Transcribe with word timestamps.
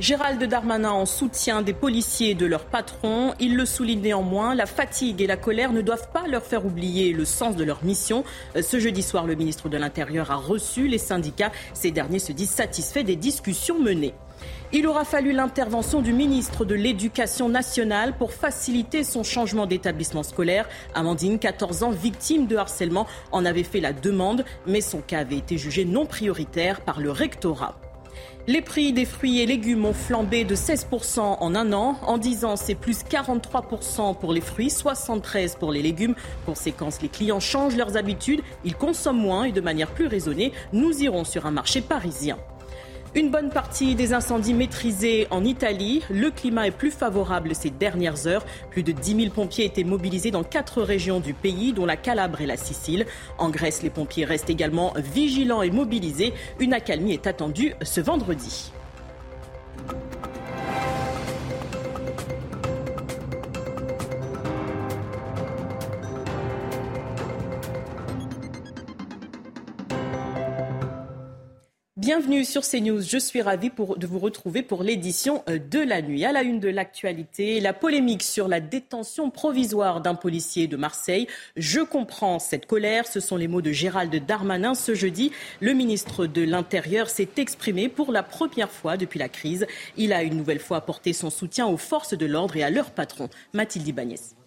Gérald 0.00 0.42
Darmanin 0.42 0.92
en 0.92 1.04
soutien 1.04 1.60
des 1.60 1.74
policiers 1.74 2.30
et 2.30 2.34
de 2.34 2.46
leurs 2.46 2.64
patrons. 2.64 3.34
Il 3.38 3.54
le 3.54 3.66
souligne 3.66 4.00
néanmoins, 4.00 4.54
la 4.54 4.64
fatigue 4.64 5.20
et 5.20 5.26
la 5.26 5.36
colère 5.36 5.74
ne 5.74 5.82
doivent 5.82 6.10
pas 6.10 6.26
leur 6.26 6.42
faire 6.42 6.64
oublier 6.64 7.12
le 7.12 7.26
sens 7.26 7.54
de 7.54 7.64
leur 7.64 7.84
mission. 7.84 8.24
Ce 8.58 8.80
jeudi 8.80 9.02
soir, 9.02 9.26
le 9.26 9.34
ministre 9.34 9.68
de 9.68 9.76
l'Intérieur 9.76 10.30
a 10.30 10.36
reçu 10.36 10.88
les 10.88 10.96
syndicats. 10.96 11.52
Ces 11.74 11.90
derniers 11.90 12.18
se 12.18 12.32
disent 12.32 12.48
satisfaits 12.48 13.02
des 13.02 13.14
discussions 13.14 13.78
menées. 13.78 14.14
Il 14.72 14.86
aura 14.86 15.04
fallu 15.04 15.32
l'intervention 15.32 16.00
du 16.00 16.14
ministre 16.14 16.64
de 16.64 16.74
l'Éducation 16.74 17.50
nationale 17.50 18.16
pour 18.16 18.32
faciliter 18.32 19.04
son 19.04 19.22
changement 19.22 19.66
d'établissement 19.66 20.22
scolaire. 20.22 20.66
Amandine, 20.94 21.38
14 21.38 21.82
ans, 21.82 21.90
victime 21.90 22.46
de 22.46 22.56
harcèlement, 22.56 23.06
en 23.32 23.44
avait 23.44 23.64
fait 23.64 23.80
la 23.80 23.92
demande, 23.92 24.46
mais 24.66 24.80
son 24.80 25.02
cas 25.02 25.18
avait 25.18 25.36
été 25.36 25.58
jugé 25.58 25.84
non 25.84 26.06
prioritaire 26.06 26.80
par 26.80 27.00
le 27.00 27.10
rectorat. 27.10 27.78
Les 28.50 28.62
prix 28.62 28.92
des 28.92 29.04
fruits 29.04 29.38
et 29.38 29.46
légumes 29.46 29.84
ont 29.84 29.92
flambé 29.92 30.42
de 30.42 30.56
16% 30.56 31.20
en 31.20 31.54
un 31.54 31.72
an. 31.72 32.00
En 32.04 32.18
10 32.18 32.44
ans, 32.44 32.56
c'est 32.56 32.74
plus 32.74 33.04
43% 33.04 34.18
pour 34.18 34.32
les 34.32 34.40
fruits, 34.40 34.66
73% 34.66 35.56
pour 35.56 35.70
les 35.70 35.82
légumes. 35.82 36.16
Conséquence, 36.46 37.00
les 37.00 37.08
clients 37.08 37.38
changent 37.38 37.76
leurs 37.76 37.96
habitudes, 37.96 38.40
ils 38.64 38.74
consomment 38.74 39.20
moins 39.20 39.44
et 39.44 39.52
de 39.52 39.60
manière 39.60 39.92
plus 39.92 40.08
raisonnée. 40.08 40.52
Nous 40.72 41.00
irons 41.00 41.22
sur 41.22 41.46
un 41.46 41.52
marché 41.52 41.80
parisien. 41.80 42.38
Une 43.16 43.32
bonne 43.32 43.50
partie 43.50 43.96
des 43.96 44.12
incendies 44.12 44.54
maîtrisés 44.54 45.26
en 45.32 45.44
Italie. 45.44 46.04
Le 46.10 46.30
climat 46.30 46.68
est 46.68 46.70
plus 46.70 46.92
favorable 46.92 47.56
ces 47.56 47.70
dernières 47.70 48.28
heures. 48.28 48.46
Plus 48.70 48.84
de 48.84 48.92
10 48.92 49.22
000 49.22 49.34
pompiers 49.34 49.64
étaient 49.64 49.82
mobilisés 49.82 50.30
dans 50.30 50.44
quatre 50.44 50.80
régions 50.80 51.18
du 51.18 51.34
pays, 51.34 51.72
dont 51.72 51.86
la 51.86 51.96
Calabre 51.96 52.40
et 52.40 52.46
la 52.46 52.56
Sicile. 52.56 53.06
En 53.36 53.50
Grèce, 53.50 53.82
les 53.82 53.90
pompiers 53.90 54.24
restent 54.24 54.48
également 54.48 54.94
vigilants 54.96 55.62
et 55.62 55.72
mobilisés. 55.72 56.32
Une 56.60 56.72
accalmie 56.72 57.12
est 57.12 57.26
attendue 57.26 57.74
ce 57.82 58.00
vendredi. 58.00 58.70
Bienvenue 72.00 72.46
sur 72.46 72.62
CNews. 72.62 73.02
Je 73.02 73.18
suis 73.18 73.42
ravie 73.42 73.68
de 73.68 74.06
vous 74.06 74.18
retrouver 74.18 74.62
pour 74.62 74.82
l'édition 74.82 75.44
euh, 75.50 75.58
de 75.58 75.80
la 75.80 76.00
nuit. 76.00 76.24
À 76.24 76.32
la 76.32 76.40
une 76.40 76.58
de 76.58 76.70
l'actualité, 76.70 77.60
la 77.60 77.74
polémique 77.74 78.22
sur 78.22 78.48
la 78.48 78.58
détention 78.58 79.28
provisoire 79.28 80.00
d'un 80.00 80.14
policier 80.14 80.66
de 80.66 80.78
Marseille. 80.78 81.26
Je 81.58 81.80
comprends 81.80 82.38
cette 82.38 82.64
colère. 82.64 83.06
Ce 83.06 83.20
sont 83.20 83.36
les 83.36 83.48
mots 83.48 83.60
de 83.60 83.70
Gérald 83.70 84.14
Darmanin 84.24 84.74
ce 84.74 84.94
jeudi. 84.94 85.30
Le 85.60 85.74
ministre 85.74 86.24
de 86.24 86.40
l'Intérieur 86.40 87.10
s'est 87.10 87.28
exprimé 87.36 87.90
pour 87.90 88.12
la 88.12 88.22
première 88.22 88.70
fois 88.70 88.96
depuis 88.96 89.18
la 89.18 89.28
crise. 89.28 89.66
Il 89.98 90.14
a 90.14 90.22
une 90.22 90.38
nouvelle 90.38 90.58
fois 90.58 90.78
apporté 90.78 91.12
son 91.12 91.28
soutien 91.28 91.66
aux 91.66 91.76
forces 91.76 92.16
de 92.16 92.24
l'ordre 92.24 92.56
et 92.56 92.62
à 92.62 92.70
leur 92.70 92.92
patron, 92.92 93.28
Mathilde 93.52 93.86
Ibanez. 93.86 94.39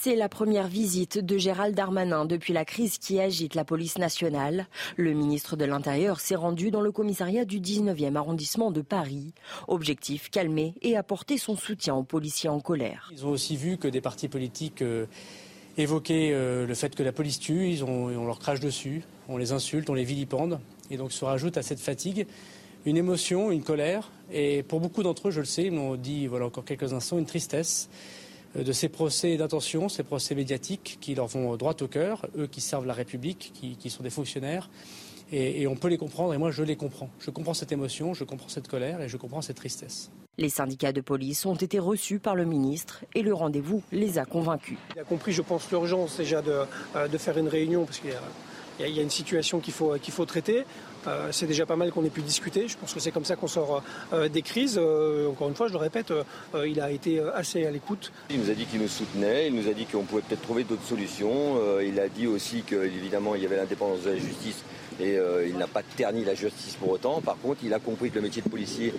C'est 0.00 0.16
la 0.16 0.28
première 0.28 0.68
visite 0.68 1.18
de 1.18 1.36
Gérald 1.36 1.74
Darmanin 1.74 2.24
depuis 2.24 2.52
la 2.52 2.64
crise 2.64 2.98
qui 2.98 3.20
agite 3.20 3.54
la 3.54 3.64
police 3.64 3.98
nationale. 3.98 4.66
Le 4.96 5.12
ministre 5.12 5.54
de 5.54 5.64
l'Intérieur 5.64 6.18
s'est 6.20 6.34
rendu 6.34 6.70
dans 6.70 6.80
le 6.80 6.90
commissariat 6.90 7.44
du 7.44 7.60
19e 7.60 8.16
arrondissement 8.16 8.70
de 8.70 8.80
Paris. 8.80 9.32
Objectif, 9.68 10.30
calmer 10.30 10.74
et 10.82 10.96
apporter 10.96 11.36
son 11.36 11.56
soutien 11.56 11.94
aux 11.94 12.02
policiers 12.02 12.48
en 12.48 12.60
colère. 12.60 13.10
Ils 13.12 13.26
ont 13.26 13.30
aussi 13.30 13.56
vu 13.56 13.76
que 13.76 13.86
des 13.86 14.00
partis 14.00 14.28
politiques 14.28 14.82
euh, 14.82 15.06
évoquaient 15.76 16.30
euh, 16.32 16.66
le 16.66 16.74
fait 16.74 16.94
que 16.94 17.02
la 17.02 17.12
police 17.12 17.38
tue, 17.38 17.68
ils 17.68 17.84
ont, 17.84 18.06
on 18.06 18.26
leur 18.26 18.38
crache 18.38 18.60
dessus, 18.60 19.02
on 19.28 19.36
les 19.36 19.52
insulte, 19.52 19.90
on 19.90 19.94
les 19.94 20.04
vilipende. 20.04 20.58
Et 20.90 20.96
donc 20.96 21.12
se 21.12 21.24
rajoute 21.24 21.56
à 21.58 21.62
cette 21.62 21.80
fatigue 21.80 22.26
une 22.84 22.96
émotion, 22.96 23.52
une 23.52 23.62
colère, 23.62 24.10
et 24.32 24.64
pour 24.64 24.80
beaucoup 24.80 25.02
d'entre 25.02 25.28
eux, 25.28 25.30
je 25.30 25.40
le 25.40 25.46
sais, 25.46 25.64
ils 25.64 25.72
m'ont 25.72 25.94
dit 25.94 26.26
voilà 26.26 26.46
encore 26.46 26.64
quelques 26.64 26.92
instants, 26.92 27.18
une 27.18 27.26
tristesse. 27.26 27.88
Euh, 28.56 28.64
de 28.64 28.72
ces 28.72 28.88
procès 28.88 29.36
d'intention, 29.36 29.88
ces 29.88 30.02
procès 30.02 30.34
médiatiques 30.34 30.98
qui 31.00 31.14
leur 31.14 31.26
vont 31.26 31.56
droit 31.56 31.74
au 31.80 31.88
cœur, 31.88 32.26
eux 32.36 32.46
qui 32.46 32.60
servent 32.60 32.86
la 32.86 32.94
République, 32.94 33.52
qui, 33.54 33.90
sont 33.90 34.02
des 34.02 34.10
fonctionnaires. 34.10 34.70
Et, 35.34 35.66
on 35.66 35.76
peut 35.76 35.88
les 35.88 35.96
comprendre, 35.96 36.34
et 36.34 36.38
moi 36.38 36.50
je 36.50 36.62
les 36.62 36.76
comprends. 36.76 37.08
Je 37.18 37.30
comprends 37.30 37.54
cette 37.54 37.72
émotion, 37.72 38.12
je 38.12 38.24
comprends 38.24 38.50
cette 38.50 38.68
colère 38.68 39.00
et 39.00 39.08
je 39.08 39.16
comprends 39.16 39.40
cette 39.40 39.56
tristesse. 39.56 40.10
Les 40.36 40.50
syndicats 40.50 40.92
de 40.92 41.00
police 41.00 41.46
ont 41.46 41.54
été 41.54 41.78
reçus 41.78 42.18
par 42.18 42.34
le 42.34 42.44
ministre 42.44 43.04
et 43.14 43.22
le 43.22 43.32
rendez-vous 43.32 43.82
les 43.92 44.18
a 44.18 44.26
convaincus. 44.26 44.76
Il 44.94 45.00
a 45.00 45.04
compris, 45.04 45.32
je 45.32 45.40
pense, 45.40 45.70
l'urgence 45.70 46.18
déjà 46.18 46.42
de, 46.42 46.64
euh, 46.96 47.08
de, 47.08 47.18
faire 47.18 47.38
une 47.38 47.48
réunion 47.48 47.86
parce 47.86 48.00
qu'il 48.00 48.10
y 48.10 48.14
a 48.14 48.20
il 48.80 48.96
y, 48.96 48.98
a 48.98 49.02
une 49.02 49.10
situation 49.10 49.60
qu'il 49.60 49.72
faut, 49.72 49.94
qu'il 49.98 50.12
faut 50.12 50.24
traiter. 50.24 50.64
Euh, 51.06 51.28
c'est 51.32 51.46
déjà 51.46 51.66
pas 51.66 51.76
mal 51.76 51.90
qu'on 51.90 52.04
ait 52.04 52.10
pu 52.10 52.22
discuter. 52.22 52.68
Je 52.68 52.76
pense 52.76 52.92
que 52.94 53.00
c'est 53.00 53.10
comme 53.10 53.24
ça 53.24 53.36
qu'on 53.36 53.48
sort 53.48 53.82
euh, 54.12 54.28
des 54.28 54.42
crises. 54.42 54.78
Euh, 54.80 55.28
encore 55.30 55.48
une 55.48 55.54
fois, 55.54 55.68
je 55.68 55.72
le 55.72 55.78
répète, 55.78 56.12
il 56.64 56.80
a 56.80 56.90
été 56.90 57.20
assez 57.34 57.66
à 57.66 57.70
l'écoute. 57.70 58.12
Il 58.30 58.40
nous 58.40 58.50
a 58.50 58.54
dit 58.54 58.66
qu'il 58.66 58.80
nous 58.80 58.88
soutenait, 58.88 59.48
il 59.48 59.54
nous 59.54 59.68
a 59.68 59.72
dit 59.72 59.86
qu'on 59.86 60.04
pouvait 60.04 60.22
peut-être 60.22 60.42
trouver 60.42 60.64
d'autres 60.64 60.84
solutions. 60.84 61.58
il 61.80 61.98
a 62.00 62.08
dit 62.08 62.26
aussi 62.26 62.62
qu'évidemment, 62.62 63.34
il 63.34 63.42
y 63.42 63.46
avait 63.46 63.56
l'indépendance 63.56 64.02
de 64.02 64.10
la 64.10 64.16
justice 64.16 64.62
et 65.00 65.18
il 65.46 65.56
n'a 65.56 65.66
pas 65.66 65.82
terni 65.82 66.24
la 66.24 66.34
justice 66.34 66.76
pour 66.76 66.90
autant. 66.90 67.20
Par 67.20 67.38
contre, 67.38 67.60
il 67.64 67.72
a 67.74 67.78
compris 67.78 68.10
que 68.10 68.16
le 68.16 68.22
métier 68.22 68.42
de 68.42 68.48
policier 68.48 68.92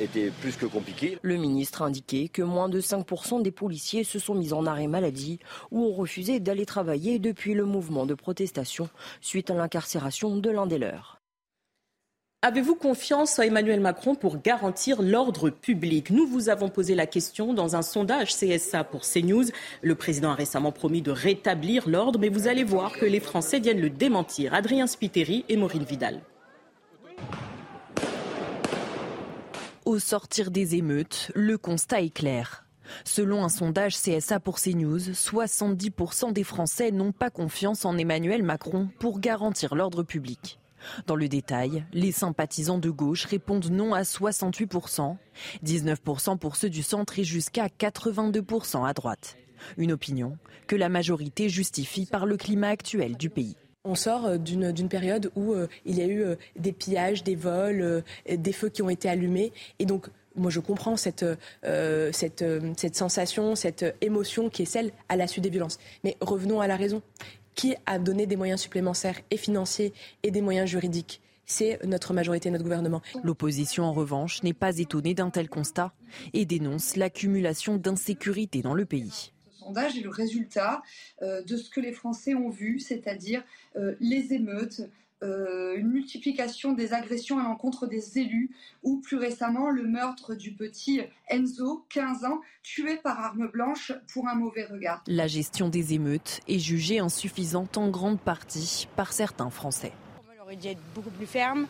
était 0.00 0.30
plus 0.40 0.56
que 0.56 0.66
compliqué. 0.66 1.18
Le 1.22 1.36
ministre 1.36 1.82
a 1.82 1.86
indiqué 1.86 2.28
que 2.28 2.42
moins 2.42 2.68
de 2.68 2.80
5% 2.80 3.42
des 3.42 3.50
policiers 3.52 4.04
se 4.04 4.18
sont 4.18 4.34
mis 4.34 4.52
en 4.52 4.66
arrêt 4.66 4.86
maladie 4.86 5.38
ou 5.70 5.84
ont 5.84 5.94
refusé 5.94 6.40
d'aller 6.40 6.66
travailler 6.66 7.18
depuis 7.18 7.54
le 7.54 7.64
mouvement 7.64 8.06
de 8.06 8.14
protestation 8.14 8.88
suite 9.20 9.50
à 9.50 9.54
l'incarcération 9.54 10.36
de 10.36 10.50
l'un 10.50 10.66
des 10.66 10.78
leurs. 10.78 11.21
Avez-vous 12.44 12.74
confiance 12.74 13.38
à 13.38 13.46
Emmanuel 13.46 13.78
Macron 13.78 14.16
pour 14.16 14.42
garantir 14.42 15.00
l'ordre 15.00 15.48
public? 15.48 16.10
Nous 16.10 16.26
vous 16.26 16.48
avons 16.48 16.68
posé 16.68 16.96
la 16.96 17.06
question 17.06 17.54
dans 17.54 17.76
un 17.76 17.82
sondage 17.82 18.34
CSA 18.34 18.82
pour 18.82 19.02
CNews. 19.02 19.44
Le 19.80 19.94
président 19.94 20.32
a 20.32 20.34
récemment 20.34 20.72
promis 20.72 21.02
de 21.02 21.12
rétablir 21.12 21.88
l'ordre, 21.88 22.18
mais 22.18 22.28
vous 22.28 22.48
allez 22.48 22.64
voir 22.64 22.98
que 22.98 23.06
les 23.06 23.20
Français 23.20 23.60
viennent 23.60 23.80
le 23.80 23.90
démentir. 23.90 24.54
Adrien 24.54 24.88
Spiteri 24.88 25.44
et 25.48 25.56
Maureen 25.56 25.84
Vidal. 25.84 26.20
Au 29.84 30.00
sortir 30.00 30.50
des 30.50 30.74
émeutes, 30.74 31.30
le 31.36 31.56
constat 31.58 32.00
est 32.00 32.12
clair. 32.12 32.66
Selon 33.04 33.44
un 33.44 33.48
sondage 33.48 33.94
CSA 33.94 34.40
pour 34.40 34.58
CNews, 34.58 34.98
70% 34.98 36.32
des 36.32 36.42
Français 36.42 36.90
n'ont 36.90 37.12
pas 37.12 37.30
confiance 37.30 37.84
en 37.84 37.96
Emmanuel 37.96 38.42
Macron 38.42 38.88
pour 38.98 39.20
garantir 39.20 39.76
l'ordre 39.76 40.02
public. 40.02 40.58
Dans 41.06 41.16
le 41.16 41.28
détail, 41.28 41.84
les 41.92 42.12
sympathisants 42.12 42.78
de 42.78 42.90
gauche 42.90 43.24
répondent 43.24 43.70
non 43.70 43.94
à 43.94 44.02
68%, 44.02 45.16
19% 45.64 46.38
pour 46.38 46.56
ceux 46.56 46.70
du 46.70 46.82
centre 46.82 47.18
et 47.18 47.24
jusqu'à 47.24 47.66
82% 47.66 48.86
à 48.86 48.92
droite. 48.92 49.36
Une 49.76 49.92
opinion 49.92 50.38
que 50.66 50.76
la 50.76 50.88
majorité 50.88 51.48
justifie 51.48 52.06
par 52.06 52.26
le 52.26 52.36
climat 52.36 52.68
actuel 52.68 53.16
du 53.16 53.30
pays. 53.30 53.56
On 53.84 53.96
sort 53.96 54.26
euh, 54.26 54.38
d'une 54.38 54.88
période 54.88 55.32
où 55.34 55.54
euh, 55.54 55.66
il 55.84 55.98
y 55.98 56.02
a 56.02 56.06
eu 56.06 56.22
euh, 56.22 56.36
des 56.56 56.72
pillages, 56.72 57.24
des 57.24 57.34
vols, 57.34 58.04
des 58.28 58.52
feux 58.52 58.68
qui 58.68 58.80
ont 58.80 58.90
été 58.90 59.08
allumés. 59.08 59.52
Et 59.80 59.86
donc, 59.86 60.06
moi, 60.36 60.50
je 60.50 60.60
comprends 60.60 60.96
cette, 60.96 61.26
sensation, 62.92 63.54
cette 63.54 63.96
émotion 64.00 64.48
qui 64.48 64.62
est 64.62 64.66
celle 64.66 64.92
à 65.08 65.16
la 65.16 65.26
suite 65.26 65.44
des 65.44 65.50
violences. 65.50 65.78
Mais 66.04 66.16
revenons 66.20 66.60
à 66.60 66.68
la 66.68 66.76
raison 66.76 67.02
qui 67.54 67.74
a 67.86 67.98
donné 67.98 68.26
des 68.26 68.36
moyens 68.36 68.60
supplémentaires 68.60 69.20
et 69.30 69.36
financiers 69.36 69.92
et 70.22 70.30
des 70.30 70.40
moyens 70.40 70.68
juridiques 70.68 71.20
c'est 71.44 71.84
notre 71.84 72.14
majorité, 72.14 72.50
notre 72.50 72.64
gouvernement. 72.64 73.02
L'opposition, 73.22 73.84
en 73.84 73.92
revanche, 73.92 74.42
n'est 74.42 74.54
pas 74.54 74.78
étonnée 74.78 75.14
d'un 75.14 75.30
tel 75.30 75.48
constat 75.48 75.92
et 76.32 76.44
dénonce 76.44 76.96
l'accumulation 76.96 77.76
d'insécurité 77.76 78.62
dans 78.62 78.74
le 78.74 78.84
pays. 78.84 79.32
Ce 79.50 79.66
sondage 79.66 79.96
est 79.96 80.02
le 80.02 80.10
résultat 80.10 80.82
euh, 81.20 81.42
de 81.42 81.56
ce 81.56 81.70
que 81.70 81.80
les 81.80 81.92
Français 81.92 82.34
ont 82.34 82.48
vu, 82.48 82.80
c'est-à-dire 82.80 83.44
euh, 83.76 83.94
les 84.00 84.32
émeutes, 84.32 84.82
euh, 85.22 85.76
une 85.76 85.88
multiplication 85.88 86.72
des 86.72 86.92
agressions 86.92 87.38
à 87.38 87.44
l'encontre 87.44 87.86
des 87.86 88.18
élus 88.18 88.50
ou 88.82 88.98
plus 88.98 89.16
récemment 89.16 89.70
le 89.70 89.84
meurtre 89.84 90.34
du 90.34 90.52
petit 90.52 91.00
Enzo, 91.28 91.84
15 91.90 92.24
ans, 92.24 92.40
tué 92.62 92.96
par 92.96 93.20
arme 93.20 93.48
blanche 93.48 93.92
pour 94.12 94.26
un 94.26 94.34
mauvais 94.34 94.64
regard. 94.64 95.02
La 95.06 95.28
gestion 95.28 95.68
des 95.68 95.94
émeutes 95.94 96.40
est 96.48 96.58
jugée 96.58 96.98
insuffisante 96.98 97.78
en 97.78 97.88
grande 97.88 98.18
partie 98.18 98.88
par 98.96 99.12
certains 99.12 99.50
Français. 99.50 99.92
On 100.38 100.42
aurait 100.42 100.56
dû 100.56 100.68
être 100.68 100.82
beaucoup 100.94 101.10
plus 101.10 101.26
ferme, 101.26 101.66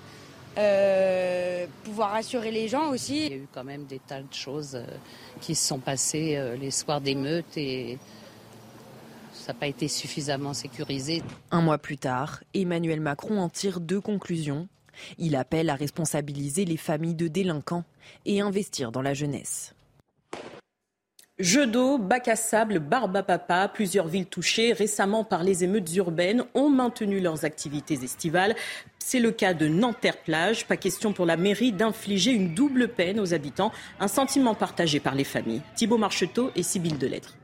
euh, 0.57 1.67
pouvoir 1.85 2.13
rassurer 2.13 2.51
les 2.51 2.69
gens 2.69 2.91
aussi. 2.91 3.27
Il 3.27 3.33
y 3.33 3.35
a 3.35 3.37
eu 3.37 3.49
quand 3.53 3.65
même 3.65 3.85
des 3.85 3.99
tas 3.99 4.23
de 4.23 4.33
choses 4.33 4.77
euh, 4.77 4.87
qui 5.43 5.55
se 5.55 5.67
sont 5.67 5.79
passées 5.79 6.57
les 6.59 6.71
soirs 6.71 7.03
d'émeutes 7.03 7.57
et 7.57 7.99
ça 9.43 9.53
n'a 9.53 9.59
pas 9.59 9.67
été 9.67 9.89
suffisamment 9.89 10.55
sécurisé. 10.55 11.21
Un 11.51 11.63
mois 11.63 11.79
plus 11.79 11.99
tard, 11.99 12.45
Emmanuel 12.55 13.01
Macron 13.01 13.41
en 13.41 13.49
tire 13.49 13.81
deux 13.81 14.01
conclusions. 14.01 14.69
Il 15.19 15.35
appelle 15.35 15.69
à 15.69 15.75
responsabiliser 15.75 16.65
les 16.65 16.77
familles 16.77 17.17
de 17.17 17.27
délinquants 17.27 17.85
et 18.25 18.41
investir 18.41 18.93
dans 18.93 19.03
la 19.03 19.15
jeunesse. 19.15 19.75
Jeux 21.39 21.67
d'eau, 21.67 21.99
bac 21.99 22.29
à 22.29 22.37
sable, 22.37 22.79
barbe 22.79 23.17
à 23.17 23.25
papa, 23.25 23.67
plusieurs 23.67 24.07
villes 24.07 24.27
touchées 24.27 24.73
récemment 24.73 25.25
par 25.25 25.43
les 25.43 25.65
émeutes 25.65 25.93
urbaines 25.97 26.45
ont 26.55 26.69
maintenu 26.69 27.19
leurs 27.19 27.45
activités 27.45 27.99
estivales. 28.05 28.55
C'est 29.01 29.19
le 29.19 29.33
cas 29.33 29.55
de 29.55 29.67
Nanterre-Plage. 29.67 30.67
Pas 30.67 30.77
question 30.77 31.13
pour 31.13 31.27
la 31.27 31.37
mairie 31.37 31.73
d'infliger 31.73 32.31
une 32.31 32.55
double 32.55 32.87
peine 32.87 33.19
aux 33.19 33.35
habitants, 33.35 33.73
un 33.99 34.09
sentiment 34.09 34.55
partagé 34.55 35.01
par 35.01 35.17
les 35.17 35.25
familles. 35.25 35.63
Thibault 35.75 35.99
Marcheteau 35.99 36.53
et 36.55 36.63
Sybille 36.63 36.99
Delettre. 36.99 37.35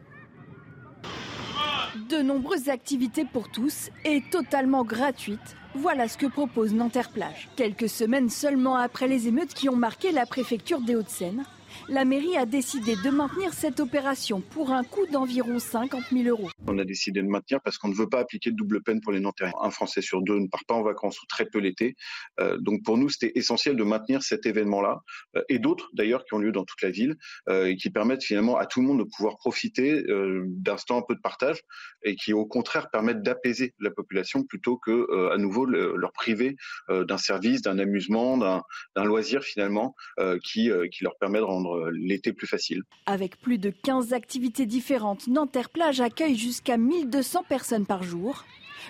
De 2.07 2.23
nombreuses 2.23 2.69
activités 2.69 3.25
pour 3.25 3.51
tous 3.51 3.91
et 4.05 4.23
totalement 4.31 4.85
gratuites. 4.85 5.57
Voilà 5.75 6.07
ce 6.07 6.17
que 6.17 6.27
propose 6.27 6.73
Nanterre-Plage. 6.73 7.49
Quelques 7.57 7.89
semaines 7.89 8.29
seulement 8.29 8.77
après 8.77 9.09
les 9.09 9.27
émeutes 9.27 9.53
qui 9.53 9.69
ont 9.69 9.77
marqué 9.77 10.13
la 10.13 10.25
préfecture 10.25 10.81
des 10.81 10.95
Hauts-de-Seine, 10.95 11.45
la 11.89 12.05
mairie 12.05 12.37
a 12.37 12.47
décidé 12.47 12.97
de 12.97 13.11
maintenir 13.11 13.53
cette 13.53 13.81
opération 13.81 14.41
pour 14.41 14.71
un 14.73 14.85
coût 14.85 15.07
d'environ 15.07 15.59
50 15.59 16.03
000 16.13 16.29
euros. 16.29 16.51
On 16.67 16.79
a 16.79 16.85
décidé 16.85 17.23
de 17.23 17.27
maintenir 17.27 17.61
parce 17.63 17.79
qu'on 17.79 17.89
ne 17.89 17.95
veut 17.95 18.09
pas 18.09 18.21
appliquer 18.21 18.51
de 18.51 18.57
double 18.57 18.83
peine 18.83 19.01
pour 19.01 19.13
les 19.13 19.21
Nanterres. 19.21 19.53
Un 19.63 19.71
Français 19.71 20.03
sur 20.03 20.23
deux 20.23 20.39
ne 20.39 20.49
part 20.49 20.65
pas 20.67 20.75
en 20.75 20.83
vacances 20.83 21.21
ou 21.23 21.27
très 21.27 21.47
peu 21.47 21.59
l'été. 21.59 21.97
Euh, 22.41 22.59
donc 22.59 22.83
pour 22.85 22.99
nous, 22.99 23.09
c'était 23.09 23.33
essentiel 23.35 23.77
de 23.77 23.85
maintenir 23.85 24.23
cet 24.23 24.47
événement-là 24.47 25.01
euh, 25.37 25.43
et 25.49 25.59
d'autres 25.59 25.91
d'ailleurs 25.95 26.25
qui 26.25 26.35
ont 26.35 26.39
lieu 26.39 26.53
dans 26.53 26.65
toute 26.65 26.83
la 26.83 26.91
ville 26.91 27.17
euh, 27.49 27.67
et 27.67 27.77
qui 27.77 27.91
permettent 27.91 28.25
finalement 28.25 28.57
à 28.57 28.67
tout 28.67 28.81
le 28.81 28.87
monde 28.87 28.99
de 28.99 29.05
pouvoir 29.05 29.37
profiter 29.37 30.03
d'instants 30.09 30.99
un 30.99 31.03
peu 31.07 31.15
de 31.15 31.21
partage 31.21 31.61
et 32.03 32.17
qui 32.17 32.33
au 32.33 32.47
contraire 32.47 32.91
permettent 32.91 33.23
d'apaiser 33.23 33.75
la 33.79 33.91
population 33.91 34.43
plutôt 34.45 34.77
que 34.77 35.31
à 35.33 35.37
nouveau 35.37 35.65
leur 35.65 36.13
priver 36.13 36.57
d'un 36.89 37.19
service, 37.19 37.63
d'un 37.63 37.79
amusement, 37.79 38.37
d'un 38.37 39.05
loisir 39.05 39.43
finalement 39.43 39.95
qui 40.43 40.71
leur 41.01 41.17
permet 41.19 41.39
de 41.39 41.45
rendre 41.45 41.68
euh, 41.75 41.91
l'été 41.91 42.33
plus 42.33 42.47
facile. 42.47 42.83
Avec 43.07 43.41
plus 43.41 43.59
de 43.59 43.71
15 43.71 44.13
activités 44.13 44.67
différentes, 44.67 45.27
Nanterre 45.27 45.71
Plage 45.71 46.01
accueille 46.01 46.37
jusqu'à 46.37 46.77
1200 46.77 47.45
personnes 47.49 47.87
par 47.87 48.03
jour. 48.03 48.45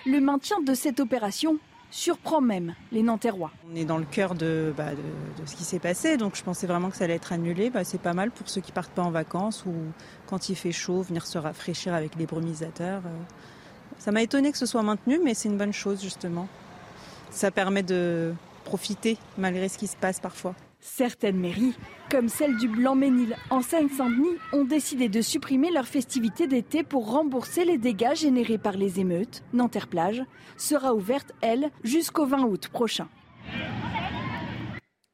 Le 0.05 0.19
maintien 0.19 0.61
de 0.61 0.73
cette 0.73 0.99
opération 0.99 1.59
surprend 1.91 2.41
même 2.41 2.75
les 2.91 3.01
Nanterrois. 3.01 3.51
On 3.71 3.75
est 3.75 3.85
dans 3.85 3.97
le 3.97 4.05
cœur 4.05 4.35
de, 4.35 4.73
bah, 4.77 4.91
ce 5.45 5.55
qui 5.55 5.63
s'est 5.63 5.79
passé, 5.79 6.17
donc 6.17 6.35
je 6.35 6.43
pensais 6.43 6.67
vraiment 6.67 6.89
que 6.89 6.97
ça 6.97 7.05
allait 7.05 7.15
être 7.15 7.33
annulé. 7.33 7.69
Bah, 7.69 7.83
c'est 7.83 8.01
pas 8.01 8.13
mal 8.13 8.31
pour 8.31 8.49
ceux 8.49 8.61
qui 8.61 8.71
partent 8.71 8.91
pas 8.91 9.01
en 9.01 9.11
vacances 9.11 9.65
ou 9.65 9.73
quand 10.27 10.49
il 10.49 10.55
fait 10.55 10.71
chaud, 10.71 11.01
venir 11.01 11.25
se 11.25 11.37
rafraîchir 11.37 11.93
avec 11.93 12.15
les 12.15 12.25
brumisateurs. 12.25 13.01
Euh. 13.05 13.09
Ça 13.97 14.11
m'a 14.11 14.21
étonné 14.21 14.51
que 14.51 14.57
ce 14.57 14.65
soit 14.65 14.83
maintenu, 14.83 15.19
mais 15.23 15.33
c'est 15.33 15.49
une 15.49 15.57
bonne 15.57 15.73
chose 15.73 16.01
justement. 16.01 16.47
Ça 17.31 17.51
permet 17.51 17.83
de 17.83 18.33
profiter 18.63 19.17
malgré 19.37 19.67
ce 19.67 19.77
qui 19.77 19.87
se 19.87 19.97
passe 19.97 20.19
parfois. 20.19 20.55
Certaines 20.81 21.37
mairies, 21.37 21.75
comme 22.09 22.29
celle 22.29 22.55
du 22.57 22.69
Blanc-Ménil 22.69 23.35
en 23.49 23.61
Seine-Saint-Denis, 23.61 24.37
ont 24.53 24.63
décidé 24.63 25.09
de 25.09 25.21
supprimer 25.21 25.71
leurs 25.71 25.87
festivités 25.87 26.47
d'été 26.47 26.83
pour 26.83 27.11
rembourser 27.11 27.65
les 27.65 27.77
dégâts 27.77 28.15
générés 28.15 28.57
par 28.57 28.77
les 28.77 28.99
émeutes. 28.99 29.43
Nanterre-Plage 29.51 30.23
sera 30.57 30.93
ouverte, 30.93 31.33
elle, 31.41 31.69
jusqu'au 31.83 32.25
20 32.25 32.45
août 32.45 32.69
prochain. 32.69 33.09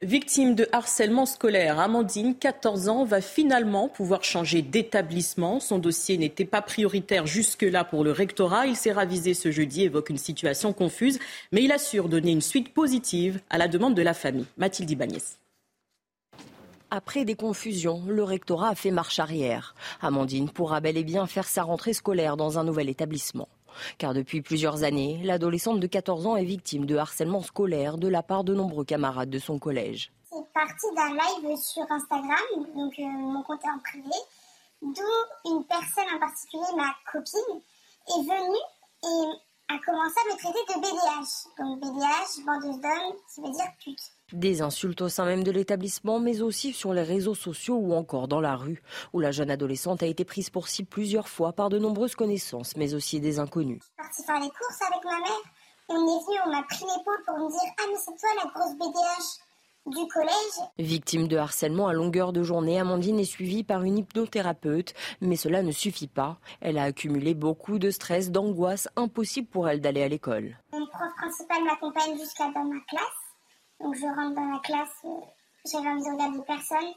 Victime 0.01 0.53
de 0.53 0.67
harcèlement 0.71 1.25
scolaire, 1.25 1.79
Amandine, 1.79 2.35
14 2.35 2.89
ans, 2.89 3.05
va 3.05 3.21
finalement 3.21 3.89
pouvoir 3.89 4.23
changer 4.23 4.61
d'établissement. 4.61 5.59
Son 5.59 5.79
dossier 5.79 6.19
n'était 6.19 6.45
pas 6.45 6.61
prioritaire 6.61 7.25
jusque-là 7.25 7.83
pour 7.83 8.03
le 8.03 8.11
rectorat. 8.11 8.67
Il 8.67 8.75
s'est 8.75 8.91
ravisé 8.91 9.33
ce 9.33 9.49
jeudi, 9.49 9.83
évoque 9.83 10.11
une 10.11 10.17
situation 10.17 10.73
confuse, 10.73 11.17
mais 11.51 11.63
il 11.63 11.71
assure 11.71 12.07
donner 12.07 12.31
une 12.31 12.41
suite 12.41 12.71
positive 12.71 13.39
à 13.49 13.57
la 13.57 13.67
demande 13.67 13.95
de 13.95 14.03
la 14.03 14.13
famille. 14.13 14.45
Mathilde 14.57 14.91
Ibanez. 14.91 15.23
Après 16.91 17.25
des 17.25 17.35
confusions, 17.35 18.03
le 18.07 18.23
rectorat 18.23 18.69
a 18.69 18.75
fait 18.75 18.91
marche 18.91 19.19
arrière. 19.19 19.75
Amandine 20.01 20.49
pourra 20.49 20.79
bel 20.79 20.97
et 20.97 21.03
bien 21.03 21.25
faire 21.25 21.47
sa 21.47 21.63
rentrée 21.63 21.93
scolaire 21.93 22.37
dans 22.37 22.59
un 22.59 22.63
nouvel 22.63 22.89
établissement. 22.89 23.49
Car 23.97 24.13
depuis 24.13 24.41
plusieurs 24.41 24.83
années, 24.83 25.19
l'adolescente 25.23 25.79
de 25.79 25.87
14 25.87 26.27
ans 26.27 26.35
est 26.35 26.45
victime 26.45 26.85
de 26.85 26.95
harcèlement 26.95 27.41
scolaire 27.41 27.97
de 27.97 28.07
la 28.07 28.23
part 28.23 28.43
de 28.43 28.53
nombreux 28.53 28.85
camarades 28.85 29.29
de 29.29 29.39
son 29.39 29.59
collège. 29.59 30.11
C'est 30.31 30.53
parti 30.53 30.85
d'un 30.95 31.09
live 31.09 31.57
sur 31.57 31.83
Instagram, 31.89 32.65
donc 32.75 32.93
euh, 32.99 33.03
mon 33.03 33.41
compte 33.43 33.65
en 33.65 33.79
privé, 33.79 34.15
d'où 34.81 35.51
une 35.51 35.63
personne 35.65 36.15
en 36.15 36.19
particulier, 36.19 36.63
ma 36.77 36.93
copine, 37.11 37.61
est 38.07 38.21
venue 38.21 38.65
et 39.03 39.73
a 39.73 39.79
commencé 39.85 40.15
à 40.19 40.33
me 40.33 40.37
traiter 40.37 40.59
de 40.67 40.79
BDH. 40.79 41.57
Donc 41.57 41.79
BDH, 41.79 42.45
bandeuse 42.45 42.81
d'hommes, 42.81 43.17
ça 43.27 43.41
veut 43.41 43.51
dire 43.51 43.71
pute. 43.83 44.14
Des 44.33 44.63
insultes 44.63 45.01
au 45.01 45.09
sein 45.09 45.25
même 45.25 45.43
de 45.43 45.51
l'établissement, 45.51 46.19
mais 46.19 46.41
aussi 46.41 46.73
sur 46.73 46.93
les 46.93 47.03
réseaux 47.03 47.35
sociaux 47.35 47.75
ou 47.75 47.93
encore 47.93 48.27
dans 48.27 48.41
la 48.41 48.55
rue, 48.55 48.81
où 49.13 49.19
la 49.19 49.31
jeune 49.31 49.51
adolescente 49.51 50.01
a 50.01 50.07
été 50.07 50.25
prise 50.25 50.49
pour 50.49 50.67
cible 50.67 50.89
plusieurs 50.89 51.27
fois 51.27 51.53
par 51.53 51.69
de 51.69 51.77
nombreuses 51.77 52.15
connaissances, 52.15 52.75
mais 52.75 52.95
aussi 52.95 53.19
des 53.19 53.37
inconnus. 53.37 53.81
Je 53.81 53.85
suis 53.85 53.95
partie 53.95 54.23
faire 54.23 54.39
les 54.39 54.49
courses 54.49 54.81
avec 54.81 55.03
ma 55.03 55.19
mère, 55.19 55.43
et 55.89 55.93
on 55.93 56.01
est 56.01 56.25
venu, 56.25 56.39
on 56.43 56.51
m'a 56.51 56.63
pris 56.63 56.85
l'épaule 56.85 57.23
pour 57.27 57.37
me 57.37 57.51
dire 57.51 57.73
Ah, 57.77 57.83
mais 57.87 57.99
c'est 57.99 58.19
toi 58.19 58.29
la 58.43 58.49
grosse 58.49 58.73
BDH 58.73 59.45
du 59.85 60.07
collège. 60.07 60.69
Victime 60.79 61.27
de 61.27 61.37
harcèlement 61.37 61.87
à 61.87 61.93
longueur 61.93 62.33
de 62.33 62.41
journée, 62.41 62.79
Amandine 62.79 63.19
est 63.19 63.25
suivie 63.25 63.63
par 63.63 63.83
une 63.83 63.99
hypnothérapeute, 63.99 64.95
mais 65.21 65.35
cela 65.35 65.61
ne 65.61 65.71
suffit 65.71 66.07
pas. 66.07 66.39
Elle 66.61 66.79
a 66.79 66.83
accumulé 66.85 67.35
beaucoup 67.35 67.77
de 67.77 67.91
stress, 67.91 68.31
d'angoisse, 68.31 68.89
impossible 68.95 69.47
pour 69.47 69.69
elle 69.69 69.81
d'aller 69.81 70.01
à 70.01 70.07
l'école. 70.07 70.57
Mon 70.73 70.87
prof 70.87 71.11
principal 71.15 71.63
m'accompagne 71.63 72.17
jusqu'à 72.17 72.45
dans 72.45 72.63
ma 72.63 72.79
classe. 72.89 73.24
Donc 73.81 73.95
je 73.95 74.05
rentre 74.05 74.35
dans 74.35 74.51
la 74.51 74.59
classe, 74.59 74.89
euh, 75.05 75.09
j'avais 75.65 75.89
envie 75.89 76.03
de 76.03 76.13
regarder 76.13 76.39
personne. 76.45 76.93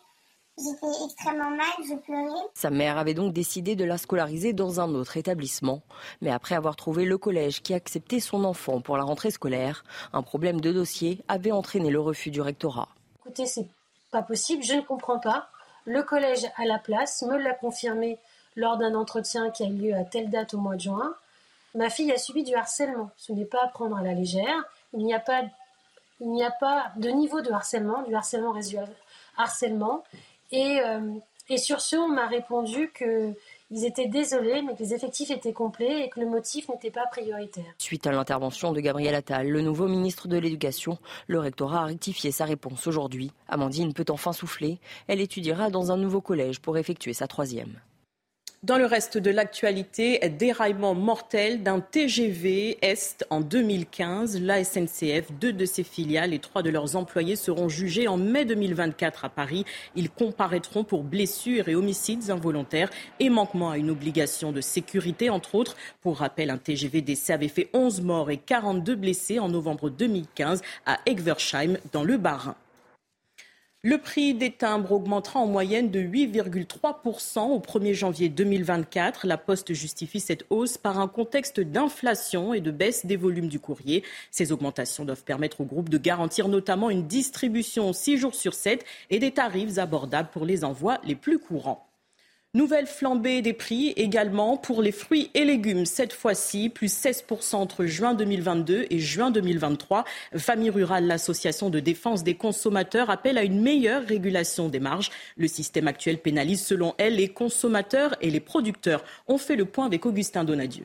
J'étais 0.58 1.04
extrêmement 1.04 1.50
mal, 1.50 1.66
je 1.88 1.94
pleurais. 1.94 2.48
Sa 2.54 2.70
mère 2.70 2.98
avait 2.98 3.14
donc 3.14 3.32
décidé 3.32 3.76
de 3.76 3.84
la 3.84 3.96
scolariser 3.96 4.52
dans 4.52 4.80
un 4.80 4.92
autre 4.94 5.16
établissement. 5.16 5.82
Mais 6.20 6.30
après 6.30 6.56
avoir 6.56 6.74
trouvé 6.74 7.04
le 7.04 7.16
collège 7.16 7.62
qui 7.62 7.74
acceptait 7.74 8.18
son 8.18 8.42
enfant 8.42 8.80
pour 8.80 8.96
la 8.96 9.04
rentrée 9.04 9.30
scolaire, 9.30 9.84
un 10.12 10.22
problème 10.22 10.60
de 10.60 10.72
dossier 10.72 11.22
avait 11.28 11.52
entraîné 11.52 11.90
le 11.90 12.00
refus 12.00 12.32
du 12.32 12.40
rectorat. 12.40 12.88
Écoutez, 13.20 13.46
c'est 13.46 13.68
pas 14.10 14.22
possible, 14.22 14.64
je 14.64 14.74
ne 14.74 14.80
comprends 14.80 15.20
pas. 15.20 15.48
Le 15.84 16.02
collège 16.02 16.46
à 16.56 16.64
la 16.64 16.78
place 16.78 17.22
me 17.22 17.36
l'a 17.36 17.54
confirmé 17.54 18.18
lors 18.56 18.78
d'un 18.78 18.94
entretien 18.96 19.50
qui 19.50 19.62
a 19.62 19.66
eu 19.66 19.74
lieu 19.74 19.94
à 19.94 20.04
telle 20.04 20.28
date 20.28 20.54
au 20.54 20.58
mois 20.58 20.74
de 20.74 20.80
juin. 20.80 21.14
Ma 21.76 21.88
fille 21.88 22.10
a 22.10 22.18
subi 22.18 22.42
du 22.42 22.54
harcèlement. 22.54 23.10
Ce 23.16 23.32
n'est 23.32 23.44
pas 23.44 23.62
à 23.62 23.68
prendre 23.68 23.96
à 23.96 24.02
la 24.02 24.12
légère. 24.12 24.64
Il 24.92 25.04
n'y 25.04 25.14
a 25.14 25.20
pas 25.20 25.42
il 26.20 26.30
n'y 26.30 26.44
a 26.44 26.50
pas 26.50 26.92
de 26.96 27.08
niveau 27.08 27.40
de 27.40 27.50
harcèlement, 27.50 28.02
du 28.02 28.14
harcèlement 28.14 28.52
résiduel 28.52 28.88
harcèlement. 29.38 30.02
Et, 30.50 30.80
euh, 30.84 31.00
et 31.48 31.56
sur 31.56 31.80
ce, 31.80 31.96
on 31.96 32.08
m'a 32.08 32.26
répondu 32.26 32.92
qu'ils 32.92 33.84
étaient 33.84 34.08
désolés, 34.08 34.62
mais 34.62 34.74
que 34.74 34.82
les 34.82 34.94
effectifs 34.94 35.30
étaient 35.30 35.52
complets 35.52 36.04
et 36.04 36.10
que 36.10 36.20
le 36.20 36.26
motif 36.26 36.68
n'était 36.68 36.90
pas 36.90 37.06
prioritaire. 37.06 37.64
Suite 37.78 38.06
à 38.06 38.12
l'intervention 38.12 38.72
de 38.72 38.80
Gabriel 38.80 39.14
Attal, 39.14 39.48
le 39.48 39.62
nouveau 39.62 39.88
ministre 39.88 40.28
de 40.28 40.36
l'Éducation, 40.36 40.98
le 41.26 41.38
rectorat 41.38 41.82
a 41.82 41.86
rectifié 41.86 42.32
sa 42.32 42.44
réponse 42.44 42.86
aujourd'hui. 42.86 43.32
Amandine 43.48 43.94
peut 43.94 44.04
enfin 44.10 44.32
souffler. 44.32 44.78
Elle 45.06 45.20
étudiera 45.20 45.70
dans 45.70 45.90
un 45.90 45.96
nouveau 45.96 46.20
collège 46.20 46.60
pour 46.60 46.76
effectuer 46.76 47.14
sa 47.14 47.28
troisième. 47.28 47.80
Dans 48.64 48.76
le 48.76 48.86
reste 48.86 49.18
de 49.18 49.30
l'actualité, 49.30 50.18
déraillement 50.36 50.92
mortel 50.92 51.62
d'un 51.62 51.78
TGV 51.78 52.76
Est 52.82 53.24
en 53.30 53.40
2015. 53.40 54.40
La 54.42 54.64
SNCF, 54.64 55.30
deux 55.38 55.52
de 55.52 55.64
ses 55.64 55.84
filiales 55.84 56.34
et 56.34 56.40
trois 56.40 56.64
de 56.64 56.70
leurs 56.70 56.96
employés 56.96 57.36
seront 57.36 57.68
jugés 57.68 58.08
en 58.08 58.16
mai 58.16 58.44
2024 58.44 59.24
à 59.24 59.28
Paris. 59.28 59.64
Ils 59.94 60.10
comparaîtront 60.10 60.82
pour 60.82 61.04
blessures 61.04 61.68
et 61.68 61.76
homicides 61.76 62.30
involontaires 62.30 62.90
et 63.20 63.30
manquement 63.30 63.70
à 63.70 63.78
une 63.78 63.90
obligation 63.90 64.50
de 64.50 64.60
sécurité, 64.60 65.30
entre 65.30 65.54
autres. 65.54 65.76
Pour 66.00 66.18
rappel, 66.18 66.50
un 66.50 66.58
TGV 66.58 67.00
d'essai 67.00 67.34
avait 67.34 67.46
fait 67.46 67.70
11 67.74 68.00
morts 68.00 68.32
et 68.32 68.38
42 68.38 68.96
blessés 68.96 69.38
en 69.38 69.48
novembre 69.48 69.88
2015 69.88 70.62
à 70.84 70.98
Egversheim, 71.06 71.76
dans 71.92 72.02
le 72.02 72.16
Bas-Rhin. 72.16 72.56
Le 73.84 73.98
prix 73.98 74.34
des 74.34 74.50
timbres 74.50 74.90
augmentera 74.90 75.38
en 75.38 75.46
moyenne 75.46 75.92
de 75.92 76.00
8,3% 76.00 77.38
au 77.42 77.60
1er 77.60 77.94
janvier 77.94 78.28
2024. 78.28 79.24
La 79.24 79.38
Poste 79.38 79.72
justifie 79.72 80.18
cette 80.18 80.44
hausse 80.50 80.76
par 80.76 80.98
un 80.98 81.06
contexte 81.06 81.60
d'inflation 81.60 82.54
et 82.54 82.60
de 82.60 82.72
baisse 82.72 83.06
des 83.06 83.14
volumes 83.14 83.46
du 83.46 83.60
courrier. 83.60 84.02
Ces 84.32 84.50
augmentations 84.50 85.04
doivent 85.04 85.22
permettre 85.22 85.60
au 85.60 85.64
groupe 85.64 85.90
de 85.90 85.98
garantir 85.98 86.48
notamment 86.48 86.90
une 86.90 87.06
distribution 87.06 87.92
6 87.92 88.18
jours 88.18 88.34
sur 88.34 88.52
7 88.52 88.84
et 89.10 89.20
des 89.20 89.30
tarifs 89.30 89.78
abordables 89.78 90.30
pour 90.32 90.44
les 90.44 90.64
envois 90.64 90.98
les 91.04 91.14
plus 91.14 91.38
courants. 91.38 91.87
Nouvelle 92.58 92.88
flambée 92.88 93.40
des 93.40 93.52
prix 93.52 93.92
également 93.94 94.56
pour 94.56 94.82
les 94.82 94.90
fruits 94.90 95.30
et 95.34 95.44
légumes. 95.44 95.86
Cette 95.86 96.12
fois-ci, 96.12 96.70
plus 96.70 96.92
16% 96.92 97.54
entre 97.54 97.84
juin 97.84 98.14
2022 98.14 98.86
et 98.90 98.98
juin 98.98 99.30
2023. 99.30 100.04
Famille 100.36 100.68
Rurale, 100.68 101.06
l'association 101.06 101.70
de 101.70 101.78
défense 101.78 102.24
des 102.24 102.34
consommateurs, 102.34 103.10
appelle 103.10 103.38
à 103.38 103.44
une 103.44 103.62
meilleure 103.62 104.02
régulation 104.02 104.68
des 104.68 104.80
marges. 104.80 105.10
Le 105.36 105.46
système 105.46 105.86
actuel 105.86 106.18
pénalise 106.18 106.60
selon 106.60 106.96
elle 106.98 107.14
les 107.14 107.28
consommateurs 107.28 108.16
et 108.20 108.28
les 108.28 108.40
producteurs. 108.40 109.04
On 109.28 109.38
fait 109.38 109.54
le 109.54 109.64
point 109.64 109.86
avec 109.86 110.04
Augustin 110.04 110.42
Donadieu. 110.42 110.84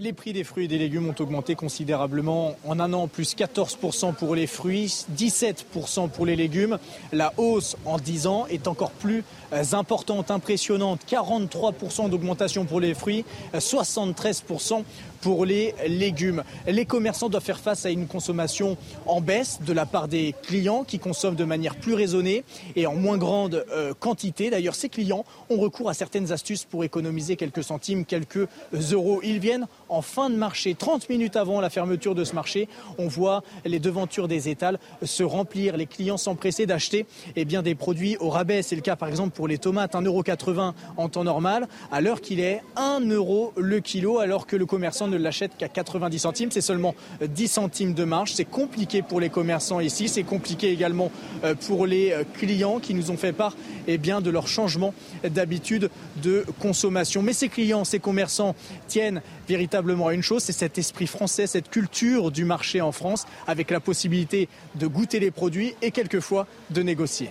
Les 0.00 0.12
prix 0.12 0.32
des 0.32 0.42
fruits 0.42 0.64
et 0.64 0.68
des 0.68 0.78
légumes 0.78 1.08
ont 1.08 1.22
augmenté 1.22 1.54
considérablement 1.54 2.56
en 2.66 2.80
un 2.80 2.92
an, 2.92 3.06
plus 3.06 3.36
14% 3.36 4.12
pour 4.12 4.34
les 4.34 4.48
fruits, 4.48 4.92
17% 5.16 6.08
pour 6.08 6.26
les 6.26 6.34
légumes. 6.34 6.78
La 7.12 7.32
hausse 7.36 7.76
en 7.84 7.98
10 7.98 8.26
ans 8.26 8.46
est 8.50 8.66
encore 8.66 8.90
plus 8.90 9.22
euh, 9.52 9.62
importante, 9.70 10.32
impressionnante. 10.32 11.02
43% 11.08 12.10
d'augmentation 12.10 12.64
pour 12.64 12.80
les 12.80 12.92
fruits, 12.92 13.24
73% 13.54 14.82
pour 15.24 15.46
les 15.46 15.74
légumes. 15.88 16.44
Les 16.66 16.84
commerçants 16.84 17.30
doivent 17.30 17.42
faire 17.42 17.58
face 17.58 17.86
à 17.86 17.90
une 17.90 18.06
consommation 18.06 18.76
en 19.06 19.22
baisse 19.22 19.60
de 19.66 19.72
la 19.72 19.86
part 19.86 20.06
des 20.06 20.34
clients 20.42 20.84
qui 20.84 20.98
consomment 20.98 21.34
de 21.34 21.46
manière 21.46 21.76
plus 21.76 21.94
raisonnée 21.94 22.44
et 22.76 22.86
en 22.86 22.94
moins 22.94 23.16
grande 23.16 23.64
euh, 23.72 23.94
quantité. 23.98 24.50
D'ailleurs, 24.50 24.74
ces 24.74 24.90
clients 24.90 25.24
ont 25.48 25.56
recours 25.56 25.88
à 25.88 25.94
certaines 25.94 26.30
astuces 26.30 26.66
pour 26.66 26.84
économiser 26.84 27.36
quelques 27.36 27.64
centimes, 27.64 28.04
quelques 28.04 28.46
euros. 28.92 29.20
Ils 29.24 29.38
viennent 29.38 29.66
en 29.88 30.02
fin 30.02 30.28
de 30.28 30.36
marché, 30.36 30.74
30 30.74 31.08
minutes 31.08 31.36
avant 31.36 31.62
la 31.62 31.70
fermeture 31.70 32.14
de 32.14 32.24
ce 32.24 32.34
marché. 32.34 32.68
On 32.98 33.08
voit 33.08 33.42
les 33.64 33.78
devantures 33.78 34.28
des 34.28 34.50
étals 34.50 34.78
se 35.02 35.22
remplir, 35.22 35.78
les 35.78 35.86
clients 35.86 36.18
s'empresser 36.18 36.66
d'acheter 36.66 37.06
eh 37.34 37.46
des 37.46 37.74
produits 37.74 38.18
au 38.18 38.28
rabais. 38.28 38.60
C'est 38.60 38.76
le 38.76 38.82
cas 38.82 38.96
par 38.96 39.08
exemple 39.08 39.30
pour 39.30 39.48
les 39.48 39.56
tomates, 39.56 39.94
1,80€ 39.94 40.74
en 40.98 41.08
temps 41.08 41.24
normal, 41.24 41.66
à 41.90 42.02
l'heure 42.02 42.20
qu'il 42.20 42.40
est 42.40 42.60
1 42.76 43.00
euro 43.08 43.54
le 43.56 43.80
kilo, 43.80 44.18
alors 44.18 44.46
que 44.46 44.56
le 44.56 44.66
commerçant 44.66 45.08
ne 45.08 45.13
l'achète 45.16 45.52
qu'à 45.56 45.68
90 45.68 46.18
centimes. 46.18 46.50
C'est 46.50 46.60
seulement 46.60 46.94
10 47.22 47.48
centimes 47.48 47.94
de 47.94 48.04
marge. 48.04 48.32
C'est 48.34 48.44
compliqué 48.44 49.02
pour 49.02 49.20
les 49.20 49.30
commerçants 49.30 49.80
ici. 49.80 50.08
C'est 50.08 50.22
compliqué 50.22 50.70
également 50.70 51.10
euh, 51.44 51.54
pour 51.54 51.86
les 51.86 52.12
euh, 52.12 52.24
clients 52.34 52.78
qui 52.80 52.94
nous 52.94 53.10
ont 53.10 53.16
fait 53.16 53.32
part 53.32 53.56
eh 53.86 53.98
bien, 53.98 54.20
de 54.20 54.30
leur 54.30 54.48
changement 54.48 54.94
d'habitude 55.28 55.90
de 56.22 56.44
consommation. 56.60 57.22
Mais 57.22 57.32
ces 57.32 57.48
clients, 57.48 57.84
ces 57.84 57.98
commerçants 57.98 58.54
tiennent 58.88 59.22
véritablement 59.48 60.08
à 60.08 60.14
une 60.14 60.22
chose, 60.22 60.42
c'est 60.42 60.52
cet 60.52 60.78
esprit 60.78 61.06
français, 61.06 61.46
cette 61.46 61.70
culture 61.70 62.30
du 62.30 62.44
marché 62.44 62.80
en 62.80 62.92
France, 62.92 63.26
avec 63.46 63.70
la 63.70 63.80
possibilité 63.80 64.48
de 64.74 64.86
goûter 64.86 65.20
les 65.20 65.30
produits 65.30 65.74
et 65.82 65.90
quelquefois 65.90 66.46
de 66.70 66.82
négocier. 66.82 67.30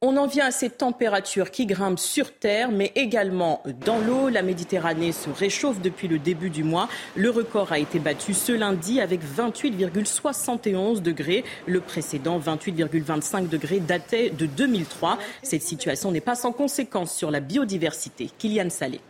On 0.00 0.16
en 0.16 0.28
vient 0.28 0.46
à 0.46 0.50
ces 0.52 0.70
températures 0.70 1.50
qui 1.50 1.66
grimpent 1.66 1.98
sur 1.98 2.32
Terre, 2.32 2.70
mais 2.70 2.92
également 2.94 3.64
dans 3.84 3.98
l'eau. 3.98 4.28
La 4.28 4.42
Méditerranée 4.42 5.10
se 5.10 5.28
réchauffe 5.28 5.80
depuis 5.80 6.06
le 6.06 6.20
début 6.20 6.50
du 6.50 6.62
mois. 6.62 6.88
Le 7.16 7.30
record 7.30 7.72
a 7.72 7.80
été 7.80 7.98
battu 7.98 8.32
ce 8.32 8.52
lundi 8.52 9.00
avec 9.00 9.22
28,71 9.24 11.02
degrés. 11.02 11.44
Le 11.66 11.80
précédent, 11.80 12.38
28,25 12.38 13.48
degrés, 13.48 13.80
datait 13.80 14.30
de 14.30 14.46
2003. 14.46 15.18
Cette 15.42 15.62
situation 15.62 16.12
n'est 16.12 16.20
pas 16.20 16.36
sans 16.36 16.52
conséquence 16.52 17.12
sur 17.12 17.32
la 17.32 17.40
biodiversité. 17.40 18.30
Kylian 18.38 18.70
Salé. 18.70 19.00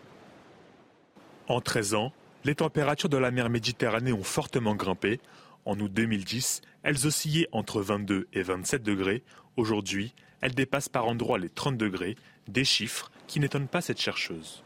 En 1.49 1.61
13 1.61 1.97
ans, 1.97 2.13
les 2.45 2.55
températures 2.55 3.11
de 3.11 3.19
la 3.19 3.31
mer 3.31 3.51
Méditerranée 3.51 4.15
ont 4.15 4.25
fortement 4.25 4.75
grimpé. 4.75 5.21
En 5.67 5.79
août 5.81 5.93
2010, 5.93 6.63
elles 6.83 7.07
oscillaient 7.07 7.49
entre 7.53 7.83
22 7.83 8.27
et 8.33 8.43
27 8.43 8.83
degrés. 8.83 9.23
Aujourd'hui, 9.59 10.15
elle 10.41 10.55
dépasse 10.55 10.89
par 10.89 11.07
endroits 11.07 11.39
les 11.39 11.49
30 11.49 11.77
degrés, 11.77 12.17
des 12.47 12.65
chiffres 12.65 13.11
qui 13.27 13.41
n'étonnent 13.41 13.69
pas 13.69 13.81
cette 13.81 14.01
chercheuse. 14.01 14.63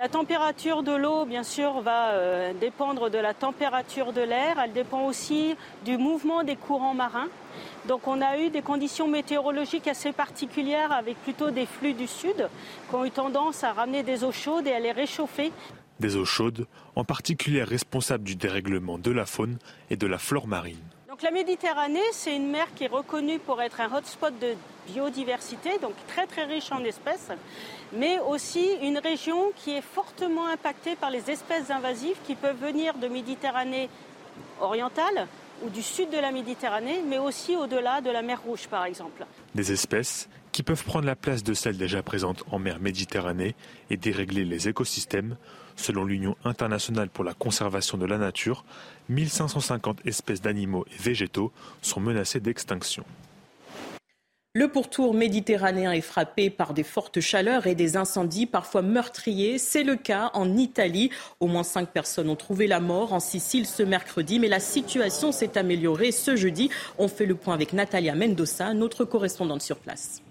La 0.00 0.08
température 0.08 0.82
de 0.82 0.92
l'eau, 0.92 1.24
bien 1.24 1.44
sûr, 1.44 1.80
va 1.80 2.10
euh, 2.10 2.52
dépendre 2.52 3.10
de 3.10 3.18
la 3.18 3.32
température 3.32 4.12
de 4.12 4.20
l'air. 4.20 4.58
Elle 4.58 4.72
dépend 4.72 5.06
aussi 5.06 5.54
du 5.84 5.96
mouvement 5.96 6.42
des 6.42 6.56
courants 6.56 6.94
marins. 6.94 7.28
Donc 7.86 8.08
on 8.08 8.20
a 8.20 8.38
eu 8.38 8.50
des 8.50 8.60
conditions 8.60 9.06
météorologiques 9.06 9.86
assez 9.86 10.12
particulières 10.12 10.90
avec 10.90 11.16
plutôt 11.22 11.50
des 11.50 11.64
flux 11.64 11.94
du 11.94 12.08
sud 12.08 12.48
qui 12.88 12.94
ont 12.94 13.04
eu 13.04 13.10
tendance 13.10 13.62
à 13.62 13.72
ramener 13.72 14.02
des 14.02 14.24
eaux 14.24 14.32
chaudes 14.32 14.66
et 14.66 14.72
à 14.72 14.80
les 14.80 14.92
réchauffer. 14.92 15.52
Des 16.00 16.16
eaux 16.16 16.24
chaudes, 16.24 16.66
en 16.96 17.04
particulier 17.04 17.62
responsables 17.62 18.24
du 18.24 18.34
dérèglement 18.34 18.98
de 18.98 19.12
la 19.12 19.26
faune 19.26 19.58
et 19.90 19.96
de 19.96 20.06
la 20.08 20.18
flore 20.18 20.48
marine. 20.48 20.76
Donc 21.14 21.22
la 21.22 21.30
Méditerranée, 21.30 22.00
c'est 22.10 22.34
une 22.34 22.50
mer 22.50 22.66
qui 22.74 22.82
est 22.82 22.88
reconnue 22.88 23.38
pour 23.38 23.62
être 23.62 23.80
un 23.80 23.96
hotspot 23.96 24.36
de 24.36 24.56
biodiversité, 24.88 25.78
donc 25.80 25.92
très 26.08 26.26
très 26.26 26.42
riche 26.42 26.72
en 26.72 26.82
espèces, 26.82 27.28
mais 27.92 28.18
aussi 28.18 28.66
une 28.82 28.98
région 28.98 29.52
qui 29.54 29.76
est 29.76 29.80
fortement 29.80 30.48
impactée 30.48 30.96
par 30.96 31.12
les 31.12 31.30
espèces 31.30 31.70
invasives 31.70 32.16
qui 32.26 32.34
peuvent 32.34 32.60
venir 32.60 32.94
de 32.94 33.06
Méditerranée 33.06 33.88
orientale 34.60 35.28
ou 35.64 35.70
du 35.70 35.82
sud 35.82 36.10
de 36.10 36.18
la 36.18 36.32
Méditerranée, 36.32 37.00
mais 37.06 37.18
aussi 37.18 37.54
au-delà 37.54 38.00
de 38.00 38.10
la 38.10 38.22
mer 38.22 38.42
Rouge 38.42 38.66
par 38.66 38.84
exemple. 38.84 39.24
Des 39.54 39.70
espèces 39.70 40.28
qui 40.50 40.64
peuvent 40.64 40.82
prendre 40.82 41.06
la 41.06 41.14
place 41.14 41.44
de 41.44 41.54
celles 41.54 41.78
déjà 41.78 42.02
présentes 42.02 42.42
en 42.50 42.58
mer 42.58 42.80
Méditerranée 42.80 43.54
et 43.88 43.96
dérégler 43.96 44.44
les 44.44 44.66
écosystèmes. 44.66 45.36
Selon 45.76 46.04
l'Union 46.04 46.36
internationale 46.44 47.08
pour 47.08 47.24
la 47.24 47.34
conservation 47.34 47.98
de 47.98 48.06
la 48.06 48.18
nature, 48.18 48.64
1550 49.08 50.06
espèces 50.06 50.40
d'animaux 50.40 50.84
et 50.92 51.02
végétaux 51.02 51.52
sont 51.82 52.00
menacées 52.00 52.40
d'extinction. 52.40 53.04
Le 54.56 54.68
pourtour 54.68 55.14
méditerranéen 55.14 55.90
est 55.90 56.00
frappé 56.00 56.48
par 56.48 56.74
des 56.74 56.84
fortes 56.84 57.18
chaleurs 57.18 57.66
et 57.66 57.74
des 57.74 57.96
incendies 57.96 58.46
parfois 58.46 58.82
meurtriers. 58.82 59.58
C'est 59.58 59.82
le 59.82 59.96
cas 59.96 60.30
en 60.32 60.56
Italie. 60.56 61.10
Au 61.40 61.48
moins 61.48 61.64
cinq 61.64 61.88
personnes 61.88 62.30
ont 62.30 62.36
trouvé 62.36 62.68
la 62.68 62.78
mort 62.78 63.12
en 63.12 63.18
Sicile 63.18 63.66
ce 63.66 63.82
mercredi, 63.82 64.38
mais 64.38 64.46
la 64.46 64.60
situation 64.60 65.32
s'est 65.32 65.58
améliorée 65.58 66.12
ce 66.12 66.36
jeudi. 66.36 66.70
On 66.98 67.08
fait 67.08 67.26
le 67.26 67.34
point 67.34 67.52
avec 67.52 67.72
Natalia 67.72 68.14
Mendoza, 68.14 68.74
notre 68.74 69.04
correspondante 69.04 69.60
sur 69.60 69.78
place. 69.78 70.23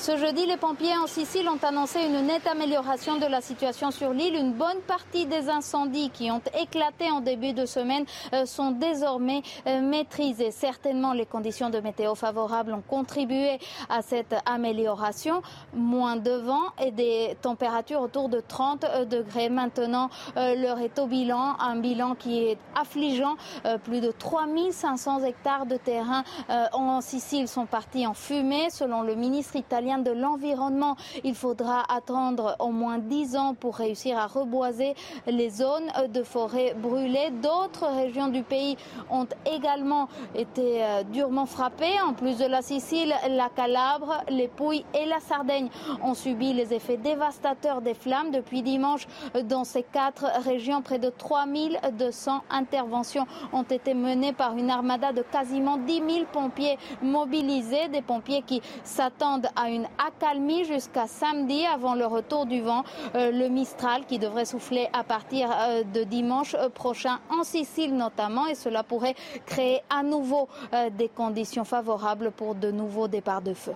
Ce 0.00 0.16
jeudi, 0.16 0.46
les 0.46 0.56
pompiers 0.56 0.96
en 0.96 1.06
Sicile 1.06 1.46
ont 1.50 1.62
annoncé 1.62 2.00
une 2.00 2.22
nette 2.26 2.46
amélioration 2.46 3.18
de 3.18 3.26
la 3.26 3.42
situation 3.42 3.90
sur 3.90 4.14
l'île. 4.14 4.34
Une 4.34 4.54
bonne 4.54 4.80
partie 4.86 5.26
des 5.26 5.50
incendies 5.50 6.08
qui 6.08 6.30
ont 6.30 6.40
éclaté 6.58 7.10
en 7.10 7.20
début 7.20 7.52
de 7.52 7.66
semaine 7.66 8.06
euh, 8.32 8.46
sont 8.46 8.70
désormais 8.70 9.42
euh, 9.66 9.82
maîtrisés. 9.82 10.52
Certainement, 10.52 11.12
les 11.12 11.26
conditions 11.26 11.68
de 11.68 11.80
météo 11.80 12.14
favorables 12.14 12.72
ont 12.72 12.80
contribué 12.80 13.58
à 13.90 14.00
cette 14.00 14.34
amélioration. 14.46 15.42
Moins 15.74 16.16
de 16.16 16.30
vent 16.30 16.72
et 16.82 16.92
des 16.92 17.36
températures 17.42 18.00
autour 18.00 18.30
de 18.30 18.40
30 18.40 18.84
euh, 18.84 19.04
degrés. 19.04 19.50
Maintenant, 19.50 20.08
l'heure 20.34 20.78
est 20.78 20.98
au 20.98 21.08
bilan, 21.08 21.56
un 21.60 21.76
bilan 21.76 22.14
qui 22.14 22.38
est 22.38 22.58
affligeant. 22.74 23.36
Plus 23.84 24.00
de 24.00 24.10
3500 24.10 25.24
hectares 25.24 25.66
de 25.66 25.76
terrain 25.76 26.24
en 26.72 27.02
Sicile 27.02 27.48
sont 27.48 27.66
partis 27.66 28.06
en 28.06 28.14
fumée, 28.14 28.70
selon 28.70 29.02
le 29.02 29.14
ministre 29.14 29.56
italien 29.56 29.89
de 29.98 30.10
l'environnement. 30.10 30.96
Il 31.24 31.34
faudra 31.34 31.82
attendre 31.92 32.56
au 32.58 32.68
moins 32.68 32.98
10 32.98 33.36
ans 33.36 33.54
pour 33.54 33.76
réussir 33.76 34.18
à 34.18 34.26
reboiser 34.26 34.94
les 35.26 35.50
zones 35.50 35.90
de 36.08 36.22
forêt 36.22 36.74
brûlées. 36.74 37.30
D'autres 37.42 37.86
régions 37.86 38.28
du 38.28 38.42
pays 38.42 38.76
ont 39.10 39.26
également 39.46 40.08
été 40.34 40.84
euh, 40.84 41.02
durement 41.04 41.46
frappées. 41.46 42.00
En 42.06 42.12
plus 42.12 42.38
de 42.38 42.46
la 42.46 42.62
Sicile, 42.62 43.14
la 43.28 43.48
Calabre, 43.48 44.22
les 44.28 44.48
Pouilles 44.48 44.84
et 44.94 45.06
la 45.06 45.20
Sardaigne 45.20 45.68
ont 46.02 46.14
subi 46.14 46.52
les 46.52 46.72
effets 46.74 46.96
dévastateurs 46.96 47.80
des 47.80 47.94
flammes 47.94 48.30
depuis 48.30 48.62
dimanche. 48.62 49.06
Dans 49.44 49.64
ces 49.64 49.82
quatre 49.82 50.26
régions, 50.44 50.82
près 50.82 50.98
de 50.98 51.10
3200 51.10 52.42
interventions 52.50 53.26
ont 53.52 53.62
été 53.62 53.94
menées 53.94 54.32
par 54.32 54.56
une 54.56 54.70
armada 54.70 55.12
de 55.12 55.22
quasiment 55.22 55.76
10 55.76 55.94
000 55.94 56.08
pompiers 56.32 56.78
mobilisés, 57.02 57.88
des 57.88 58.02
pompiers 58.02 58.42
qui 58.42 58.60
s'attendent 58.84 59.48
à 59.56 59.70
une 59.70 59.79
accalmie 59.98 60.64
jusqu'à 60.64 61.06
samedi 61.06 61.64
avant 61.66 61.94
le 61.94 62.06
retour 62.06 62.46
du 62.46 62.60
vent. 62.60 62.84
Euh, 63.14 63.30
le 63.30 63.48
Mistral 63.48 64.06
qui 64.06 64.18
devrait 64.18 64.44
souffler 64.44 64.88
à 64.92 65.04
partir 65.04 65.50
euh, 65.50 65.82
de 65.82 66.04
dimanche 66.04 66.54
euh, 66.54 66.68
prochain 66.68 67.18
en 67.30 67.42
Sicile 67.42 67.96
notamment 67.96 68.46
et 68.46 68.54
cela 68.54 68.82
pourrait 68.82 69.14
créer 69.46 69.80
à 69.90 70.02
nouveau 70.02 70.48
des 70.92 71.08
conditions 71.08 71.64
favorables 71.64 72.30
pour 72.30 72.54
de 72.54 72.70
nouveaux 72.70 73.08
départs 73.08 73.42
de 73.42 73.54
feu. 73.54 73.74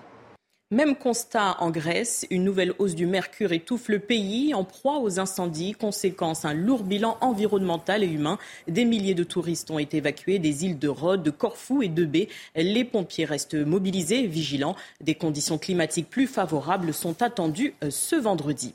Même 0.70 0.96
constat 0.96 1.56
en 1.60 1.70
Grèce, 1.70 2.26
une 2.30 2.42
nouvelle 2.42 2.72
hausse 2.78 2.94
du 2.94 3.04
mercure 3.06 3.52
étouffe 3.52 3.88
le 3.88 3.98
pays 3.98 4.54
en 4.54 4.64
proie 4.64 4.98
aux 4.98 5.20
incendies. 5.20 5.72
Conséquence, 5.72 6.46
un 6.46 6.54
lourd 6.54 6.84
bilan 6.84 7.18
environnemental 7.20 8.02
et 8.02 8.08
humain. 8.08 8.38
Des 8.66 8.86
milliers 8.86 9.14
de 9.14 9.24
touristes 9.24 9.70
ont 9.70 9.78
été 9.78 9.98
évacués 9.98 10.38
des 10.38 10.64
îles 10.64 10.78
de 10.78 10.88
Rhodes, 10.88 11.22
de 11.22 11.30
Corfou 11.30 11.82
et 11.82 11.88
de 11.88 12.06
Bé. 12.06 12.30
Les 12.56 12.84
pompiers 12.84 13.26
restent 13.26 13.54
mobilisés, 13.54 14.26
vigilants. 14.26 14.74
Des 15.02 15.14
conditions 15.14 15.58
climatiques 15.58 16.08
plus 16.08 16.26
favorables 16.26 16.94
sont 16.94 17.20
attendues 17.20 17.74
euh, 17.84 17.90
ce 17.90 18.16
vendredi. 18.16 18.74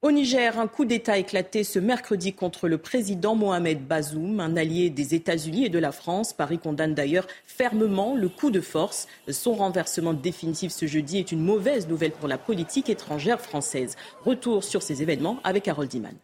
Au 0.00 0.12
Niger, 0.12 0.60
un 0.60 0.68
coup 0.68 0.84
d'État 0.84 1.18
éclaté 1.18 1.64
ce 1.64 1.80
mercredi 1.80 2.32
contre 2.32 2.68
le 2.68 2.78
président 2.78 3.34
Mohamed 3.34 3.84
Bazoum, 3.84 4.38
un 4.38 4.56
allié 4.56 4.90
des 4.90 5.16
États-Unis 5.16 5.64
et 5.64 5.70
de 5.70 5.78
la 5.80 5.90
France. 5.90 6.32
Paris 6.32 6.60
condamne 6.60 6.94
d'ailleurs 6.94 7.26
fermement 7.46 8.14
le 8.14 8.28
coup 8.28 8.52
de 8.52 8.60
force. 8.60 9.08
Son 9.28 9.54
renversement 9.54 10.14
définitif 10.14 10.70
ce 10.70 10.86
jeudi 10.86 11.18
est 11.18 11.32
une 11.32 11.42
mauvaise 11.42 11.88
nouvelle 11.88 12.12
pour 12.12 12.28
la 12.28 12.38
politique 12.38 12.88
étrangère 12.88 13.40
française. 13.40 13.96
Retour 14.24 14.62
sur 14.62 14.84
ces 14.84 15.02
événements 15.02 15.40
avec 15.42 15.66
Harold 15.66 15.92
Iman. 15.92 16.14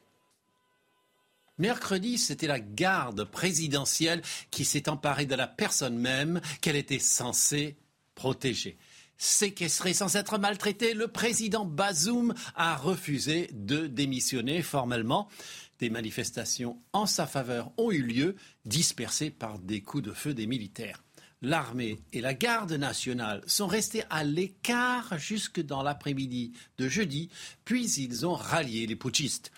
Mercredi, 1.58 2.16
c'était 2.16 2.46
la 2.46 2.60
garde 2.60 3.24
présidentielle 3.24 4.22
qui 4.52 4.64
s'est 4.64 4.88
emparée 4.88 5.26
de 5.26 5.34
la 5.34 5.48
personne 5.48 5.98
même 5.98 6.40
qu'elle 6.60 6.76
était 6.76 7.00
censée 7.00 7.74
protéger 8.14 8.76
séquestré 9.18 9.94
sans 9.94 10.16
être 10.16 10.38
maltraité. 10.38 10.94
Le 10.94 11.08
président 11.08 11.64
Bazoum 11.64 12.34
a 12.54 12.76
refusé 12.76 13.50
de 13.52 13.86
démissionner 13.86 14.62
formellement. 14.62 15.28
Des 15.78 15.90
manifestations 15.90 16.78
en 16.92 17.06
sa 17.06 17.26
faveur 17.26 17.72
ont 17.76 17.90
eu 17.90 18.02
lieu, 18.02 18.36
dispersées 18.64 19.30
par 19.30 19.58
des 19.58 19.80
coups 19.80 20.04
de 20.04 20.12
feu 20.12 20.34
des 20.34 20.46
militaires. 20.46 21.02
L'armée 21.42 21.98
et 22.14 22.22
la 22.22 22.32
garde 22.32 22.72
nationale 22.72 23.42
sont 23.46 23.66
restés 23.66 24.02
à 24.08 24.24
l'écart 24.24 25.18
jusque 25.18 25.60
dans 25.60 25.82
l'après-midi 25.82 26.52
de 26.78 26.88
jeudi, 26.88 27.28
puis 27.66 27.90
ils 27.98 28.24
ont 28.24 28.32
rallié 28.32 28.86
les 28.86 28.96
putschistes. 28.96 29.52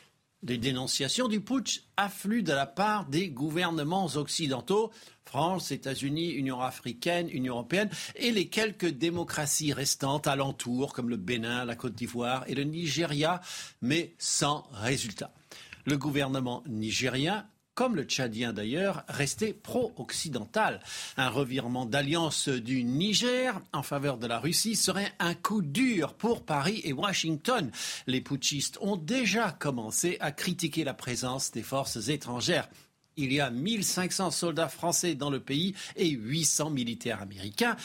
Des 0.46 0.58
dénonciations 0.58 1.26
du 1.26 1.40
putsch 1.40 1.82
affluent 1.96 2.44
de 2.44 2.52
la 2.52 2.66
part 2.66 3.06
des 3.06 3.30
gouvernements 3.30 4.06
occidentaux, 4.14 4.92
France, 5.24 5.72
États-Unis, 5.72 6.30
Union 6.30 6.60
africaine, 6.60 7.28
Union 7.32 7.54
européenne, 7.54 7.90
et 8.14 8.30
les 8.30 8.46
quelques 8.46 8.86
démocraties 8.86 9.72
restantes 9.72 10.28
alentour, 10.28 10.92
comme 10.92 11.10
le 11.10 11.16
Bénin, 11.16 11.64
la 11.64 11.74
Côte 11.74 11.94
d'Ivoire 11.94 12.44
et 12.46 12.54
le 12.54 12.62
Nigeria, 12.62 13.40
mais 13.82 14.14
sans 14.18 14.68
résultat. 14.70 15.32
Le 15.84 15.98
gouvernement 15.98 16.62
nigérien 16.68 17.44
comme 17.76 17.94
le 17.94 18.04
Tchadien 18.04 18.54
d'ailleurs, 18.54 19.04
restait 19.06 19.52
pro-occidental. 19.52 20.80
Un 21.18 21.28
revirement 21.28 21.84
d'alliance 21.84 22.48
du 22.48 22.82
Niger 22.82 23.60
en 23.72 23.82
faveur 23.82 24.16
de 24.16 24.26
la 24.26 24.40
Russie 24.40 24.74
serait 24.74 25.12
un 25.18 25.34
coup 25.34 25.60
dur 25.60 26.14
pour 26.14 26.44
Paris 26.44 26.80
et 26.84 26.94
Washington. 26.94 27.70
Les 28.06 28.22
putschistes 28.22 28.78
ont 28.80 28.96
déjà 28.96 29.52
commencé 29.52 30.16
à 30.20 30.32
critiquer 30.32 30.84
la 30.84 30.94
présence 30.94 31.52
des 31.52 31.62
forces 31.62 32.08
étrangères. 32.08 32.68
Il 33.18 33.30
y 33.30 33.40
a 33.40 33.50
1500 33.50 34.30
soldats 34.30 34.68
français 34.68 35.14
dans 35.14 35.30
le 35.30 35.40
pays 35.40 35.74
et 35.96 36.08
800 36.08 36.70
militaires 36.70 37.20
américains. 37.20 37.76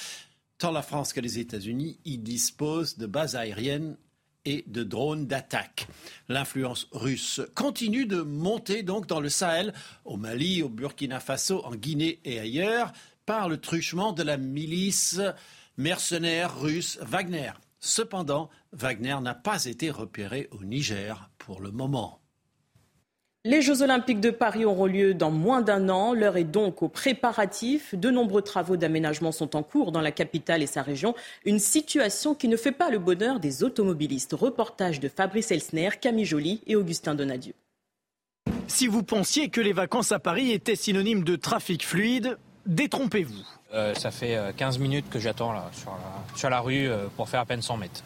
Tant 0.58 0.72
la 0.72 0.84
France 0.84 1.12
que 1.12 1.20
les 1.20 1.38
États-Unis 1.38 2.00
y 2.06 2.18
disposent 2.18 2.98
de 2.98 3.08
bases 3.08 3.36
aériennes 3.36 3.98
et 4.46 4.64
de 4.68 4.84
drones 4.84 5.28
d'attaque. 5.28 5.88
L'influence 6.30 6.88
russe 6.92 7.42
continue 7.56 8.06
de 8.06 8.22
monter 8.22 8.84
donc 8.84 9.08
dans 9.08 9.20
le 9.20 9.30
Sahel, 9.30 9.74
au 10.06 10.18
Mali, 10.18 10.64
au 10.64 10.70
Burkina 10.70 11.20
Faso, 11.20 11.64
en 11.66 11.76
Guinée 11.76 12.20
et 12.26 12.40
ailleurs, 12.40 12.92
par 13.26 13.50
le 13.50 13.58
truchement 13.58 14.14
de 14.14 14.24
la 14.24 14.38
milice 14.38 15.20
mercenaire 15.78 16.60
russe 16.60 17.00
Wagner. 17.02 17.52
Cependant, 17.80 18.50
Wagner 18.74 19.18
n'a 19.22 19.34
pas 19.34 19.66
été 19.66 19.90
repéré 19.90 20.48
au 20.52 20.64
Niger 20.64 21.30
pour 21.38 21.62
le 21.62 21.72
moment. 21.72 22.21
Les 23.44 23.64
Jeux 23.64 23.82
Olympiques 23.82 24.20
de 24.20 24.30
Paris 24.30 24.66
auront 24.66 24.86
lieu 24.86 25.16
dans 25.16 25.32
moins 25.32 25.64
d'un 25.64 25.90
an. 25.90 26.14
L'heure 26.14 26.38
est 26.38 26.44
donc 26.44 26.84
aux 26.84 26.90
préparatifs. 26.90 27.96
De 27.96 28.12
nombreux 28.12 28.44
travaux 28.44 28.78
d'aménagement 28.78 29.32
sont 29.32 29.56
en 29.56 29.64
cours 29.64 29.92
dans 29.92 30.02
la 30.02 30.12
capitale 30.12 30.62
et 30.62 30.68
sa 30.68 30.84
région. 30.84 31.16
Une 31.44 31.58
situation 31.58 32.36
qui 32.36 32.48
ne 32.48 32.56
fait 32.56 32.72
pas 32.72 32.92
le 32.92 33.00
bonheur 33.00 33.40
des 33.40 33.64
automobilistes. 33.64 34.34
Reportage 34.34 35.00
de 35.00 35.10
Fabrice 35.10 35.50
Elsner, 35.50 35.90
Camille 36.00 36.26
Joly 36.26 36.62
et 36.68 36.76
Augustin 36.76 37.16
Donadieu. 37.16 37.54
Si 38.68 38.86
vous 38.86 39.02
pensiez 39.02 39.50
que 39.50 39.60
les 39.60 39.74
vacances 39.74 40.12
à 40.12 40.20
Paris 40.20 40.52
étaient 40.52 40.76
synonymes 40.76 41.24
de 41.24 41.36
trafic 41.36 41.84
fluide, 41.84 42.38
détrompez-vous. 42.68 43.44
Euh, 43.74 43.96
ça 43.96 44.12
fait 44.12 44.38
15 44.56 44.78
euh, 44.78 44.80
minutes 44.80 45.10
que 45.10 45.18
j'attends 45.18 45.56
sur, 45.72 45.98
sur 46.36 46.52
la 46.52 46.60
rue 46.60 46.88
euh, 46.88 47.08
pour 47.18 47.28
faire 47.28 47.40
à 47.40 47.46
peine 47.46 47.64
100 47.64 47.78
mètres. 47.78 48.04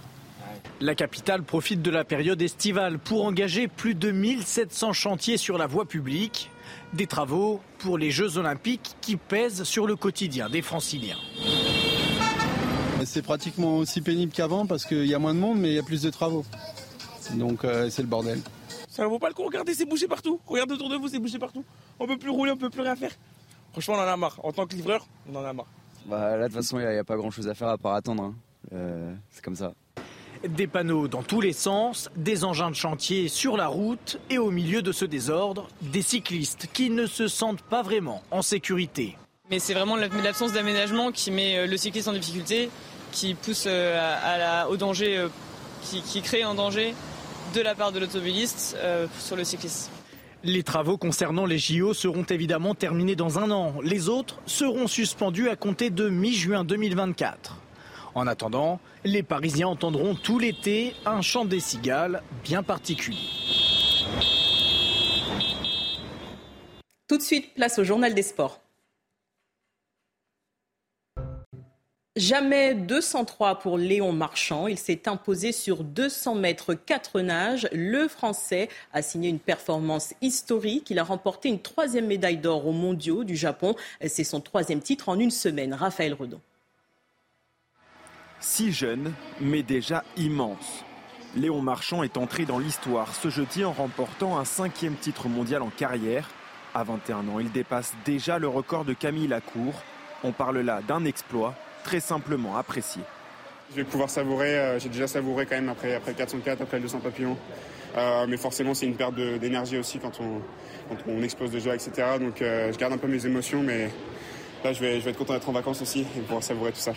La 0.82 0.96
capitale 0.96 1.44
profite 1.44 1.82
de 1.82 1.92
la 1.92 2.04
période 2.04 2.42
estivale 2.42 3.00
pour 3.00 3.26
engager 3.26 3.68
plus 3.68 3.96
de 3.96 4.12
1700 4.12 4.94
chantiers 4.94 5.38
sur 5.38 5.58
la 5.58 5.68
voie 5.68 5.86
publique. 5.86 6.52
Des 6.94 7.08
travaux 7.08 7.62
pour 7.80 7.98
les 7.98 8.12
Jeux 8.12 8.38
Olympiques 8.38 8.96
qui 9.02 9.16
pèsent 9.16 9.64
sur 9.64 9.88
le 9.88 9.96
quotidien 9.96 10.50
des 10.50 10.62
franciliens. 10.62 11.18
C'est 13.06 13.22
pratiquement 13.22 13.78
aussi 13.78 14.02
pénible 14.02 14.32
qu'avant 14.32 14.66
parce 14.66 14.86
qu'il 14.86 15.06
y 15.06 15.14
a 15.14 15.20
moins 15.20 15.34
de 15.34 15.40
monde 15.40 15.60
mais 15.60 15.70
il 15.70 15.76
y 15.76 15.80
a 15.80 15.84
plus 15.84 16.02
de 16.02 16.10
travaux. 16.10 16.46
Donc 17.36 17.64
euh, 17.64 17.90
c'est 17.90 18.02
le 18.02 18.08
bordel. 18.08 18.40
Ça 18.90 19.04
ne 19.04 19.08
vaut 19.08 19.20
pas 19.20 19.28
le 19.28 19.34
coup, 19.34 19.44
regardez, 19.44 19.74
c'est 19.74 19.86
bouché 19.86 20.08
partout. 20.08 20.40
Regardez 20.46 20.74
autour 20.74 20.90
de 20.90 20.96
vous, 20.96 21.10
c'est 21.10 21.20
bouché 21.20 21.38
partout. 21.38 21.66
On 22.00 22.08
peut 22.08 22.18
plus 22.18 22.30
rouler, 22.30 22.52
on 22.52 22.58
peut 22.58 22.70
plus 22.70 22.82
rien 22.82 22.96
faire. 22.96 23.12
Franchement, 23.74 23.96
on 23.96 24.00
en 24.00 24.08
a 24.08 24.16
marre. 24.16 24.40
En 24.42 24.54
tant 24.54 24.66
que 24.66 24.74
livreur, 24.74 25.06
on 25.30 25.36
en 25.36 25.44
a 25.44 25.52
marre. 25.52 25.68
Bah, 26.06 26.38
là, 26.38 26.44
de 26.44 26.54
toute 26.54 26.56
façon, 26.56 26.80
il 26.80 26.88
n'y 26.88 26.98
a, 26.98 27.04
pas 27.04 27.18
grand 27.18 27.30
chose 27.30 27.50
à 27.50 27.54
faire 27.54 27.68
à 27.68 27.78
part 27.78 27.96
attendre. 27.96 28.24
Hein. 28.24 28.36
Euh, 28.72 29.14
c'est 29.32 29.44
comme 29.44 29.56
ça. 29.56 29.74
Des 30.50 30.68
panneaux 30.68 31.08
dans 31.08 31.24
tous 31.24 31.42
les 31.42 31.54
sens, 31.54 32.10
des 32.16 32.44
engins 32.44 32.70
de 32.70 32.76
chantier 32.76 33.30
sur 33.30 33.58
la 33.58 33.68
route 33.68 34.20
et 34.30 34.38
au 34.38 34.52
milieu 34.52 34.82
de 34.82 34.92
ce 34.92 35.06
désordre, 35.06 35.68
des 35.82 36.04
cyclistes 36.04 36.68
qui 36.72 36.90
ne 36.90 37.08
se 37.08 37.28
sentent 37.28 37.64
pas 37.64 37.82
vraiment 37.82 38.22
en 38.30 38.42
sécurité. 38.42 39.18
Mais 39.50 39.60
c'est 39.60 39.74
vraiment 39.74 39.96
l'absence 39.96 40.54
d'aménagement 40.54 41.12
qui 41.12 41.32
met 41.32 41.58
euh, 41.58 41.68
le 41.68 41.78
cycliste 41.78 42.08
en 42.08 42.14
difficulté, 42.14 42.70
qui 43.12 43.34
pousse 43.34 43.66
euh, 43.68 44.20
à 44.24 44.38
la, 44.38 44.70
au 44.70 44.78
danger, 44.78 45.18
euh, 45.18 45.30
qui, 45.82 46.22
crée 46.22 46.44
un 46.44 46.56
danger 46.56 46.94
de 47.54 47.62
la 47.62 47.76
part 47.76 47.92
de 47.92 48.00
l'automobiliste 48.00 48.76
sur 49.20 49.36
le 49.36 49.44
cycliste. 49.44 49.92
Les 50.44 50.64
travaux 50.64 50.98
concernant 50.98 51.46
les 51.46 51.60
JO 51.60 51.94
seront 51.94 52.24
évidemment 52.24 52.76
terminés 52.76 53.16
dans 53.16 53.40
un 53.40 53.52
an. 53.52 53.76
Les 53.84 54.10
autres 54.10 54.40
seront 54.46 54.88
suspendus 54.88 55.50
à 55.50 55.56
compter 55.56 55.92
de 55.92 56.10
mi-juin 56.10 56.64
2024. 56.64 57.58
En 58.16 58.28
attendant, 58.28 58.80
les 59.04 59.24
Parisiens 59.24 59.68
entendront 59.68 60.16
tout 60.16 60.40
l'été 60.40 60.96
un 61.06 61.22
chant 61.22 61.44
des 61.44 61.60
cigales 61.60 62.24
bien 62.46 62.64
particulier. 62.64 63.28
Tout 67.10 67.18
de 67.18 67.22
suite, 67.22 67.54
place 67.54 67.78
au 67.78 67.84
journal 67.84 68.14
des 68.14 68.24
sports. 68.24 68.62
Jamais 72.16 72.74
203 72.74 73.60
pour 73.60 73.78
Léon 73.78 74.14
Marchand. 74.14 74.68
Il 74.68 74.78
s'est 74.78 75.10
imposé 75.10 75.52
sur 75.52 75.84
200 75.84 76.36
mètres 76.36 76.74
4 76.74 77.20
nages. 77.20 77.68
Le 77.74 78.08
Français 78.08 78.70
a 78.94 79.02
signé 79.02 79.28
une 79.28 79.40
performance 79.40 80.14
historique. 80.22 80.90
Il 80.90 81.00
a 81.00 81.04
remporté 81.04 81.50
une 81.50 81.60
troisième 81.60 82.08
médaille 82.08 82.38
d'or 82.38 82.66
aux 82.66 82.72
mondiaux 82.72 83.26
du 83.26 83.36
Japon. 83.36 83.76
C'est 84.08 84.24
son 84.24 84.40
troisième 84.40 84.80
titre 84.80 85.10
en 85.10 85.20
une 85.20 85.32
semaine. 85.32 85.74
Raphaël 85.74 86.14
Redon 86.14 86.40
si 88.46 88.72
jeune, 88.72 89.12
mais 89.42 89.64
déjà 89.64 90.04
immense. 90.18 90.86
Léon 91.36 91.62
Marchand 91.62 92.04
est 92.04 92.16
entré 92.16 92.46
dans 92.46 92.60
l'histoire 92.60 93.14
ce 93.16 93.30
jeudi 93.30 93.66
en 93.66 93.74
remportant 93.74 94.38
un 94.38 94.46
cinquième 94.46 94.94
titre 94.94 95.28
mondial 95.28 95.64
en 95.64 95.72
carrière. 95.72 96.30
À 96.76 96.84
21 96.84 97.28
ans, 97.28 97.40
il 97.40 97.52
dépasse 97.52 97.94
déjà 98.06 98.38
le 98.38 98.48
record 98.48 98.86
de 98.86 98.94
Camille 98.94 99.28
Lacour. 99.28 99.74
On 100.24 100.32
parle 100.32 100.60
là 100.60 100.82
d'un 100.88 101.06
exploit 101.06 101.56
très 101.84 102.00
simplement 102.00 102.56
apprécié. 102.56 103.02
Je 103.72 103.78
vais 103.78 103.84
pouvoir 103.84 104.12
savourer, 104.12 104.60
euh, 104.60 104.80
j'ai 104.80 104.90
déjà 104.90 105.08
savouré 105.08 105.48
quand 105.48 105.56
même 105.56 105.70
après, 105.70 105.96
après 105.96 106.12
le 106.12 106.18
404, 106.18 106.62
après 106.62 106.78
le 106.78 106.84
200 106.84 107.00
papillons. 107.00 107.38
Euh, 107.98 108.28
mais 108.30 108.38
forcément, 108.38 108.76
c'est 108.76 108.86
une 108.86 108.96
perte 108.96 109.16
d'énergie 109.16 109.80
aussi 109.80 109.98
quand 109.98 110.20
on, 110.22 110.42
on 111.08 111.24
explose 111.24 111.58
joie, 111.58 111.74
etc. 111.74 111.92
Donc 112.20 112.44
euh, 112.44 112.72
je 112.72 112.78
garde 112.78 112.94
un 112.94 112.98
peu 112.98 113.08
mes 113.08 113.26
émotions, 113.26 113.64
mais 113.64 113.90
là, 114.64 114.72
je 114.72 114.80
vais, 114.80 115.00
je 115.00 115.06
vais 115.06 115.12
être 115.12 115.18
content 115.18 115.34
d'être 115.34 115.50
en 115.50 115.54
vacances 115.54 115.82
aussi 115.82 116.02
et 116.02 116.22
pouvoir 116.22 116.44
savourer 116.44 116.72
tout 116.72 116.80
ça 116.80 116.94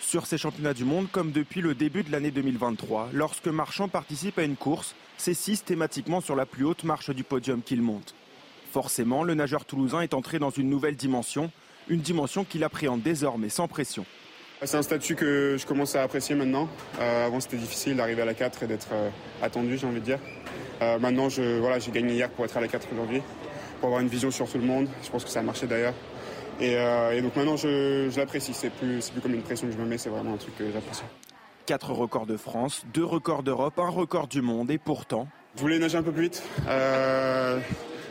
sur 0.00 0.26
ces 0.26 0.38
championnats 0.38 0.74
du 0.74 0.84
monde 0.84 1.08
comme 1.10 1.32
depuis 1.32 1.60
le 1.60 1.74
début 1.74 2.02
de 2.02 2.12
l'année 2.12 2.30
2023. 2.30 3.10
Lorsque 3.12 3.48
Marchand 3.48 3.88
participe 3.88 4.38
à 4.38 4.42
une 4.42 4.56
course, 4.56 4.94
c'est 5.16 5.34
systématiquement 5.34 6.20
sur 6.20 6.36
la 6.36 6.46
plus 6.46 6.64
haute 6.64 6.84
marche 6.84 7.10
du 7.10 7.24
podium 7.24 7.62
qu'il 7.62 7.82
monte. 7.82 8.14
Forcément, 8.72 9.24
le 9.24 9.34
nageur 9.34 9.64
toulousain 9.64 10.00
est 10.00 10.14
entré 10.14 10.38
dans 10.38 10.50
une 10.50 10.68
nouvelle 10.68 10.96
dimension, 10.96 11.50
une 11.88 12.00
dimension 12.00 12.44
qu'il 12.44 12.64
appréhende 12.64 13.02
désormais 13.02 13.48
sans 13.48 13.68
pression. 13.68 14.04
C'est 14.64 14.76
un 14.76 14.82
statut 14.82 15.14
que 15.14 15.56
je 15.56 15.64
commence 15.66 15.94
à 15.94 16.02
apprécier 16.02 16.34
maintenant. 16.34 16.68
Euh, 16.98 17.26
avant, 17.26 17.38
c'était 17.38 17.56
difficile 17.56 17.96
d'arriver 17.96 18.22
à 18.22 18.24
la 18.24 18.34
4 18.34 18.64
et 18.64 18.66
d'être 18.66 18.88
euh, 18.92 19.08
attendu, 19.40 19.78
j'ai 19.78 19.86
envie 19.86 20.00
de 20.00 20.04
dire. 20.04 20.18
Euh, 20.82 20.98
maintenant, 20.98 21.28
j'ai 21.28 21.60
voilà, 21.60 21.78
gagné 21.78 22.14
hier 22.14 22.28
pour 22.28 22.44
être 22.44 22.56
à 22.56 22.60
la 22.60 22.66
4 22.66 22.88
aujourd'hui, 22.92 23.22
pour 23.80 23.86
avoir 23.86 24.00
une 24.00 24.08
vision 24.08 24.32
sur 24.32 24.50
tout 24.50 24.58
le 24.58 24.64
monde. 24.64 24.88
Je 25.04 25.10
pense 25.10 25.24
que 25.24 25.30
ça 25.30 25.40
a 25.40 25.42
marché 25.42 25.68
d'ailleurs. 25.68 25.94
Euh, 26.60 27.12
et, 27.12 27.22
donc 27.22 27.36
maintenant, 27.36 27.56
je, 27.56 28.16
l'apprécie. 28.16 28.52
C'est 28.54 28.70
plus, 28.70 29.10
plus 29.10 29.20
comme 29.20 29.34
une 29.34 29.42
pression 29.42 29.66
que 29.66 29.72
je 29.72 29.78
me 29.78 29.86
mets, 29.86 29.98
c'est 29.98 30.10
vraiment 30.10 30.34
un 30.34 30.38
truc 30.38 30.56
que 30.56 30.70
j'apprécie. 30.72 31.02
Quatre 31.66 31.92
records 31.92 32.26
de 32.26 32.36
France, 32.36 32.84
deux 32.94 33.04
records 33.04 33.42
d'Europe, 33.42 33.78
un 33.78 33.90
record 33.90 34.26
du 34.26 34.40
monde, 34.40 34.70
et 34.70 34.78
pourtant. 34.78 35.28
Je 35.56 35.60
voulais 35.60 35.78
nager 35.78 35.98
un 35.98 36.02
peu 36.02 36.12
plus 36.12 36.24
vite? 36.24 36.42
Euh, 36.66 37.58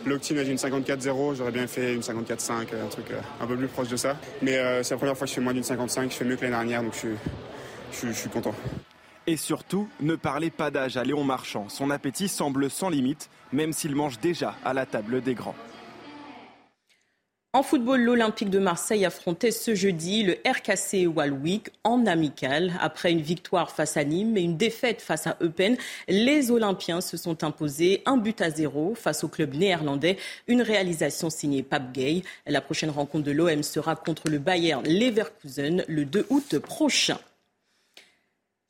L'Octi 0.05 0.33
nage 0.33 0.47
une 0.47 0.57
54-0, 0.57 1.35
j'aurais 1.35 1.51
bien 1.51 1.67
fait 1.67 1.93
une 1.93 2.01
54-5, 2.01 2.51
un 2.51 2.87
truc 2.89 3.11
euh, 3.11 3.19
un 3.41 3.47
peu 3.47 3.57
plus 3.57 3.67
proche 3.67 3.89
de 3.89 3.97
ça. 3.97 4.15
Mais 4.41 4.57
euh, 4.57 4.83
c'est 4.83 4.93
la 4.93 4.97
première 4.97 5.17
fois 5.17 5.25
que 5.25 5.29
je 5.29 5.35
fais 5.35 5.41
moins 5.41 5.53
d'une 5.53 5.63
55, 5.63 6.11
je 6.11 6.15
fais 6.15 6.25
mieux 6.25 6.35
que 6.35 6.41
l'année 6.43 6.55
dernière, 6.55 6.83
donc 6.83 6.93
je, 6.93 7.09
je, 7.91 8.07
je 8.07 8.13
suis 8.13 8.29
content. 8.29 8.53
Et 9.25 9.35
surtout, 9.35 9.89
ne 9.99 10.15
parlez 10.15 10.49
pas 10.49 10.71
d'âge 10.71 10.95
à 10.95 11.03
Léon 11.03 11.25
Marchand. 11.25 11.67
Son 11.67 11.89
appétit 11.89 12.29
semble 12.29 12.69
sans 12.69 12.89
limite, 12.89 13.29
même 13.51 13.73
s'il 13.73 13.95
mange 13.95 14.19
déjà 14.19 14.55
à 14.63 14.73
la 14.73 14.85
table 14.85 15.21
des 15.21 15.33
grands. 15.33 15.55
En 17.57 17.63
football, 17.63 18.01
l'Olympique 18.01 18.51
de 18.51 18.59
Marseille 18.59 19.03
affrontait 19.03 19.49
ce 19.49 19.73
jeudi 19.73 20.21
le 20.21 20.33
RKC 20.45 21.07
Walwick 21.07 21.71
en 21.83 22.05
amical. 22.05 22.73
Après 22.79 23.11
une 23.11 23.21
victoire 23.21 23.71
face 23.71 23.97
à 23.97 24.03
Nîmes 24.03 24.37
et 24.37 24.41
une 24.41 24.57
défaite 24.57 25.01
face 25.01 25.25
à 25.25 25.37
Eupen, 25.41 25.75
les 26.07 26.51
Olympiens 26.51 27.01
se 27.01 27.17
sont 27.17 27.43
imposés 27.43 28.03
un 28.05 28.17
but 28.17 28.43
à 28.43 28.51
zéro 28.51 28.93
face 28.93 29.23
au 29.23 29.27
club 29.27 29.55
néerlandais. 29.55 30.17
Une 30.47 30.61
réalisation 30.61 31.31
signée 31.31 31.63
Pape 31.63 31.93
Gay. 31.93 32.21
La 32.45 32.61
prochaine 32.61 32.91
rencontre 32.91 33.25
de 33.25 33.31
l'OM 33.31 33.63
sera 33.63 33.95
contre 33.95 34.29
le 34.29 34.37
Bayern 34.37 34.87
Leverkusen 34.87 35.83
le 35.87 36.05
2 36.05 36.27
août 36.29 36.59
prochain. 36.59 37.17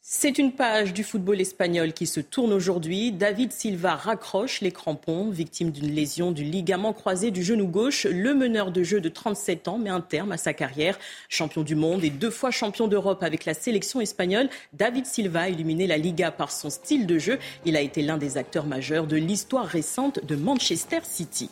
C'est 0.09 0.37
une 0.37 0.53
page 0.53 0.93
du 0.93 1.03
football 1.03 1.41
espagnol 1.41 1.91
qui 1.91 2.07
se 2.07 2.21
tourne 2.21 2.53
aujourd'hui. 2.53 3.11
David 3.11 3.51
Silva 3.51 3.97
raccroche 3.97 4.61
les 4.61 4.71
crampons, 4.71 5.29
victime 5.31 5.69
d'une 5.69 5.93
lésion 5.93 6.31
du 6.31 6.45
ligament 6.45 6.93
croisé 6.93 7.29
du 7.29 7.43
genou 7.43 7.67
gauche. 7.67 8.05
Le 8.05 8.33
meneur 8.33 8.71
de 8.71 8.83
jeu 8.83 9.01
de 9.01 9.09
37 9.09 9.67
ans 9.67 9.77
met 9.77 9.89
un 9.89 9.99
terme 9.99 10.31
à 10.31 10.37
sa 10.37 10.53
carrière. 10.53 10.97
Champion 11.27 11.61
du 11.61 11.75
monde 11.75 12.05
et 12.05 12.09
deux 12.09 12.29
fois 12.29 12.51
champion 12.51 12.87
d'Europe 12.87 13.21
avec 13.21 13.43
la 13.43 13.53
sélection 13.53 13.99
espagnole, 13.99 14.49
David 14.71 15.05
Silva 15.05 15.41
a 15.41 15.49
illuminé 15.49 15.87
la 15.87 15.97
Liga 15.97 16.31
par 16.31 16.53
son 16.53 16.69
style 16.69 17.05
de 17.05 17.19
jeu. 17.19 17.37
Il 17.65 17.75
a 17.75 17.81
été 17.81 18.01
l'un 18.01 18.17
des 18.17 18.37
acteurs 18.37 18.65
majeurs 18.65 19.07
de 19.07 19.17
l'histoire 19.17 19.65
récente 19.65 20.25
de 20.25 20.37
Manchester 20.37 20.99
City. 21.03 21.49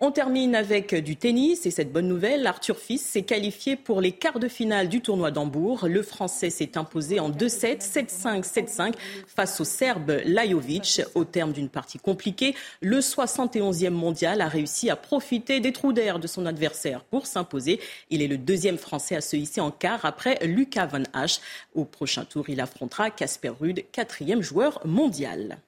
On 0.00 0.12
termine 0.12 0.54
avec 0.54 0.94
du 0.94 1.16
tennis 1.16 1.66
et 1.66 1.72
cette 1.72 1.92
bonne 1.92 2.06
nouvelle, 2.06 2.46
Arthur 2.46 2.78
Fils 2.78 3.02
s'est 3.02 3.24
qualifié 3.24 3.74
pour 3.74 4.00
les 4.00 4.12
quarts 4.12 4.38
de 4.38 4.46
finale 4.46 4.88
du 4.88 5.00
tournoi 5.00 5.32
d'Hambourg. 5.32 5.88
Le 5.88 6.04
Français 6.04 6.50
s'est 6.50 6.78
imposé 6.78 7.18
en 7.18 7.30
2-7, 7.30 7.80
7-5, 7.80 8.44
7-5 8.44 8.94
face 9.26 9.60
au 9.60 9.64
Serbe 9.64 10.20
Lajovic. 10.24 11.02
Au 11.16 11.24
terme 11.24 11.52
d'une 11.52 11.68
partie 11.68 11.98
compliquée, 11.98 12.54
le 12.80 13.00
71e 13.00 13.90
mondial 13.90 14.40
a 14.40 14.46
réussi 14.46 14.88
à 14.88 14.94
profiter 14.94 15.58
des 15.58 15.72
trous 15.72 15.92
d'air 15.92 16.20
de 16.20 16.28
son 16.28 16.46
adversaire 16.46 17.02
pour 17.02 17.26
s'imposer. 17.26 17.80
Il 18.10 18.22
est 18.22 18.28
le 18.28 18.38
deuxième 18.38 18.78
Français 18.78 19.16
à 19.16 19.20
se 19.20 19.34
hisser 19.34 19.60
en 19.60 19.72
quart 19.72 20.04
après 20.04 20.38
Lucas 20.46 20.86
Van 20.86 21.02
Hache. 21.12 21.40
Au 21.74 21.84
prochain 21.84 22.24
tour, 22.24 22.48
il 22.50 22.60
affrontera 22.60 23.10
Casper 23.10 23.48
Ruud, 23.48 23.84
quatrième 23.90 24.42
joueur 24.42 24.80
mondial. 24.86 25.58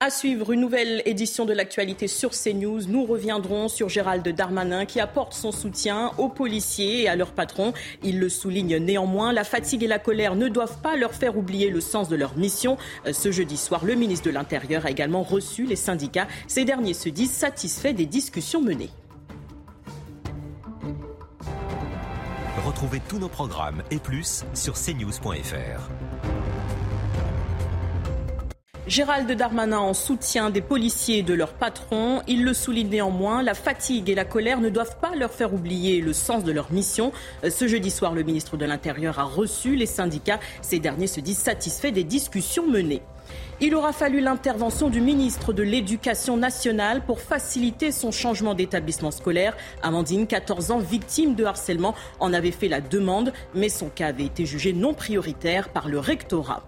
À 0.00 0.10
suivre 0.10 0.52
une 0.52 0.60
nouvelle 0.60 1.02
édition 1.06 1.44
de 1.44 1.52
l'actualité 1.52 2.06
sur 2.06 2.30
CNews. 2.30 2.82
Nous 2.86 3.04
reviendrons 3.04 3.66
sur 3.66 3.88
Gérald 3.88 4.28
Darmanin 4.28 4.86
qui 4.86 5.00
apporte 5.00 5.32
son 5.32 5.50
soutien 5.50 6.12
aux 6.18 6.28
policiers 6.28 7.02
et 7.02 7.08
à 7.08 7.16
leurs 7.16 7.32
patrons. 7.32 7.72
Il 8.04 8.20
le 8.20 8.28
souligne 8.28 8.76
néanmoins, 8.76 9.32
la 9.32 9.42
fatigue 9.42 9.82
et 9.82 9.88
la 9.88 9.98
colère 9.98 10.36
ne 10.36 10.46
doivent 10.46 10.80
pas 10.82 10.94
leur 10.94 11.14
faire 11.14 11.36
oublier 11.36 11.68
le 11.68 11.80
sens 11.80 12.08
de 12.08 12.14
leur 12.14 12.36
mission. 12.36 12.76
Euh, 13.06 13.12
ce 13.12 13.32
jeudi 13.32 13.56
soir, 13.56 13.84
le 13.84 13.96
ministre 13.96 14.26
de 14.26 14.30
l'Intérieur 14.30 14.86
a 14.86 14.90
également 14.92 15.24
reçu 15.24 15.66
les 15.66 15.74
syndicats. 15.74 16.28
Ces 16.46 16.64
derniers 16.64 16.94
se 16.94 17.08
disent 17.08 17.32
satisfaits 17.32 17.92
des 17.92 18.06
discussions 18.06 18.62
menées. 18.62 18.90
Retrouvez 22.64 23.02
tous 23.08 23.18
nos 23.18 23.28
programmes 23.28 23.82
et 23.90 23.98
plus 23.98 24.44
sur 24.54 24.74
cnews.fr. 24.74 25.90
Gérald 28.88 29.30
Darmanin 29.30 29.80
en 29.80 29.92
soutien 29.92 30.48
des 30.48 30.62
policiers 30.62 31.18
et 31.18 31.22
de 31.22 31.34
leurs 31.34 31.52
patrons. 31.52 32.22
Il 32.26 32.42
le 32.42 32.54
souligne 32.54 32.88
néanmoins, 32.88 33.42
la 33.42 33.52
fatigue 33.52 34.08
et 34.08 34.14
la 34.14 34.24
colère 34.24 34.62
ne 34.62 34.70
doivent 34.70 34.96
pas 34.98 35.14
leur 35.14 35.30
faire 35.30 35.52
oublier 35.52 36.00
le 36.00 36.14
sens 36.14 36.42
de 36.42 36.52
leur 36.52 36.72
mission. 36.72 37.12
Ce 37.46 37.68
jeudi 37.68 37.90
soir, 37.90 38.14
le 38.14 38.22
ministre 38.22 38.56
de 38.56 38.64
l'Intérieur 38.64 39.18
a 39.18 39.24
reçu 39.24 39.76
les 39.76 39.84
syndicats. 39.84 40.40
Ces 40.62 40.78
derniers 40.78 41.06
se 41.06 41.20
disent 41.20 41.36
satisfaits 41.36 41.90
des 41.90 42.02
discussions 42.02 42.66
menées. 42.66 43.02
Il 43.60 43.74
aura 43.74 43.92
fallu 43.92 44.20
l'intervention 44.20 44.88
du 44.88 45.02
ministre 45.02 45.52
de 45.52 45.62
l'Éducation 45.62 46.38
nationale 46.38 47.02
pour 47.04 47.20
faciliter 47.20 47.92
son 47.92 48.10
changement 48.10 48.54
d'établissement 48.54 49.10
scolaire. 49.10 49.54
Amandine, 49.82 50.26
14 50.26 50.70
ans, 50.70 50.78
victime 50.78 51.34
de 51.34 51.44
harcèlement, 51.44 51.94
en 52.20 52.32
avait 52.32 52.52
fait 52.52 52.68
la 52.68 52.80
demande, 52.80 53.34
mais 53.54 53.68
son 53.68 53.90
cas 53.90 54.06
avait 54.06 54.24
été 54.24 54.46
jugé 54.46 54.72
non 54.72 54.94
prioritaire 54.94 55.68
par 55.68 55.90
le 55.90 55.98
rectorat. 55.98 56.62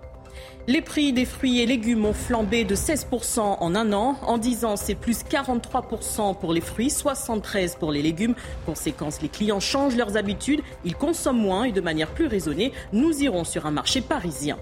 Les 0.71 0.83
prix 0.83 1.13
des 1.13 1.25
fruits 1.25 1.59
et 1.59 1.67
légumes 1.67 2.05
ont 2.05 2.13
flambé 2.13 2.63
de 2.63 2.77
16% 2.77 3.41
en 3.41 3.75
un 3.75 3.93
an. 3.93 4.15
En 4.23 4.39
10 4.39 4.65
ans, 4.65 4.77
c'est 4.77 4.95
plus 4.95 5.25
43% 5.25 6.39
pour 6.39 6.53
les 6.53 6.61
fruits, 6.61 6.87
73% 6.87 7.77
pour 7.77 7.91
les 7.91 8.03
légumes. 8.03 8.37
Conséquence, 8.67 9.21
les 9.21 9.29
clients 9.29 9.59
changent 9.59 9.97
leurs 9.97 10.17
habitudes, 10.17 10.61
ils 10.85 10.95
consomment 10.95 11.41
moins 11.41 11.65
et 11.65 11.73
de 11.73 11.81
manière 11.81 12.15
plus 12.15 12.29
raisonnée. 12.29 12.71
Nous 12.93 13.21
irons 13.21 13.43
sur 13.43 13.67
un 13.67 13.73
marché 13.73 14.01
parisien. 14.01 14.59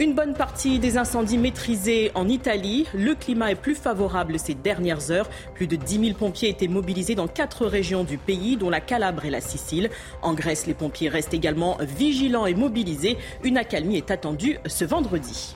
Une 0.00 0.14
bonne 0.14 0.34
partie 0.34 0.80
des 0.80 0.98
incendies 0.98 1.38
maîtrisés 1.38 2.10
en 2.16 2.28
Italie. 2.28 2.84
Le 2.94 3.14
climat 3.14 3.52
est 3.52 3.54
plus 3.54 3.76
favorable 3.76 4.40
ces 4.40 4.54
dernières 4.54 5.12
heures. 5.12 5.30
Plus 5.54 5.68
de 5.68 5.76
10 5.76 6.06
000 6.06 6.18
pompiers 6.18 6.48
étaient 6.48 6.66
mobilisés 6.66 7.14
dans 7.14 7.28
quatre 7.28 7.64
régions 7.64 8.02
du 8.02 8.18
pays, 8.18 8.56
dont 8.56 8.70
la 8.70 8.80
Calabre 8.80 9.24
et 9.24 9.30
la 9.30 9.40
Sicile. 9.40 9.90
En 10.20 10.34
Grèce, 10.34 10.66
les 10.66 10.74
pompiers 10.74 11.08
restent 11.08 11.32
également 11.32 11.78
vigilants 11.80 12.46
et 12.46 12.54
mobilisés. 12.54 13.18
Une 13.44 13.56
accalmie 13.56 13.96
est 13.96 14.10
attendue 14.10 14.58
ce 14.66 14.84
vendredi. 14.84 15.54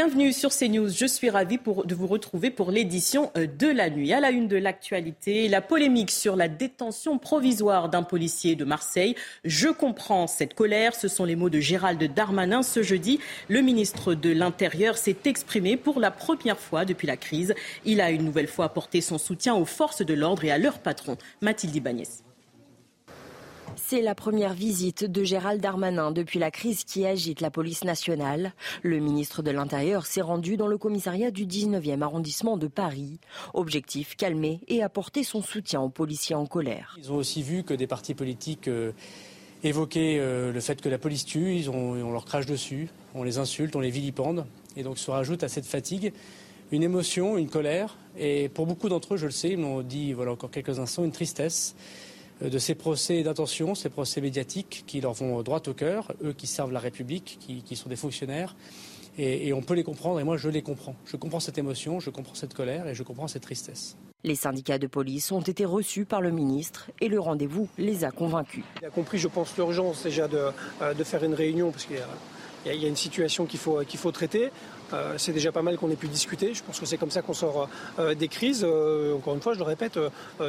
Bienvenue 0.00 0.32
sur 0.32 0.50
CNews. 0.50 0.90
Je 0.90 1.06
suis 1.06 1.28
ravie 1.28 1.58
de 1.58 1.94
vous 1.96 2.06
retrouver 2.06 2.52
pour 2.52 2.70
l'édition 2.70 3.32
euh, 3.36 3.48
de 3.48 3.66
la 3.66 3.90
nuit. 3.90 4.12
À 4.12 4.20
la 4.20 4.30
une 4.30 4.46
de 4.46 4.56
l'actualité, 4.56 5.48
la 5.48 5.60
polémique 5.60 6.12
sur 6.12 6.36
la 6.36 6.46
détention 6.46 7.18
provisoire 7.18 7.88
d'un 7.88 8.04
policier 8.04 8.54
de 8.54 8.64
Marseille. 8.64 9.16
Je 9.44 9.66
comprends 9.66 10.28
cette 10.28 10.54
colère. 10.54 10.94
Ce 10.94 11.08
sont 11.08 11.24
les 11.24 11.34
mots 11.34 11.50
de 11.50 11.58
Gérald 11.58 12.00
Darmanin 12.14 12.62
ce 12.62 12.80
jeudi. 12.80 13.18
Le 13.48 13.60
ministre 13.60 14.14
de 14.14 14.30
l'Intérieur 14.30 14.96
s'est 14.96 15.16
exprimé 15.24 15.76
pour 15.76 15.98
la 15.98 16.12
première 16.12 16.60
fois 16.60 16.84
depuis 16.84 17.08
la 17.08 17.16
crise. 17.16 17.56
Il 17.84 18.00
a 18.00 18.12
une 18.12 18.24
nouvelle 18.24 18.46
fois 18.46 18.66
apporté 18.66 19.00
son 19.00 19.18
soutien 19.18 19.56
aux 19.56 19.64
forces 19.64 20.06
de 20.06 20.14
l'ordre 20.14 20.44
et 20.44 20.52
à 20.52 20.58
leur 20.58 20.78
patron, 20.78 21.18
Mathilde 21.40 21.74
Ibanez. 21.74 22.27
C'est 23.86 24.02
la 24.02 24.14
première 24.14 24.54
visite 24.54 25.04
de 25.04 25.24
Gérald 25.24 25.60
Darmanin 25.60 26.10
depuis 26.10 26.38
la 26.38 26.50
crise 26.50 26.84
qui 26.84 27.06
agite 27.06 27.40
la 27.40 27.50
police 27.50 27.84
nationale. 27.84 28.52
Le 28.82 28.98
ministre 28.98 29.42
de 29.42 29.50
l'Intérieur 29.50 30.04
s'est 30.04 30.20
rendu 30.20 30.56
dans 30.56 30.66
le 30.66 30.78
commissariat 30.78 31.30
du 31.30 31.46
19e 31.46 32.02
arrondissement 32.02 32.56
de 32.56 32.66
Paris. 32.66 33.18
Objectif, 33.54 34.16
calmer 34.16 34.60
et 34.68 34.82
apporter 34.82 35.22
son 35.22 35.42
soutien 35.42 35.80
aux 35.80 35.88
policiers 35.88 36.34
en 36.34 36.46
colère. 36.46 36.96
Ils 36.98 37.12
ont 37.12 37.16
aussi 37.16 37.42
vu 37.42 37.62
que 37.62 37.72
des 37.72 37.86
partis 37.86 38.14
politiques 38.14 38.68
euh, 38.68 38.92
évoquaient 39.62 40.18
euh, 40.18 40.52
le 40.52 40.60
fait 40.60 40.80
que 40.80 40.88
la 40.88 40.98
police 40.98 41.24
tue, 41.24 41.54
ils 41.54 41.70
ont, 41.70 41.92
on 41.92 42.12
leur 42.12 42.24
crache 42.24 42.46
dessus, 42.46 42.88
on 43.14 43.22
les 43.22 43.38
insulte, 43.38 43.76
on 43.76 43.80
les 43.80 43.90
vilipende. 43.90 44.44
Et 44.76 44.82
donc 44.82 44.98
se 44.98 45.10
rajoute 45.10 45.44
à 45.44 45.48
cette 45.48 45.66
fatigue 45.66 46.12
une 46.72 46.82
émotion, 46.82 47.38
une 47.38 47.48
colère, 47.48 47.96
et 48.18 48.48
pour 48.50 48.66
beaucoup 48.66 48.88
d'entre 48.88 49.14
eux, 49.14 49.16
je 49.16 49.26
le 49.26 49.32
sais, 49.32 49.50
ils 49.50 49.58
m'ont 49.58 49.80
dit 49.80 50.12
voilà 50.12 50.32
encore 50.32 50.50
quelques 50.50 50.78
instants, 50.78 51.04
une 51.04 51.12
tristesse. 51.12 51.74
Euh, 52.42 52.50
de 52.50 52.58
ces 52.58 52.74
procès 52.74 53.22
d'intention, 53.22 53.74
ces 53.74 53.88
procès 53.88 54.20
médiatiques 54.20 54.84
qui 54.86 55.00
leur 55.00 55.12
vont 55.12 55.42
droit 55.42 55.62
au 55.66 55.74
cœur, 55.74 56.12
eux 56.22 56.32
qui 56.32 56.46
servent 56.46 56.72
la 56.72 56.80
République, 56.80 57.38
qui, 57.40 57.76
sont 57.76 57.88
des 57.88 57.96
fonctionnaires. 57.96 58.56
Et, 59.20 59.52
on 59.52 59.62
peut 59.62 59.74
les 59.74 59.82
comprendre, 59.82 60.20
et 60.20 60.24
moi 60.24 60.36
je 60.36 60.48
les 60.48 60.62
comprends. 60.62 60.94
Je 61.04 61.16
comprends 61.16 61.40
cette 61.40 61.58
émotion, 61.58 61.98
je 61.98 62.10
comprends 62.10 62.36
cette 62.36 62.54
colère 62.54 62.86
et 62.86 62.94
je 62.94 63.02
comprends 63.02 63.26
cette 63.26 63.42
tristesse. 63.42 63.96
Les 64.22 64.36
syndicats 64.36 64.78
de 64.78 64.86
police 64.86 65.32
ont 65.32 65.40
été 65.40 65.64
reçus 65.64 66.04
par 66.04 66.20
le 66.20 66.30
ministre 66.30 66.92
et 67.00 67.08
le 67.08 67.18
rendez-vous 67.18 67.68
les 67.78 68.04
a 68.04 68.12
convaincus. 68.12 68.62
Il 68.80 68.86
a 68.86 68.90
compris, 68.90 69.18
je 69.18 69.26
pense, 69.26 69.56
l'urgence 69.56 70.04
déjà 70.04 70.28
de, 70.28 70.50
euh, 70.82 70.94
de, 70.94 71.04
faire 71.04 71.24
une 71.24 71.34
réunion 71.34 71.72
parce 71.72 71.86
qu'il 71.86 71.96
y, 72.72 72.76
y 72.76 72.84
a 72.84 72.88
une 72.88 72.96
situation 72.96 73.46
qu'il 73.46 73.58
faut, 73.58 73.80
qu'il 73.80 73.98
faut 73.98 74.12
traiter. 74.12 74.50
Euh, 74.92 75.14
c'est 75.18 75.32
déjà 75.32 75.52
pas 75.52 75.62
mal 75.62 75.76
qu'on 75.76 75.90
ait 75.90 75.96
pu 75.96 76.08
discuter. 76.08 76.54
Je 76.54 76.62
pense 76.62 76.80
que 76.80 76.86
c'est 76.86 76.96
comme 76.96 77.10
ça 77.10 77.22
qu'on 77.22 77.34
sort 77.34 77.68
euh, 77.98 78.14
des 78.14 78.28
crises. 78.28 78.64
Euh, 78.66 79.16
encore 79.16 79.34
une 79.34 79.40
fois, 79.40 79.54
je 79.54 79.58
le 79.58 79.64
répète, 79.64 79.98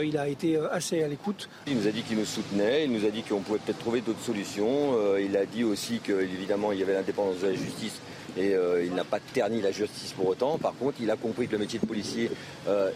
il 0.02 0.18
a 0.18 0.28
été 0.28 0.58
assez 0.72 1.04
à 1.04 1.08
l'écoute. 1.08 1.50
Il 1.68 1.76
nous 1.76 1.88
a 1.88 1.92
dit 1.92 2.04
qu'il 2.04 2.18
nous 2.18 2.26
soutenait, 2.26 2.86
il 2.86 2.92
nous 2.92 3.06
a 3.06 3.10
dit 3.10 3.24
qu'on 3.24 3.42
pouvait 3.42 3.60
peut-être 3.60 3.80
trouver 3.80 4.02
d'autres 4.02 4.22
solutions. 4.22 4.96
il 5.18 5.36
a 5.36 5.46
dit 5.46 5.64
aussi 5.64 6.00
qu'évidemment, 6.00 6.72
il 6.72 6.80
y 6.80 6.84
avait 6.84 6.94
l'indépendance 6.94 7.40
de 7.42 7.48
la 7.48 7.54
justice 7.54 8.00
et 8.38 8.54
il 8.86 8.94
n'a 8.94 9.04
pas 9.04 9.20
terni 9.20 9.62
la 9.62 9.72
justice 9.72 10.14
pour 10.14 10.28
autant. 10.28 10.58
Par 10.58 10.74
contre, 10.76 10.98
il 11.02 11.10
a 11.12 11.16
compris 11.16 11.48
que 11.48 11.54
le 11.54 11.58
métier 11.60 11.80
de 11.80 11.86
policier 11.86 12.30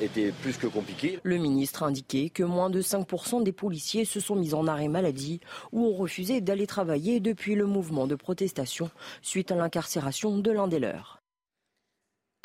était 0.01 0.31
plus 0.31 0.57
que 0.57 0.67
compliqué. 0.67 1.19
Le 1.23 1.37
ministre 1.37 1.83
a 1.83 1.87
indiqué 1.87 2.29
que 2.29 2.43
moins 2.43 2.69
de 2.69 2.81
5% 2.81 3.43
des 3.43 3.51
policiers 3.51 4.05
se 4.05 4.19
sont 4.19 4.35
mis 4.35 4.53
en 4.53 4.67
arrêt 4.67 4.87
maladie 4.87 5.39
ou 5.71 5.85
ont 5.85 5.95
refusé 5.95 6.41
d'aller 6.41 6.67
travailler 6.67 7.19
depuis 7.19 7.55
le 7.55 7.65
mouvement 7.65 8.07
de 8.07 8.15
protestation 8.15 8.89
suite 9.21 9.51
à 9.51 9.55
l'incarcération 9.55 10.37
de 10.37 10.51
l'un 10.51 10.67
des 10.67 10.79
leurs. 10.79 11.23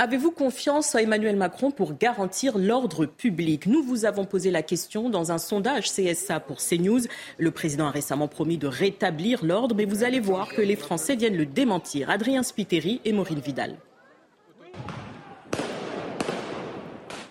Avez-vous 0.01 0.31
confiance 0.31 0.95
à 0.95 1.03
Emmanuel 1.03 1.35
Macron 1.35 1.73
pour 1.73 1.99
garantir 1.99 2.57
l'ordre 2.57 3.05
public? 3.05 3.67
Nous 3.67 3.83
vous 3.83 4.05
avons 4.05 4.25
posé 4.25 4.53
la 4.53 4.63
question 4.63 5.11
dans 5.11 5.33
un 5.33 5.39
sondage 5.39 5.91
CSA 5.91 6.39
pour 6.39 6.59
CNews. 6.59 7.01
Le 7.37 7.51
président 7.51 7.89
a 7.89 7.91
récemment 7.91 8.29
promis 8.29 8.59
de 8.59 8.69
rétablir 8.69 9.45
l'ordre, 9.45 9.75
mais 9.75 9.87
vous 9.87 10.05
allez 10.05 10.21
voir 10.21 10.55
que 10.55 10.63
les 10.63 10.77
Français 10.77 11.17
viennent 11.17 11.37
le 11.37 11.47
démentir. 11.47 12.11
Adrien 12.11 12.45
Spiteri 12.45 13.01
et 13.05 13.13
Maureen 13.13 13.41
Vidal. 13.41 13.75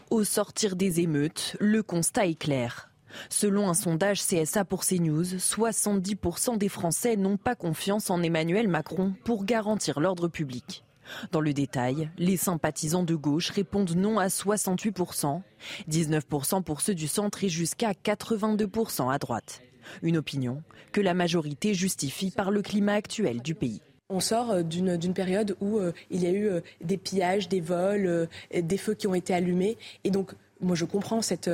Au 0.09 0.25
sortir 0.25 0.75
des 0.75 0.99
émeutes, 0.99 1.55
le 1.61 1.81
constat 1.83 2.27
est 2.27 2.37
clair. 2.37 2.91
Selon 3.29 3.69
un 3.69 3.75
sondage 3.75 4.21
CSA 4.21 4.65
pour 4.65 4.83
CNews, 4.83 5.23
70% 5.23 6.57
des 6.57 6.67
Français 6.67 7.15
n'ont 7.15 7.37
pas 7.37 7.55
confiance 7.55 8.09
en 8.09 8.21
Emmanuel 8.21 8.67
Macron 8.67 9.13
pour 9.23 9.45
garantir 9.45 10.01
l'ordre 10.01 10.27
public. 10.27 10.83
Dans 11.31 11.41
le 11.41 11.53
détail, 11.53 12.09
les 12.17 12.37
sympathisants 12.37 13.03
de 13.03 13.15
gauche 13.15 13.49
répondent 13.49 13.95
non 13.95 14.19
à 14.19 14.27
68%, 14.27 15.41
19% 15.89 16.63
pour 16.63 16.81
ceux 16.81 16.95
du 16.95 17.07
centre 17.07 17.43
et 17.43 17.49
jusqu'à 17.49 17.91
82% 17.91 19.11
à 19.11 19.17
droite. 19.17 19.61
Une 20.01 20.17
opinion 20.17 20.63
que 20.91 21.01
la 21.01 21.13
majorité 21.13 21.73
justifie 21.73 22.31
par 22.31 22.51
le 22.51 22.61
climat 22.61 22.93
actuel 22.93 23.41
du 23.41 23.55
pays. 23.55 23.81
On 24.09 24.21
sort 24.21 24.51
euh, 24.51 24.63
d'une 24.63 25.13
période 25.13 25.57
où 25.59 25.79
euh, 25.79 25.91
il 26.09 26.23
y 26.23 26.27
a 26.27 26.31
eu 26.31 26.47
euh, 26.47 26.61
des 26.81 26.97
pillages, 26.97 27.49
des 27.49 27.59
vols, 27.59 28.29
des 28.53 28.77
feux 28.77 28.93
qui 28.93 29.05
ont 29.05 29.13
été 29.13 29.33
allumés. 29.33 29.77
Et 30.05 30.11
donc, 30.11 30.31
moi, 30.61 30.75
je 30.75 30.85
comprends 30.85 31.21
cette, 31.21 31.49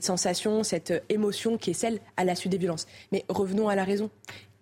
sensation, 0.00 0.62
cette 0.62 1.04
émotion 1.08 1.58
qui 1.58 1.70
est 1.70 1.74
celle 1.74 2.00
à 2.16 2.24
la 2.24 2.34
suite 2.34 2.52
des 2.52 2.58
violences. 2.58 2.86
Mais 3.12 3.24
revenons 3.28 3.68
à 3.68 3.76
la 3.76 3.84
raison. 3.84 4.10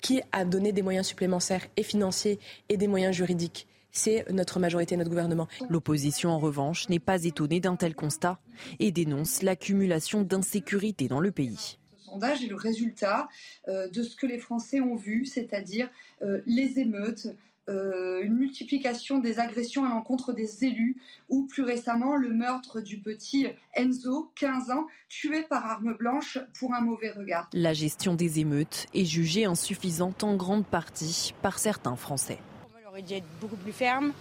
Qui 0.01 0.23
a 0.33 0.45
donné 0.45 0.73
des 0.73 0.83
moyens 0.83 1.07
supplémentaires 1.07 1.67
et 1.77 1.83
financiers 1.83 2.39
et 2.69 2.77
des 2.77 2.89
moyens 2.89 3.15
juridiques 3.15 3.67
c'est 3.91 4.31
notre 4.31 4.61
majorité, 4.61 4.97
notre 4.97 5.11
gouvernement. 5.11 5.49
L'opposition, 5.71 6.31
en 6.31 6.39
revanche, 6.39 6.89
n'est 6.89 7.01
pas 7.01 7.25
étonnée 7.25 7.59
d'un 7.59 7.75
tel 7.75 7.95
constat 7.97 8.39
et 8.79 8.93
dénonce 8.93 9.43
l'accumulation 9.43 10.23
d'insécurité 10.23 11.09
dans 11.09 11.21
le 11.21 11.33
pays 11.33 11.79
sondage 12.09 12.43
est 12.43 12.49
le 12.49 12.57
résultat 12.57 13.29
euh, 13.69 13.89
de 13.89 14.03
ce 14.03 14.17
que 14.17 14.27
les 14.27 14.39
Français 14.39 14.81
ont 14.81 14.97
vu, 14.97 15.27
c'est-à-dire 15.27 15.91
euh, 16.23 16.41
les 16.47 16.79
émeutes, 16.79 17.29
euh, 17.69 18.23
une 18.23 18.35
multiplication 18.35 19.19
des 19.19 19.39
agressions 19.39 19.85
à 19.85 19.89
l'encontre 19.89 20.33
des 20.33 20.65
élus 20.65 20.97
ou 21.29 21.47
plus 21.47 21.63
récemment 21.63 22.17
le 22.17 22.31
meurtre 22.31 22.81
du 22.81 22.99
petit 22.99 23.47
Enzo, 23.75 24.31
15 24.37 24.71
ans, 24.71 24.87
tué 25.09 25.43
par 25.43 25.67
arme 25.67 25.95
blanche 25.95 26.39
pour 26.59 26.75
un 26.75 26.81
mauvais 26.81 27.11
regard. 27.11 27.49
La 27.53 27.73
gestion 27.73 28.15
des 28.15 28.41
émeutes 28.41 28.87
est 28.95 29.05
jugée 29.05 29.45
insuffisante 29.45 30.25
en 30.25 30.37
grande 30.37 30.67
partie 30.67 31.35
par 31.43 31.59
certains 31.59 31.97
Français. 31.97 32.39
On 32.85 32.89
aurait 32.89 33.03
dû 33.03 33.15
être 33.15 33.27
beaucoup 33.41 33.57
plus 33.57 33.73
ferme. 33.73 34.13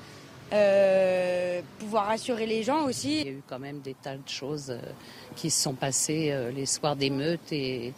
pouvoir 1.80 2.08
rassurer 2.08 2.46
les 2.46 2.64
gens 2.64 2.86
aussi. 2.86 3.22
Il 3.22 3.26
y 3.26 3.30
a 3.30 3.34
eu 3.34 3.44
quand 3.48 3.60
même 3.60 3.80
des 3.80 3.94
tas 3.94 4.18
de 4.18 4.28
choses 4.28 4.78
qui 5.38 5.50
se 5.50 5.62
sont 5.62 5.76
passées 5.76 6.32
euh, 6.32 6.52
les 6.52 6.66
soirs 6.66 6.96
d'émeutes 6.96 7.52
et 7.52 7.94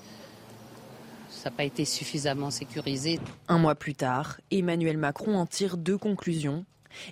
ça 1.40 1.50
n'a 1.50 1.56
pas 1.56 1.64
été 1.64 1.86
suffisamment 1.86 2.52
sécurisé. 2.52 3.18
Un 3.48 3.60
mois 3.60 3.76
plus 3.76 3.96
tard, 3.96 4.42
Emmanuel 4.52 4.98
Macron 4.98 5.36
en 5.38 5.46
tire 5.46 5.78
deux 5.78 5.98
conclusions. 5.98 6.66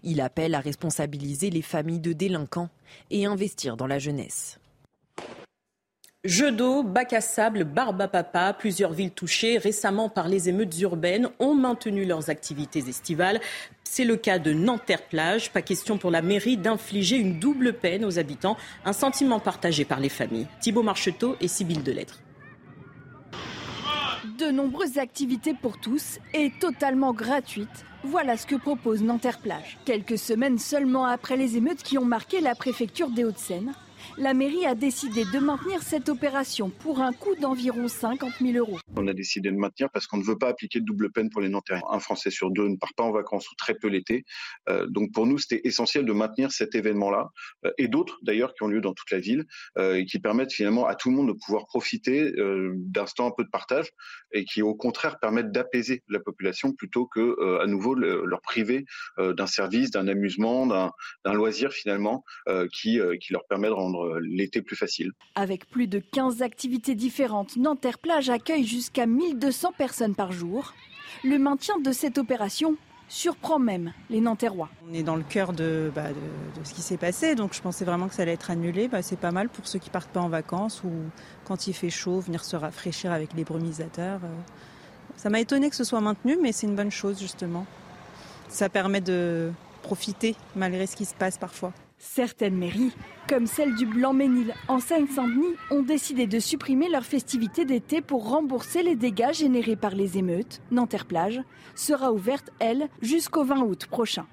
Il 0.04 0.20
appelle 0.20 0.54
à 0.54 0.60
responsabiliser 0.60 1.50
les 1.50 1.62
familles 1.62 2.02
de 2.02 2.12
délinquants 2.12 2.70
et 3.10 3.26
investir 3.26 3.78
dans 3.78 3.88
la 3.88 4.00
jeunesse. 4.00 4.60
Jeux 6.26 6.52
d'eau, 6.52 6.84
bac 6.84 7.14
à 7.14 7.22
sable, 7.22 7.64
Barbapapa, 7.64 8.52
plusieurs 8.52 8.92
villes 8.92 9.12
touchées 9.12 9.58
récemment 9.58 10.10
par 10.10 10.28
les 10.28 10.50
émeutes 10.50 10.78
urbaines 10.82 11.30
ont 11.40 11.56
maintenu 11.56 12.04
leurs 12.04 12.30
activités 12.30 12.84
estivales. 12.90 13.40
C'est 13.86 14.04
le 14.04 14.18
cas 14.18 14.40
de 14.40 14.52
Nanterre-Plage. 14.52 15.52
Pas 15.52 15.62
question 15.62 15.98
pour 15.98 16.12
la 16.12 16.22
mairie 16.22 16.58
d'infliger 16.58 17.16
une 17.16 17.40
double 17.40 17.72
peine 17.72 18.04
aux 18.04 18.20
habitants, 18.20 18.58
un 18.84 18.94
sentiment 18.94 19.40
partagé 19.40 19.86
par 19.86 20.02
les 20.02 20.10
familles. 20.10 20.48
Thibault 20.60 20.84
Marcheteau 20.84 21.38
et 21.40 21.48
Sybille 21.48 21.84
Delettre. 21.84 22.20
De 24.36 24.52
nombreuses 24.52 24.98
activités 24.98 25.54
pour 25.54 25.80
tous 25.80 26.20
et 26.34 26.52
totalement 26.60 27.14
gratuites. 27.14 27.86
Voilà 28.04 28.36
ce 28.36 28.46
que 28.46 28.56
propose 28.56 29.02
Nanterre-Plage. 29.02 29.78
Quelques 29.86 30.18
semaines 30.18 30.58
seulement 30.58 31.06
après 31.06 31.38
les 31.38 31.56
émeutes 31.56 31.82
qui 31.82 31.98
ont 31.98 32.06
marqué 32.06 32.42
la 32.42 32.54
préfecture 32.54 33.10
des 33.10 33.24
Hauts-de-Seine, 33.24 33.74
la 34.18 34.34
mairie 34.34 34.66
a 34.66 34.76
décidé 34.76 35.26
de 35.26 35.40
maintenir 35.40 35.82
cette 35.82 36.10
opération 36.10 36.70
pour 36.70 37.02
un 37.02 37.14
coût 37.14 37.36
d'environ 37.36 37.88
50 37.88 38.32
000 38.42 38.58
euros. 38.58 38.80
On 38.96 39.08
a 39.08 39.14
décidé 39.14 39.52
de 39.52 39.56
maintenir 39.56 39.90
parce 39.92 40.08
qu'on 40.08 40.18
ne 40.18 40.24
veut 40.24 40.38
pas 40.38 40.50
appliquer 40.50 40.80
de 40.80 40.86
double 40.86 41.12
peine 41.12 41.30
pour 41.30 41.42
les 41.42 41.50
Nantais. 41.50 41.80
Un 41.90 42.00
Français 42.00 42.32
sur 42.32 42.52
deux 42.52 42.68
ne 42.68 42.78
part 42.78 42.94
pas 42.96 43.04
en 43.04 43.12
vacances 43.12 43.50
ou 43.52 43.56
très 43.56 43.76
peu 43.76 43.88
l'été. 43.88 44.26
Euh, 44.70 44.88
donc 44.88 45.12
pour 45.14 45.26
nous, 45.28 45.38
c'était 45.38 45.62
essentiel 45.64 46.06
de 46.06 46.14
maintenir 46.14 46.52
cet 46.52 46.76
événement-là 46.76 47.30
euh, 47.66 47.72
et 47.78 47.88
d'autres 47.88 48.20
d'ailleurs 48.24 48.54
qui 48.54 48.64
ont 48.64 48.68
lieu 48.68 48.82
dans 48.82 48.94
toute 48.94 49.12
la 49.12 49.20
ville 49.20 49.46
euh, 49.78 49.96
et 49.96 50.06
qui 50.06 50.20
permettent 50.20 50.54
finalement 50.54 50.88
à 50.88 50.96
tout 50.96 51.10
le 51.10 51.16
monde 51.16 51.28
de 51.28 51.34
pouvoir 51.34 51.66
profiter 51.66 52.32
d'instants 52.38 53.28
un 53.28 53.32
peu 53.32 53.44
de 53.44 53.50
partage 53.50 53.90
et 54.32 54.46
qui 54.46 54.62
au 54.62 54.76
contraire 54.76 55.20
permettent 55.20 55.52
d'apaiser 55.52 56.04
la 56.08 56.20
population 56.20 56.74
plutôt 56.74 57.06
que 57.06 57.60
à 57.62 57.66
nouveau 57.66 57.96
leur 57.96 58.42
priver 58.42 58.86
d'un 59.18 59.48
service, 59.48 59.92
d'un 59.92 60.08
amusement, 60.08 60.66
d'un 60.66 61.34
loisir 61.34 61.72
finalement 61.72 62.24
qui, 62.72 63.00
qui 63.22 63.34
leur 63.34 63.46
permet 63.48 63.68
de 63.68 63.74
rendre 63.74 63.97
euh, 64.04 64.20
l'été 64.20 64.62
plus 64.62 64.76
facile. 64.76 65.12
Avec 65.36 65.70
plus 65.70 65.88
de 65.88 66.00
15 66.00 66.42
activités 66.42 66.96
différentes, 66.96 67.56
Nanterre 67.58 68.00
Plage 68.00 68.30
accueille 68.30 68.66
jusqu'à 68.66 69.06
1200 69.06 69.74
personnes 69.78 70.16
par 70.16 70.32
jour. 70.32 70.74
Le 71.24 71.38
maintien 71.38 71.80
de 71.80 71.92
cette 71.92 72.18
opération 72.18 72.78
surprend 73.10 73.60
même 73.60 73.94
les 74.10 74.22
Nanterrois. 74.22 74.70
On 74.90 74.94
est 74.94 75.04
dans 75.04 75.16
le 75.16 75.24
cœur 75.24 75.54
de, 75.54 75.92
bah, 75.96 76.08
ce 76.64 76.74
qui 76.74 76.82
s'est 76.82 76.98
passé, 76.98 77.36
donc 77.36 77.54
je 77.54 77.62
pensais 77.62 77.86
vraiment 77.86 78.08
que 78.08 78.16
ça 78.16 78.24
allait 78.24 78.34
être 78.34 78.52
annulé. 78.52 78.88
Bah, 78.88 79.02
c'est 79.02 79.20
pas 79.20 79.32
mal 79.32 79.50
pour 79.50 79.68
ceux 79.68 79.80
qui 79.80 79.90
partent 79.90 80.12
pas 80.12 80.20
en 80.20 80.30
vacances 80.30 80.84
ou 80.84 80.92
quand 81.46 81.68
il 81.68 81.74
fait 81.74 81.90
chaud, 81.90 82.20
venir 82.20 82.44
se 82.44 82.56
rafraîchir 82.56 83.12
avec 83.12 83.34
les 83.34 83.44
brumisateurs. 83.44 84.20
Euh. 84.24 84.28
Ça 85.16 85.30
m'a 85.30 85.40
étonné 85.40 85.70
que 85.70 85.76
ce 85.76 85.84
soit 85.84 86.02
maintenu, 86.02 86.38
mais 86.42 86.52
c'est 86.52 86.68
une 86.68 86.76
bonne 86.76 86.92
chose 86.92 87.20
justement. 87.20 87.66
Ça 88.50 88.70
permet 88.70 89.02
de 89.02 89.52
profiter 89.82 90.36
malgré 90.56 90.86
ce 90.86 90.96
qui 90.96 91.06
se 91.06 91.16
passe 91.16 91.38
parfois. 91.38 91.74
Certaines 92.00 92.56
mairies, 92.56 92.92
comme 93.28 93.48
celle 93.48 93.76
du 93.76 93.88
Blanc-Ménil 93.88 94.54
en 94.68 94.80
Seine-Saint-Denis, 94.80 95.56
ont 95.72 95.82
décidé 95.82 96.28
de 96.28 96.40
supprimer 96.40 96.90
leurs 96.90 97.06
festivités 97.06 97.66
d'été 97.66 98.02
pour 98.02 98.30
rembourser 98.30 98.84
les 98.84 98.96
dégâts 98.96 99.34
générés 99.34 99.76
par 99.76 99.96
les 99.96 100.18
émeutes. 100.18 100.62
Nanterre-Plage 100.70 101.42
sera 101.76 102.12
ouverte, 102.12 102.52
elle, 102.60 102.88
jusqu'au 103.02 103.44
20 103.44 103.62
août 103.64 103.88
prochain. 103.88 104.28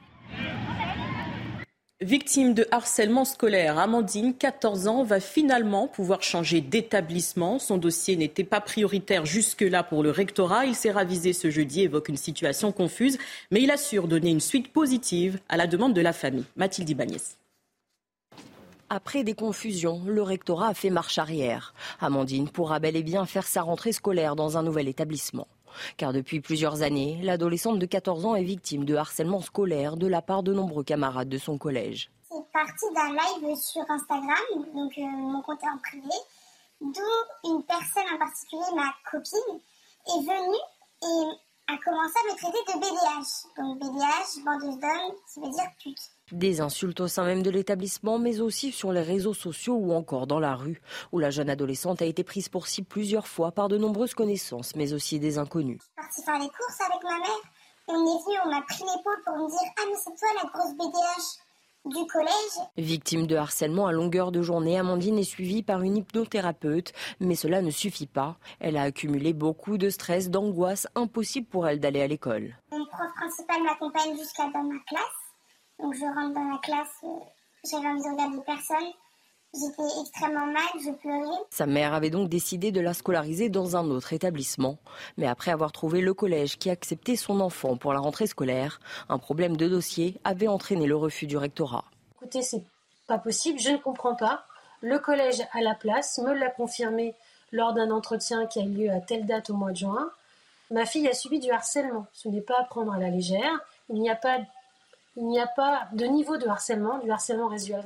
Victime 2.00 2.52
de 2.52 2.66
harcèlement 2.70 3.24
scolaire, 3.24 3.78
Amandine, 3.78 4.34
14 4.34 4.88
ans, 4.88 5.04
va 5.04 5.20
finalement 5.20 5.88
pouvoir 5.88 6.22
changer 6.22 6.60
d'établissement. 6.60 7.58
Son 7.58 7.78
dossier 7.78 8.16
n'était 8.16 8.44
pas 8.44 8.60
prioritaire 8.60 9.24
jusque-là 9.24 9.82
pour 9.82 10.02
le 10.02 10.10
rectorat. 10.10 10.66
Il 10.66 10.74
s'est 10.74 10.90
ravisé 10.90 11.32
ce 11.32 11.48
jeudi, 11.48 11.82
évoque 11.82 12.10
une 12.10 12.18
situation 12.18 12.72
confuse, 12.72 13.16
mais 13.50 13.62
il 13.62 13.70
assure 13.70 14.06
donner 14.06 14.30
une 14.30 14.40
suite 14.40 14.70
positive 14.70 15.38
à 15.48 15.56
la 15.56 15.66
demande 15.66 15.94
de 15.94 16.02
la 16.02 16.12
famille. 16.12 16.44
Mathilde 16.56 16.90
Ibanez. 16.90 17.22
Après 18.90 19.24
des 19.24 19.34
confusions, 19.34 20.02
le 20.04 20.22
rectorat 20.22 20.68
a 20.68 20.74
fait 20.74 20.90
marche 20.90 21.18
arrière. 21.18 21.74
Amandine 22.00 22.48
pourra 22.48 22.78
bel 22.78 22.96
et 22.96 23.02
bien 23.02 23.24
faire 23.24 23.46
sa 23.46 23.62
rentrée 23.62 23.92
scolaire 23.92 24.36
dans 24.36 24.58
un 24.58 24.62
nouvel 24.62 24.88
établissement. 24.88 25.48
Car 25.96 26.12
depuis 26.12 26.40
plusieurs 26.40 26.82
années, 26.82 27.18
l'adolescente 27.22 27.78
de 27.78 27.86
14 27.86 28.26
ans 28.26 28.34
est 28.34 28.44
victime 28.44 28.84
de 28.84 28.94
harcèlement 28.94 29.40
scolaire 29.40 29.96
de 29.96 30.06
la 30.06 30.22
part 30.22 30.42
de 30.42 30.52
nombreux 30.52 30.84
camarades 30.84 31.28
de 31.28 31.38
son 31.38 31.58
collège. 31.58 32.10
C'est 32.30 32.52
parti 32.52 32.84
d'un 32.94 33.12
live 33.12 33.56
sur 33.56 33.82
Instagram, 33.88 34.72
donc 34.74 34.92
euh, 34.98 35.02
mon 35.02 35.42
compte 35.42 35.62
en 35.64 35.78
privé, 35.78 36.14
d'où 36.80 37.50
une 37.50 37.62
personne 37.64 38.14
en 38.14 38.18
particulier, 38.18 38.76
ma 38.76 38.92
copine, 39.10 39.60
est 40.06 40.20
venue 40.20 40.64
et 41.02 41.72
a 41.72 41.76
commencé 41.78 42.14
à 42.18 42.32
me 42.32 42.36
traiter 42.36 42.58
de 42.66 42.78
BDH. 42.78 43.56
Donc 43.56 43.78
BDH, 43.78 44.44
bandeuse 44.44 44.78
d'hommes, 44.78 45.16
ça 45.26 45.40
veut 45.40 45.50
dire 45.50 45.70
pute. 45.82 46.13
Des 46.32 46.62
insultes 46.62 47.00
au 47.00 47.08
sein 47.08 47.24
même 47.24 47.42
de 47.42 47.50
l'établissement, 47.50 48.18
mais 48.18 48.40
aussi 48.40 48.72
sur 48.72 48.92
les 48.92 49.02
réseaux 49.02 49.34
sociaux 49.34 49.74
ou 49.74 49.92
encore 49.92 50.26
dans 50.26 50.40
la 50.40 50.54
rue, 50.54 50.80
où 51.12 51.18
la 51.18 51.28
jeune 51.28 51.50
adolescente 51.50 52.00
a 52.00 52.06
été 52.06 52.24
prise 52.24 52.48
pour 52.48 52.66
cible 52.66 52.86
plusieurs 52.86 53.26
fois 53.26 53.52
par 53.52 53.68
de 53.68 53.76
nombreuses 53.76 54.14
connaissances, 54.14 54.74
mais 54.74 54.94
aussi 54.94 55.18
des 55.18 55.36
inconnus. 55.36 55.80
Je 55.80 55.84
suis 55.84 55.94
partie 55.94 56.22
faire 56.22 56.38
les 56.38 56.48
courses 56.48 56.80
avec 56.80 57.02
ma 57.02 57.18
mère. 57.18 57.42
On 57.88 57.94
est 57.94 58.24
venu, 58.24 58.38
on 58.46 58.50
m'a 58.50 58.62
pris 58.62 58.84
l'épaule 58.84 59.22
pour 59.26 59.36
me 59.36 59.50
dire 59.50 59.72
Ah, 59.76 59.82
mais 59.86 59.96
c'est 59.98 60.18
toi 60.18 60.28
la 60.42 60.48
grosse 60.48 60.74
BDH 60.74 61.44
du 61.84 62.06
collège. 62.06 62.68
Victime 62.78 63.26
de 63.26 63.36
harcèlement 63.36 63.86
à 63.86 63.92
longueur 63.92 64.32
de 64.32 64.40
journée, 64.40 64.78
Amandine 64.78 65.18
est 65.18 65.24
suivie 65.24 65.62
par 65.62 65.82
une 65.82 65.98
hypnothérapeute, 65.98 66.94
mais 67.20 67.34
cela 67.34 67.60
ne 67.60 67.70
suffit 67.70 68.06
pas. 68.06 68.38
Elle 68.60 68.78
a 68.78 68.82
accumulé 68.82 69.34
beaucoup 69.34 69.76
de 69.76 69.90
stress, 69.90 70.30
d'angoisse, 70.30 70.88
impossible 70.94 71.46
pour 71.46 71.68
elle 71.68 71.80
d'aller 71.80 72.00
à 72.00 72.06
l'école. 72.06 72.56
Mon 72.72 72.86
prof 72.86 73.12
principal 73.14 73.62
m'accompagne 73.62 74.16
jusqu'à 74.16 74.44
dans 74.44 74.62
ma 74.62 74.78
classe. 74.88 75.23
Donc 75.80 75.94
je 75.94 76.04
rentre 76.04 76.34
dans 76.34 76.48
la 76.48 76.58
classe, 76.58 76.88
euh, 77.04 77.08
j'avais 77.64 77.88
envie 77.88 78.02
de 78.02 78.12
regarder 78.12 78.38
personne. 78.46 78.92
J'étais 79.56 80.00
extrêmement 80.00 80.46
mal, 80.46 80.62
je 80.84 80.90
pleurais. 80.90 81.38
Sa 81.50 81.66
mère 81.66 81.94
avait 81.94 82.10
donc 82.10 82.28
décidé 82.28 82.72
de 82.72 82.80
la 82.80 82.92
scolariser 82.92 83.48
dans 83.48 83.76
un 83.76 83.88
autre 83.88 84.12
établissement. 84.12 84.78
Mais 85.16 85.28
après 85.28 85.52
avoir 85.52 85.70
trouvé 85.70 86.00
le 86.00 86.12
collège 86.12 86.58
qui 86.58 86.70
acceptait 86.70 87.14
son 87.14 87.38
enfant 87.40 87.76
pour 87.76 87.92
la 87.92 88.00
rentrée 88.00 88.26
scolaire, 88.26 88.80
un 89.08 89.18
problème 89.18 89.56
de 89.56 89.68
dossier 89.68 90.18
avait 90.24 90.48
entraîné 90.48 90.86
le 90.86 90.96
refus 90.96 91.26
du 91.26 91.36
rectorat. 91.36 91.84
Écoutez, 92.16 92.42
c'est 92.42 92.64
pas 93.06 93.18
possible, 93.18 93.60
je 93.60 93.70
ne 93.70 93.76
comprends 93.76 94.16
pas. 94.16 94.44
Le 94.80 94.98
collège 94.98 95.42
à 95.52 95.60
la 95.60 95.74
place 95.74 96.18
me 96.18 96.32
l'a 96.32 96.50
confirmé 96.50 97.14
lors 97.52 97.74
d'un 97.74 97.92
entretien 97.92 98.46
qui 98.46 98.58
a 98.58 98.62
eu 98.62 98.70
lieu 98.70 98.90
à 98.90 99.00
telle 99.00 99.24
date 99.24 99.50
au 99.50 99.54
mois 99.54 99.70
de 99.70 99.76
juin. 99.76 100.10
Ma 100.70 100.84
fille 100.84 101.06
a 101.06 101.14
subi 101.14 101.38
du 101.38 101.50
harcèlement. 101.50 102.06
Ce 102.12 102.28
n'est 102.28 102.40
pas 102.40 102.58
à 102.58 102.64
prendre 102.64 102.92
à 102.92 102.98
la 102.98 103.08
légère. 103.08 103.60
Il 103.88 104.00
n'y 104.00 104.10
a 104.10 104.16
pas 104.16 104.38
il 105.16 105.26
n'y 105.26 105.40
a 105.40 105.46
pas 105.46 105.88
de 105.92 106.04
niveau 106.06 106.36
de 106.36 106.46
harcèlement, 106.46 106.98
du 106.98 107.10
harcèlement 107.10 107.48
résiduel 107.48 107.84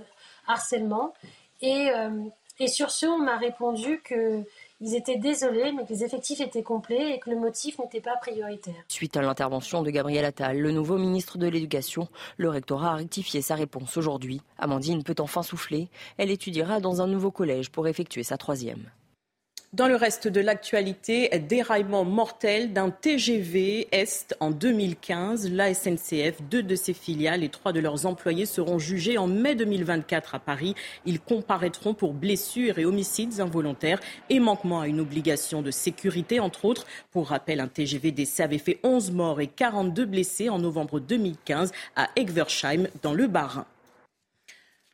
harcèlement. 0.49 1.13
Et, 1.61 1.91
euh, 1.95 2.11
et 2.59 2.67
sur 2.67 2.91
ce, 2.91 3.07
on 3.07 3.19
m'a 3.19 3.37
répondu 3.37 4.03
qu'ils 4.03 4.95
étaient 4.95 5.19
désolés, 5.19 5.73
mais 5.73 5.85
que 5.85 5.93
les 5.93 6.05
effectifs 6.05 6.41
étaient 6.41 6.63
complets 6.63 7.15
et 7.15 7.21
que 7.21 7.31
le 7.31 7.37
motif 7.37 7.79
n'était 7.79 8.01
pas 8.01 8.17
prioritaire. 8.17 8.75
Suite 8.89 9.17
à 9.17 9.23
l'intervention 9.23 9.83
de 9.83 9.91
Gabriel 9.91 10.25
Attal, 10.25 10.59
le 10.59 10.73
nouveau 10.73 10.99
ministre 10.99 11.39
de 11.39 11.47
l'Éducation, 11.47 12.09
le 12.37 12.49
rectorat 12.49 12.93
a 12.93 12.97
rectifié 12.97 13.43
sa 13.43 13.55
réponse 13.55 13.97
aujourd'hui. 13.97 14.41
Amandine 14.59 15.05
peut 15.05 15.15
enfin 15.21 15.43
souffler. 15.43 15.89
Elle 16.17 16.31
étudiera 16.31 16.81
dans 16.81 17.01
un 17.01 17.07
nouveau 17.07 17.31
collège 17.31 17.71
pour 17.71 17.87
effectuer 17.87 18.25
sa 18.25 18.39
troisième. 18.39 18.91
Dans 19.75 19.87
le 19.87 19.97
reste 19.97 20.29
de 20.29 20.41
l'actualité, 20.41 21.29
déraillement 21.47 22.03
mortel 22.03 22.73
d'un 22.73 22.89
TGV 22.89 23.87
Est 23.93 24.35
en 24.41 24.51
2015. 24.51 25.53
La 25.53 25.75
SNCF, 25.75 26.41
deux 26.49 26.63
de 26.63 26.75
ses 26.75 26.95
filiales 26.95 27.45
et 27.45 27.51
trois 27.51 27.75
de 27.75 27.81
leurs 27.81 28.07
employés 28.07 28.47
seront 28.47 28.79
jugés 28.79 29.19
en 29.19 29.27
mai 29.27 29.55
2024 29.57 30.35
à 30.35 30.39
Paris. 30.39 30.75
Ils 31.05 31.21
comparaîtront 31.21 31.93
pour 31.93 32.15
blessures 32.15 32.79
et 32.79 32.87
homicides 32.87 33.41
involontaires 33.41 34.01
et 34.31 34.41
manquement 34.41 34.81
à 34.81 34.89
une 34.89 35.01
obligation 35.01 35.61
de 35.61 35.71
sécurité, 35.71 36.41
entre 36.41 36.65
autres. 36.65 36.87
Pour 37.11 37.29
rappel, 37.29 37.61
un 37.61 37.69
TGV 37.69 38.11
d'essai 38.11 38.45
avait 38.45 38.57
fait 38.57 38.81
11 38.85 39.11
morts 39.11 39.43
et 39.43 39.49
42 39.49 40.07
blessés 40.07 40.49
en 40.49 40.59
novembre 40.59 40.99
2015 40.99 41.73
à 41.95 42.09
Egversheim, 42.17 42.87
dans 43.03 43.13
le 43.13 43.27
Bas-Rhin. 43.27 43.67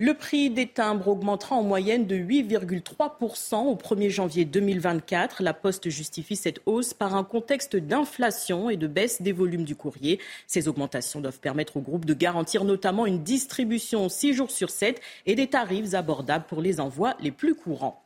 Le 0.01 0.15
prix 0.15 0.51
des 0.51 0.67
timbres 0.67 1.07
augmentera 1.07 1.55
en 1.55 1.63
moyenne 1.63 2.09
de 2.09 2.17
8,3% 2.17 3.55
au 3.55 3.77
1er 3.77 4.11
janvier 4.11 4.45
2024. 4.45 5.41
La 5.41 5.55
Poste 5.55 5.89
justifie 5.89 6.35
cette 6.35 6.59
hausse 6.67 6.93
par 6.95 7.15
un 7.15 7.23
contexte 7.23 7.77
d'inflation 7.77 8.71
et 8.71 8.77
de 8.77 8.89
baisse 8.89 9.23
des 9.23 9.31
volumes 9.31 9.63
du 9.63 9.77
courrier. 9.77 10.19
Ces 10.49 10.67
augmentations 10.67 11.21
doivent 11.21 11.39
permettre 11.39 11.77
au 11.77 11.81
groupe 11.81 12.07
de 12.07 12.15
garantir 12.15 12.65
notamment 12.65 13.07
une 13.07 13.23
distribution 13.23 14.09
6 14.09 14.35
jours 14.35 14.51
sur 14.51 14.71
7 14.71 15.01
et 15.27 15.37
des 15.37 15.47
tarifs 15.47 15.95
abordables 15.95 16.47
pour 16.49 16.61
les 16.61 16.81
envois 16.81 17.15
les 17.21 17.31
plus 17.31 17.55
courants. 17.55 18.04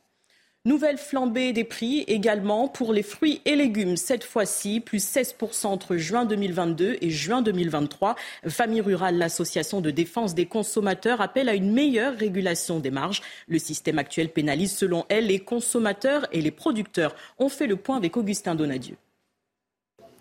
Nouvelle 0.69 0.99
flambée 0.99 1.51
des 1.51 1.63
prix 1.63 2.03
également 2.05 2.67
pour 2.67 2.93
les 2.93 3.01
fruits 3.01 3.41
et 3.45 3.55
légumes. 3.55 3.97
Cette 3.97 4.23
fois-ci, 4.23 4.81
plus 4.81 5.03
16% 5.03 5.65
entre 5.65 5.97
juin 5.97 6.25
2022 6.25 6.97
et 7.01 7.09
juin 7.09 7.41
2023. 7.41 8.15
Famille 8.47 8.79
Rurale, 8.79 9.17
l'association 9.17 9.81
de 9.81 9.89
défense 9.89 10.35
des 10.35 10.45
consommateurs, 10.45 11.21
appelle 11.21 11.49
à 11.49 11.55
une 11.55 11.73
meilleure 11.73 12.15
régulation 12.15 12.79
des 12.79 12.91
marges. 12.91 13.23
Le 13.47 13.57
système 13.57 13.97
actuel 13.97 14.29
pénalise 14.29 14.71
selon 14.71 15.07
elle 15.09 15.25
les 15.25 15.39
consommateurs 15.39 16.27
et 16.31 16.39
les 16.39 16.51
producteurs. 16.51 17.15
On 17.39 17.49
fait 17.49 17.65
le 17.65 17.75
point 17.75 17.97
avec 17.97 18.15
Augustin 18.15 18.53
Donadieu. 18.53 18.95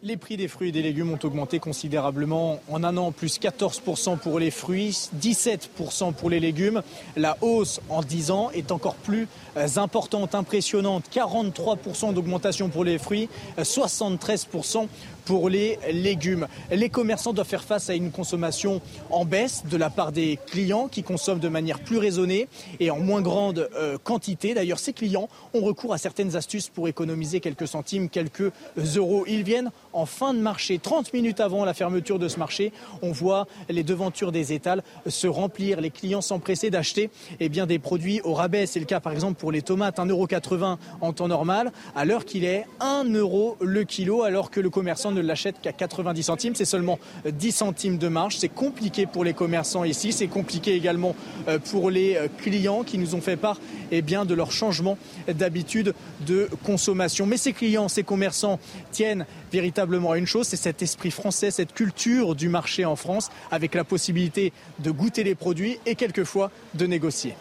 Les 0.04 0.16
prix 0.16 0.36
des 0.36 0.46
fruits 0.46 0.68
et 0.68 0.72
des 0.72 0.82
légumes 0.82 1.10
ont 1.10 1.18
augmenté 1.24 1.58
considérablement 1.58 2.60
en 2.70 2.84
un 2.84 2.96
an, 2.96 3.10
plus 3.10 3.40
14% 3.40 4.16
pour 4.16 4.38
les 4.38 4.52
fruits, 4.52 4.96
17% 5.20 6.12
pour 6.12 6.30
les 6.30 6.38
légumes. 6.38 6.82
La 7.16 7.36
hausse 7.40 7.80
en 7.88 8.02
10 8.02 8.30
ans 8.30 8.50
est 8.54 8.70
encore 8.70 8.94
plus 8.94 9.26
euh, 9.56 9.66
importante, 9.74 10.36
impressionnante. 10.36 11.06
43% 11.12 12.14
d'augmentation 12.14 12.68
pour 12.68 12.84
les 12.84 12.96
fruits, 12.96 13.28
73% 13.58 14.86
pour 15.28 15.50
les 15.50 15.78
légumes. 15.92 16.48
Les 16.70 16.88
commerçants 16.88 17.34
doivent 17.34 17.46
faire 17.46 17.62
face 17.62 17.90
à 17.90 17.94
une 17.94 18.10
consommation 18.10 18.80
en 19.10 19.26
baisse 19.26 19.62
de 19.70 19.76
la 19.76 19.90
part 19.90 20.10
des 20.10 20.38
clients 20.46 20.88
qui 20.88 21.02
consomment 21.02 21.38
de 21.38 21.50
manière 21.50 21.80
plus 21.80 21.98
raisonnée 21.98 22.48
et 22.80 22.90
en 22.90 22.98
moins 22.98 23.20
grande 23.20 23.68
euh, 23.76 23.98
quantité. 24.02 24.54
D'ailleurs, 24.54 24.78
ces 24.78 24.94
clients 24.94 25.28
ont 25.52 25.60
recours 25.60 25.92
à 25.92 25.98
certaines 25.98 26.34
astuces 26.34 26.70
pour 26.70 26.88
économiser 26.88 27.40
quelques 27.40 27.68
centimes, 27.68 28.08
quelques 28.08 28.50
euros. 28.96 29.24
Ils 29.28 29.42
viennent 29.42 29.70
en 29.92 30.06
fin 30.06 30.32
de 30.32 30.38
marché, 30.38 30.78
30 30.78 31.12
minutes 31.12 31.40
avant 31.40 31.66
la 31.66 31.74
fermeture 31.74 32.18
de 32.18 32.28
ce 32.28 32.38
marché. 32.38 32.72
On 33.02 33.12
voit 33.12 33.46
les 33.68 33.82
devantures 33.82 34.32
des 34.32 34.54
étals 34.54 34.82
se 35.06 35.26
remplir, 35.26 35.82
les 35.82 35.90
clients 35.90 36.22
s'empresser 36.22 36.70
d'acheter 36.70 37.10
eh 37.38 37.50
des 37.50 37.78
produits 37.78 38.22
au 38.22 38.32
rabais. 38.32 38.64
C'est 38.64 38.80
le 38.80 38.86
cas 38.86 39.00
par 39.00 39.12
exemple 39.12 39.38
pour 39.38 39.52
les 39.52 39.60
tomates, 39.60 39.98
1,80€ 39.98 40.78
en 41.02 41.12
temps 41.12 41.28
normal, 41.28 41.70
à 41.94 42.06
l'heure 42.06 42.24
qu'il 42.24 42.46
est 42.46 42.64
1 42.80 43.04
euro 43.12 43.58
le 43.60 43.84
kilo, 43.84 44.22
alors 44.22 44.50
que 44.50 44.60
le 44.60 44.70
commerçant 44.70 45.10
ne 45.10 45.17
l'achète 45.20 45.56
qu'à 45.60 45.72
90 45.72 46.22
centimes. 46.22 46.54
C'est 46.54 46.64
seulement 46.64 46.98
10 47.26 47.52
centimes 47.52 47.98
de 47.98 48.08
marge. 48.08 48.36
C'est 48.38 48.48
compliqué 48.48 49.06
pour 49.06 49.24
les 49.24 49.34
commerçants 49.34 49.84
ici. 49.84 50.12
C'est 50.12 50.26
compliqué 50.26 50.74
également 50.74 51.14
euh, 51.48 51.58
pour 51.58 51.90
les 51.90 52.16
euh, 52.16 52.28
clients 52.38 52.82
qui 52.82 52.98
nous 52.98 53.14
ont 53.14 53.20
fait 53.20 53.36
part 53.36 53.60
eh 53.90 54.02
bien, 54.02 54.24
de 54.24 54.34
leur 54.34 54.52
changement 54.52 54.98
d'habitude 55.28 55.94
de 56.26 56.48
consommation. 56.64 57.26
Mais 57.26 57.36
ces 57.36 57.52
clients, 57.52 57.88
ces 57.88 58.02
commerçants 58.02 58.58
tiennent 58.92 59.26
véritablement 59.52 60.12
à 60.12 60.18
une 60.18 60.26
chose, 60.26 60.46
c'est 60.46 60.56
cet 60.56 60.82
esprit 60.82 61.10
français, 61.10 61.50
cette 61.50 61.72
culture 61.72 62.34
du 62.34 62.48
marché 62.48 62.84
en 62.84 62.96
France, 62.96 63.30
avec 63.50 63.74
la 63.74 63.84
possibilité 63.84 64.52
de 64.78 64.90
goûter 64.90 65.24
les 65.24 65.34
produits 65.34 65.78
et 65.86 65.94
quelquefois 65.94 66.50
de 66.74 66.86
négocier. 66.86 67.34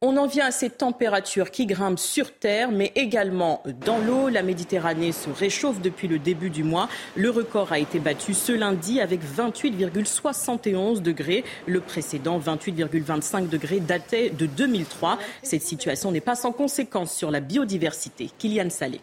On 0.00 0.16
en 0.16 0.28
vient 0.28 0.46
à 0.46 0.50
ces 0.52 0.70
températures 0.70 1.50
qui 1.50 1.66
grimpent 1.66 1.98
sur 1.98 2.32
Terre, 2.32 2.70
mais 2.70 2.92
également 2.94 3.64
dans 3.84 3.98
l'eau. 3.98 4.28
La 4.28 4.44
Méditerranée 4.44 5.10
se 5.10 5.28
réchauffe 5.28 5.80
depuis 5.80 6.06
le 6.06 6.20
début 6.20 6.50
du 6.50 6.62
mois. 6.62 6.88
Le 7.16 7.30
record 7.30 7.72
a 7.72 7.80
été 7.80 7.98
battu 7.98 8.32
ce 8.32 8.52
lundi 8.52 9.00
avec 9.00 9.20
28,71 9.24 11.02
degrés. 11.02 11.42
Le 11.66 11.80
précédent, 11.80 12.38
28,25 12.38 13.48
degrés, 13.48 13.80
datait 13.80 14.30
de 14.30 14.46
2003. 14.46 15.18
Cette 15.42 15.62
situation 15.62 16.12
n'est 16.12 16.20
pas 16.20 16.36
sans 16.36 16.52
conséquence 16.52 17.12
sur 17.12 17.32
la 17.32 17.40
biodiversité. 17.40 18.30
Kylian 18.38 18.70
Salé. 18.70 19.00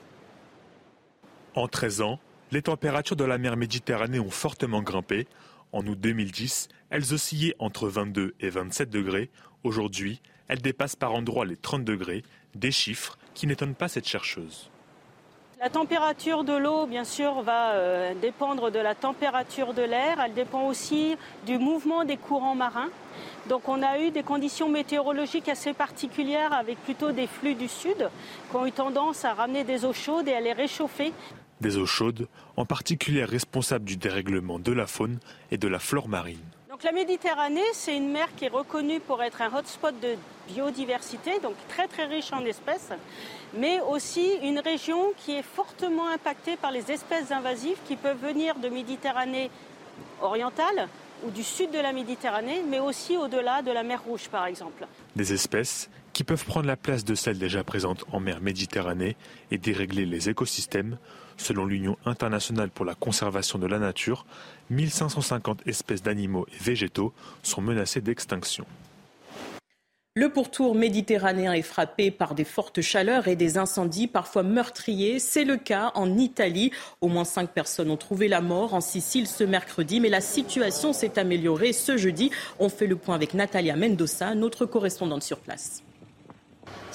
En 1.55 1.67
13 1.67 2.03
ans, 2.03 2.19
les 2.51 2.62
températures 2.62 3.17
de 3.17 3.25
la 3.25 3.38
mer 3.38 3.58
Méditerranée 3.58 4.21
ont 4.21 4.29
fortement 4.29 4.81
grimpé. 4.81 5.27
En 5.73 5.86
août 5.88 5.99
2010, 5.99 6.69
elles 6.89 7.13
oscillaient 7.13 7.55
entre 7.60 7.89
22 7.89 8.34
et 8.39 8.49
27 8.49 8.89
degrés. 8.89 9.29
Aujourd'hui, 9.65 10.21
elle 10.47 10.62
dépasse 10.62 10.95
par 10.95 11.13
endroits 11.13 11.45
les 11.45 11.58
30 11.58 11.84
degrés, 11.84 12.23
des 12.53 12.71
chiffres 12.71 13.17
qui 13.34 13.47
n'étonnent 13.47 13.75
pas 13.75 13.88
cette 13.88 14.08
chercheuse. 14.08 14.69
La 15.62 15.69
température 15.69 16.43
de 16.43 16.53
l'eau, 16.53 16.86
bien 16.86 17.05
sûr, 17.05 17.41
va 17.41 17.71
euh, 17.71 18.13
dépendre 18.21 18.71
de 18.71 18.79
la 18.79 18.93
température 18.93 19.73
de 19.73 19.81
l'air. 19.81 20.19
Elle 20.23 20.34
dépend 20.34 20.67
aussi 20.67 21.15
du 21.45 21.58
mouvement 21.58 22.03
des 22.03 22.17
courants 22.17 22.55
marins. 22.55 22.89
Donc 23.47 23.69
on 23.69 23.81
a 23.81 23.99
eu 23.99 24.12
des 24.12 24.23
conditions 24.23 24.69
météorologiques 24.69 25.47
assez 25.47 25.73
particulières 25.73 26.51
avec 26.51 26.77
plutôt 26.84 27.12
des 27.12 27.27
flux 27.27 27.55
du 27.55 27.69
sud 27.69 28.10
qui 28.49 28.55
ont 28.55 28.65
eu 28.65 28.71
tendance 28.71 29.23
à 29.23 29.34
ramener 29.34 29.63
des 29.63 29.86
eaux 29.86 29.93
chaudes 29.93 30.27
et 30.27 30.34
à 30.34 30.41
les 30.41 30.53
réchauffer. 30.53 31.13
Des 31.62 31.77
eaux 31.77 31.86
chaudes, 31.86 32.27
en 32.58 32.65
particulier 32.65 33.23
responsables 33.23 33.86
du 33.86 33.95
dérèglement 33.95 34.60
de 34.60 34.73
la 34.73 34.88
faune 34.88 35.19
et 35.51 35.58
de 35.58 35.67
la 35.69 35.79
flore 35.79 36.10
marine. 36.10 36.39
Donc 36.76 36.84
la 36.84 36.92
Méditerranée, 36.92 37.62
c'est 37.72 37.96
une 37.96 38.12
mer 38.12 38.28
qui 38.36 38.44
est 38.44 38.50
reconnue 38.50 39.00
pour 39.00 39.24
être 39.24 39.42
un 39.42 39.58
hotspot 39.58 39.98
de 40.02 40.18
biodiversité, 40.50 41.40
donc 41.40 41.54
très 41.70 41.88
très 41.88 42.04
riche 42.04 42.34
en 42.34 42.44
espèces, 42.44 42.90
mais 43.54 43.80
aussi 43.80 44.34
une 44.44 44.60
région 44.60 45.14
qui 45.16 45.38
est 45.38 45.42
fortement 45.42 46.10
impactée 46.10 46.58
par 46.58 46.72
les 46.72 46.92
espèces 46.92 47.32
invasives 47.32 47.78
qui 47.88 47.96
peuvent 47.96 48.22
venir 48.22 48.56
de 48.56 48.68
Méditerranée 48.68 49.50
orientale 50.22 50.90
ou 51.26 51.32
du 51.32 51.44
sud 51.44 51.72
de 51.72 51.80
la 51.80 51.94
Méditerranée, 51.94 52.62
mais 52.70 52.82
aussi 52.82 53.16
au-delà 53.16 53.62
de 53.62 53.72
la 53.72 53.84
mer 53.84 54.04
Rouge 54.04 54.28
par 54.30 54.46
exemple. 54.46 54.86
Des 55.16 55.32
espèces 55.32 55.90
qui 56.12 56.26
peuvent 56.26 56.44
prendre 56.44 56.68
la 56.68 56.76
place 56.76 57.06
de 57.06 57.16
celles 57.16 57.40
déjà 57.40 57.64
présentes 57.64 58.04
en 58.12 58.20
mer 58.20 58.42
Méditerranée 58.42 59.16
et 59.50 59.58
dérégler 59.58 60.06
les 60.06 60.28
écosystèmes. 60.28 60.98
Selon 61.38 61.65
l'Union 61.65 61.98
internationale 62.06 62.69
pour 62.69 62.86
la 62.86 62.95
conservation 62.95 63.60
de 63.60 63.67
la 63.67 63.80
nature, 63.80 64.26
1550 64.69 65.67
espèces 65.67 66.02
d'animaux 66.02 66.45
et 66.48 66.63
végétaux 66.63 67.13
sont 67.43 67.62
menacées 67.62 68.02
d'extinction. 68.02 68.65
Le 70.17 70.30
pourtour 70.30 70.76
méditerranéen 70.76 71.52
est 71.52 71.62
frappé 71.62 72.10
par 72.10 72.36
des 72.36 72.45
fortes 72.45 72.80
chaleurs 72.80 73.28
et 73.28 73.36
des 73.36 73.58
incendies 73.58 74.08
parfois 74.08 74.43
meurtriers. 74.43 75.19
C'est 75.19 75.43
le 75.43 75.58
cas 75.58 75.91
en 75.93 76.17
Italie. 76.17 76.71
Au 77.02 77.10
moins 77.10 77.26
cinq 77.26 77.50
personnes 77.50 77.91
ont 77.91 77.98
trouvé 77.98 78.30
la 78.30 78.39
mort 78.39 78.74
en 78.74 78.80
Sicile 78.80 79.28
ce 79.28 79.43
mercredi, 79.43 80.00
mais 80.00 80.08
la 80.08 80.21
situation 80.21 80.93
s'est 80.93 81.19
améliorée 81.19 81.74
ce 81.74 81.98
jeudi. 81.98 82.32
On 82.60 82.69
fait 82.69 82.88
le 82.88 82.95
point 82.95 83.13
avec 83.13 83.34
Natalia 83.34 83.76
Mendoza, 83.76 84.36
notre 84.36 84.65
correspondante 84.65 85.21
sur 85.21 85.39
place. 85.39 85.85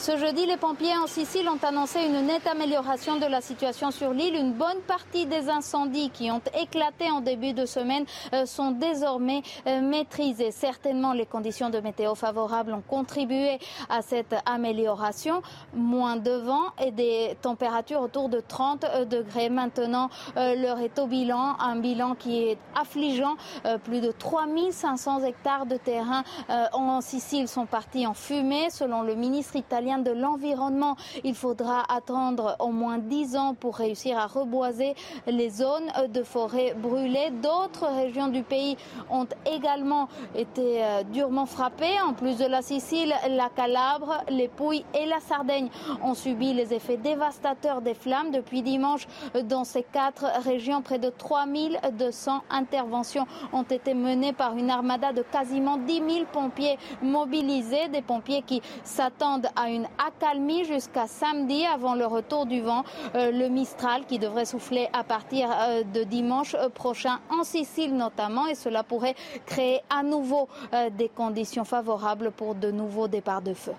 Ce 0.01 0.17
jeudi, 0.17 0.47
les 0.47 0.57
pompiers 0.57 0.97
en 0.97 1.07
Sicile 1.07 1.47
ont 1.51 1.63
annoncé 1.63 2.01
une 2.01 2.25
nette 2.25 2.47
amélioration 2.47 3.19
de 3.19 3.27
la 3.27 3.43
situation 3.43 3.91
sur 3.91 4.15
l'île. 4.15 4.35
Une 4.35 4.55
bonne 4.55 4.81
partie 4.87 5.27
des 5.27 5.51
incendies 5.51 6.09
qui 6.09 6.31
ont 6.31 6.41
éclaté 6.59 7.11
en 7.11 7.21
début 7.21 7.53
de 7.53 7.67
semaine 7.67 8.07
euh, 8.33 8.47
sont 8.47 8.71
désormais 8.71 9.43
euh, 9.67 9.83
maîtrisés. 9.83 10.53
Certainement, 10.53 11.13
les 11.13 11.27
conditions 11.27 11.69
de 11.69 11.81
météo 11.81 12.15
favorables 12.15 12.73
ont 12.73 12.81
contribué 12.81 13.59
à 13.91 14.01
cette 14.01 14.35
amélioration. 14.47 15.43
Moins 15.75 16.17
de 16.17 16.31
vent 16.31 16.73
et 16.83 16.93
des 16.93 17.37
températures 17.43 18.01
autour 18.01 18.31
de 18.31 18.41
30 18.41 18.85
euh, 18.85 19.05
degrés. 19.05 19.51
Maintenant, 19.51 20.09
l'heure 20.35 20.81
est 20.81 20.99
au 20.99 21.09
bilan, 21.09 21.57
un 21.61 21.77
bilan 21.77 22.15
qui 22.15 22.43
est 22.45 22.59
affligeant. 22.75 23.37
Plus 23.85 24.01
de 24.01 24.13
3500 24.13 25.25
hectares 25.25 25.67
de 25.67 25.77
terrain 25.77 26.25
en 26.73 27.03
Sicile 27.03 27.49
sont 27.49 27.67
partis 27.67 28.07
en 28.07 28.15
fumée, 28.15 28.71
selon 28.71 29.03
le 29.03 29.15
ministre 29.15 29.57
italien 29.57 29.90
de 29.99 30.11
l'environnement. 30.11 30.97
Il 31.25 31.35
faudra 31.35 31.83
attendre 31.93 32.57
au 32.59 32.69
moins 32.69 32.99
10 32.99 33.37
ans 33.37 33.55
pour 33.55 33.77
réussir 33.77 34.19
à 34.19 34.27
reboiser 34.27 34.95
les 35.27 35.51
zones 35.51 35.91
de 36.09 36.23
forêt 36.23 36.75
brûlées. 36.77 37.31
D'autres 37.43 37.87
régions 37.87 38.29
du 38.29 38.43
pays 38.43 38.77
ont 39.11 39.27
également 39.47 40.09
été 40.35 40.83
euh, 40.85 41.03
durement 41.05 41.47
frappées. 41.47 42.01
En 42.07 42.13
plus 42.13 42.37
de 42.39 42.47
la 42.47 42.63
Sicile, 42.63 43.15
la 43.29 43.49
Calabre, 43.49 44.25
les 44.29 44.49
Pouilles 44.49 44.85
et 44.95 45.07
la 45.07 45.21
Sardaigne 45.21 45.69
ont 46.03 46.15
subi 46.15 46.53
les 46.53 46.73
effets 46.75 46.97
dévastateurs 46.97 47.83
des 47.83 47.95
flammes 47.95 48.31
depuis 48.31 48.63
dimanche. 48.63 49.07
Dans 49.45 49.65
ces 49.65 49.83
quatre 49.83 50.27
régions, 50.45 50.83
près 50.83 50.99
de 50.99 51.11
3200 51.11 52.43
interventions 52.51 53.27
ont 53.53 53.63
été 53.63 53.95
menées 53.95 54.33
par 54.33 54.57
une 54.57 54.71
armada 54.71 55.13
de 55.13 55.23
quasiment 55.23 55.77
10 55.77 55.95
000 55.95 56.09
pompiers 56.33 56.79
mobilisés, 57.03 57.89
des 57.89 58.03
pompiers 58.03 58.43
qui 58.43 58.63
s'attendent 58.85 59.49
à 59.57 59.71
une 59.71 59.80
une 59.81 59.89
accalmie 59.99 60.65
jusqu'à 60.65 61.07
samedi 61.07 61.65
avant 61.67 61.95
le 61.95 62.07
retour 62.07 62.47
du 62.47 62.61
vent, 62.61 62.85
euh, 63.15 63.31
le 63.31 63.49
Mistral 63.49 64.05
qui 64.07 64.19
devrait 64.19 64.45
souffler 64.45 64.89
à 64.93 65.05
partir 65.05 65.51
euh, 65.51 65.83
de 65.83 66.05
dimanche 66.05 66.55
prochain 66.75 67.19
en 67.31 67.45
Sicile 67.45 67.97
notamment 67.97 68.47
et 68.47 68.55
cela 68.55 68.83
pourrait 68.83 69.15
créer 69.47 69.81
à 69.89 70.03
nouveau 70.03 70.49
des 70.93 71.09
conditions 71.09 71.65
favorables 71.65 72.31
pour 72.31 72.55
de 72.55 72.71
nouveaux 72.71 73.09
départs 73.09 73.43
de 73.43 73.55
feu. 73.55 73.73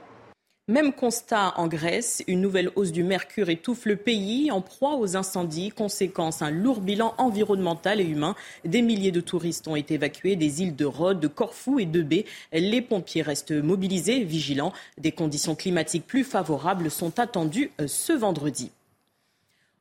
Même 0.71 0.93
constat 0.93 1.53
en 1.57 1.67
Grèce, 1.67 2.23
une 2.27 2.39
nouvelle 2.39 2.71
hausse 2.77 2.93
du 2.93 3.03
mercure 3.03 3.49
étouffe 3.49 3.85
le 3.85 3.97
pays 3.97 4.51
en 4.51 4.61
proie 4.61 4.95
aux 4.95 5.17
incendies. 5.17 5.69
Conséquence, 5.69 6.41
un 6.41 6.49
lourd 6.49 6.79
bilan 6.79 7.13
environnemental 7.17 7.99
et 7.99 8.05
humain. 8.05 8.35
Des 8.63 8.81
milliers 8.81 9.11
de 9.11 9.19
touristes 9.19 9.67
ont 9.67 9.75
été 9.75 9.95
évacués 9.95 10.37
des 10.37 10.61
îles 10.61 10.77
de 10.77 10.85
Rhodes, 10.85 11.19
de 11.19 11.27
Corfou 11.27 11.79
et 11.79 11.85
de 11.85 12.01
Bé. 12.01 12.25
Les 12.53 12.81
pompiers 12.81 13.21
restent 13.21 13.51
mobilisés, 13.51 14.23
vigilants. 14.23 14.71
Des 14.97 15.11
conditions 15.11 15.55
climatiques 15.55 16.07
plus 16.07 16.23
favorables 16.23 16.89
sont 16.89 17.19
attendues 17.19 17.71
euh, 17.81 17.87
ce 17.87 18.13
vendredi. 18.13 18.71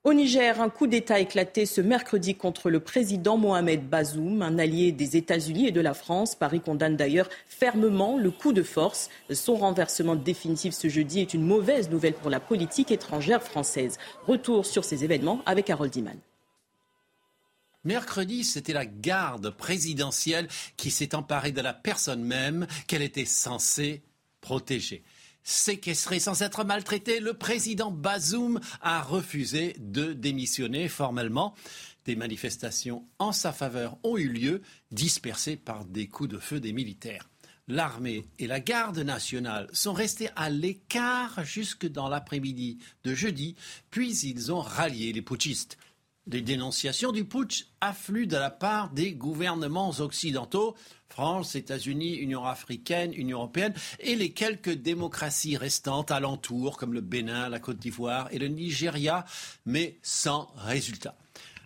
Au 0.02 0.14
Niger, 0.14 0.62
un 0.62 0.70
coup 0.70 0.86
d'État 0.86 1.20
éclaté 1.20 1.66
ce 1.66 1.82
mercredi 1.82 2.34
contre 2.34 2.70
le 2.70 2.80
président 2.80 3.36
Mohamed 3.36 3.86
Bazoum, 3.86 4.40
un 4.40 4.58
allié 4.58 4.92
des 4.92 5.18
États-Unis 5.18 5.66
et 5.66 5.72
de 5.72 5.80
la 5.82 5.92
France. 5.92 6.34
Paris 6.34 6.62
condamne 6.62 6.96
d'ailleurs 6.96 7.28
fermement 7.46 8.16
le 8.16 8.30
coup 8.30 8.54
de 8.54 8.62
force. 8.62 9.10
Son 9.30 9.56
renversement 9.56 10.16
définitif 10.16 10.72
ce 10.72 10.88
jeudi 10.88 11.20
est 11.20 11.34
une 11.34 11.44
mauvaise 11.44 11.90
nouvelle 11.90 12.14
pour 12.14 12.30
la 12.30 12.40
politique 12.40 12.90
étrangère 12.90 13.42
française. 13.42 13.98
Retour 14.26 14.64
sur 14.64 14.86
ces 14.86 15.04
événements 15.04 15.42
avec 15.44 15.68
Harold 15.68 15.94
Iman. 15.94 16.16
Mercredi, 17.84 18.44
c'était 18.44 18.72
la 18.72 18.86
garde 18.86 19.50
présidentielle 19.50 20.48
qui 20.78 20.90
s'est 20.90 21.14
emparée 21.14 21.52
de 21.52 21.60
la 21.60 21.74
personne 21.74 22.24
même 22.24 22.66
qu'elle 22.86 23.02
était 23.02 23.26
censée 23.26 24.00
protéger 24.40 25.02
séquestré 25.42 26.20
sans 26.20 26.42
être 26.42 26.64
maltraité, 26.64 27.20
le 27.20 27.34
président 27.34 27.90
Bazoum 27.90 28.60
a 28.80 29.02
refusé 29.02 29.76
de 29.78 30.12
démissionner 30.12 30.88
formellement. 30.88 31.54
Des 32.04 32.16
manifestations 32.16 33.04
en 33.18 33.32
sa 33.32 33.52
faveur 33.52 33.98
ont 34.02 34.16
eu 34.16 34.28
lieu, 34.28 34.62
dispersées 34.90 35.56
par 35.56 35.84
des 35.84 36.08
coups 36.08 36.30
de 36.30 36.38
feu 36.38 36.60
des 36.60 36.72
militaires. 36.72 37.28
L'armée 37.68 38.26
et 38.40 38.48
la 38.48 38.58
garde 38.58 38.98
nationale 38.98 39.68
sont 39.72 39.92
restés 39.92 40.28
à 40.34 40.50
l'écart 40.50 41.44
jusque 41.44 41.86
dans 41.86 42.08
l'après-midi 42.08 42.78
de 43.04 43.14
jeudi, 43.14 43.54
puis 43.90 44.16
ils 44.24 44.50
ont 44.50 44.60
rallié 44.60 45.12
les 45.12 45.22
putschistes. 45.22 45.78
Des 46.30 46.42
dénonciations 46.42 47.10
du 47.10 47.24
putsch 47.24 47.66
affluent 47.80 48.28
de 48.28 48.36
la 48.36 48.50
part 48.50 48.90
des 48.90 49.14
gouvernements 49.14 49.90
occidentaux, 49.98 50.76
France, 51.08 51.56
États-Unis, 51.56 52.14
Union 52.14 52.44
africaine, 52.44 53.12
Union 53.12 53.38
européenne, 53.38 53.74
et 53.98 54.14
les 54.14 54.32
quelques 54.32 54.70
démocraties 54.70 55.56
restantes 55.56 56.12
alentour, 56.12 56.76
comme 56.76 56.92
le 56.92 57.00
Bénin, 57.00 57.48
la 57.48 57.58
Côte 57.58 57.78
d'Ivoire 57.78 58.28
et 58.30 58.38
le 58.38 58.46
Nigeria, 58.46 59.24
mais 59.66 59.98
sans 60.02 60.52
résultat. 60.54 61.16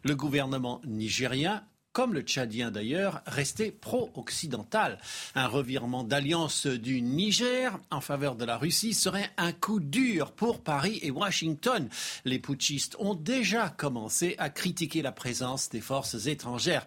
Le 0.02 0.16
gouvernement 0.16 0.80
nigérien 0.86 1.62
comme 1.94 2.12
le 2.12 2.22
Tchadien 2.22 2.72
d'ailleurs, 2.72 3.22
restait 3.24 3.70
pro-occidental. 3.70 4.98
Un 5.36 5.46
revirement 5.46 6.02
d'alliance 6.02 6.66
du 6.66 7.00
Niger 7.00 7.78
en 7.90 8.00
faveur 8.00 8.34
de 8.34 8.44
la 8.44 8.58
Russie 8.58 8.94
serait 8.94 9.30
un 9.36 9.52
coup 9.52 9.78
dur 9.78 10.32
pour 10.32 10.60
Paris 10.62 10.98
et 11.02 11.12
Washington. 11.12 11.88
Les 12.24 12.40
putschistes 12.40 12.96
ont 12.98 13.14
déjà 13.14 13.68
commencé 13.70 14.34
à 14.38 14.50
critiquer 14.50 15.02
la 15.02 15.12
présence 15.12 15.70
des 15.70 15.80
forces 15.80 16.26
étrangères. 16.26 16.86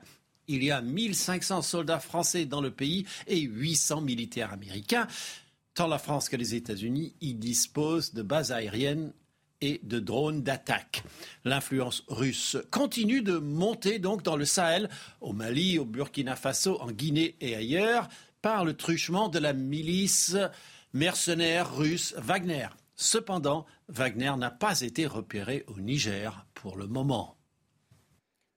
Il 0.50 0.62
y 0.62 0.72
a 0.72 0.82
1500 0.82 1.62
soldats 1.62 2.00
français 2.00 2.46
dans 2.46 2.62
le 2.62 2.72
pays 2.72 3.06
et 3.28 3.40
800 3.40 4.02
militaires 4.02 4.52
américains. 4.52 5.08
Tant 5.74 5.88
la 5.88 6.00
France 6.00 6.28
que 6.28 6.36
les 6.36 6.54
États-Unis 6.54 7.16
y 7.22 7.34
disposent 7.34 8.14
de 8.14 8.24
bases 8.24 8.52
aériennes 8.52 9.14
et 9.62 9.80
de 9.84 10.00
drones 10.00 10.44
d'attaque. 10.44 11.04
L'influence 11.46 12.04
russe 12.08 12.58
continue 12.72 13.22
de 13.22 13.38
monter 13.38 14.00
donc 14.00 14.24
dans 14.24 14.36
le 14.36 14.46
Sahel, 14.46 14.90
au 15.22 15.34
Mali, 15.34 15.80
au 15.80 15.86
Burkina 15.86 16.36
Faso, 16.36 16.80
en 16.82 16.92
Guinée 16.92 17.36
et 17.42 17.56
ailleurs, 17.56 18.08
par 18.42 18.66
le 18.66 18.74
truchement 18.76 19.30
de 19.30 19.40
la 19.40 19.54
milice 19.54 20.36
mercenaire 20.94 21.76
russe 21.76 22.14
Wagner. 22.18 22.68
Cependant, 22.96 23.66
Wagner 23.90 24.34
n'a 24.38 24.52
pas 24.52 24.82
été 24.82 25.06
repéré 25.06 25.64
au 25.68 25.80
Niger 25.80 26.46
pour 26.54 26.78
le 26.78 26.88
moment. 26.88 27.37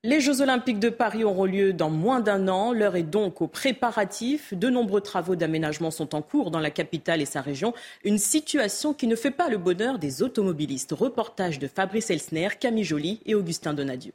Les 0.03 0.23
Jeux 0.23 0.41
Olympiques 0.41 0.79
de 0.79 0.89
Paris 0.89 1.25
auront 1.25 1.45
lieu 1.45 1.75
dans 1.75 1.91
moins 1.91 2.21
d'un 2.21 2.49
an. 2.49 2.73
L'heure 2.73 2.97
est 2.97 3.03
donc 3.03 3.43
aux 3.43 3.49
préparatifs. 3.49 4.55
De 4.55 4.71
nombreux 4.71 5.03
travaux 5.03 5.37
d'aménagement 5.37 5.91
sont 5.91 6.15
en 6.15 6.23
cours 6.23 6.51
dans 6.51 6.59
la 6.59 6.71
capitale 6.71 7.21
et 7.21 7.27
sa 7.27 7.43
région. 7.43 7.75
Une 8.03 8.17
situation 8.17 8.95
qui 8.95 9.07
ne 9.07 9.15
fait 9.15 9.31
pas 9.31 9.51
le 9.51 9.59
bonheur 9.59 9.99
des 9.99 10.23
automobilistes. 10.23 10.93
Reportage 10.93 11.59
de 11.59 11.69
Fabrice 11.69 12.09
Elsner, 12.09 12.49
Camille 12.59 12.85
Joly 12.85 13.21
et 13.27 13.35
Augustin 13.35 13.75
Donadieu. 13.75 14.13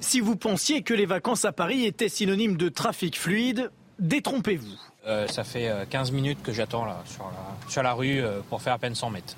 Si 0.00 0.18
vous 0.18 0.34
pensiez 0.34 0.82
que 0.82 0.92
les 0.92 1.06
vacances 1.06 1.44
à 1.44 1.52
Paris 1.52 1.84
étaient 1.84 2.08
synonymes 2.08 2.56
de 2.56 2.68
trafic 2.68 3.16
fluide, 3.16 3.70
détrompez-vous. 4.00 4.76
Euh, 5.06 5.28
ça 5.28 5.44
fait 5.44 5.70
15 5.88 6.10
euh, 6.10 6.14
minutes 6.14 6.42
que 6.42 6.52
j'attends 6.52 6.84
là, 6.84 7.00
sur, 7.06 7.26
la, 7.26 7.70
sur 7.70 7.84
la 7.84 7.92
rue 7.92 8.20
euh, 8.20 8.40
pour 8.50 8.60
faire 8.60 8.72
à 8.72 8.78
peine 8.78 8.96
100 8.96 9.10
mètres. 9.10 9.36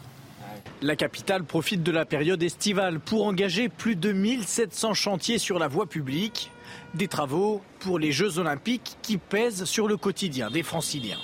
La 0.82 0.96
capitale 0.96 1.44
profite 1.44 1.82
de 1.82 1.90
la 1.90 2.04
période 2.04 2.42
estivale 2.42 3.00
pour 3.00 3.26
engager 3.26 3.68
plus 3.68 3.96
de 3.96 4.12
1700 4.12 4.94
chantiers 4.94 5.38
sur 5.38 5.58
la 5.58 5.68
voie 5.68 5.86
publique. 5.86 6.50
Des 6.94 7.08
travaux 7.08 7.62
pour 7.80 7.98
les 7.98 8.12
Jeux 8.12 8.38
Olympiques 8.38 8.96
qui 9.02 9.18
pèsent 9.18 9.64
sur 9.64 9.88
le 9.88 9.96
quotidien 9.96 10.50
des 10.50 10.62
franciliens. 10.62 11.18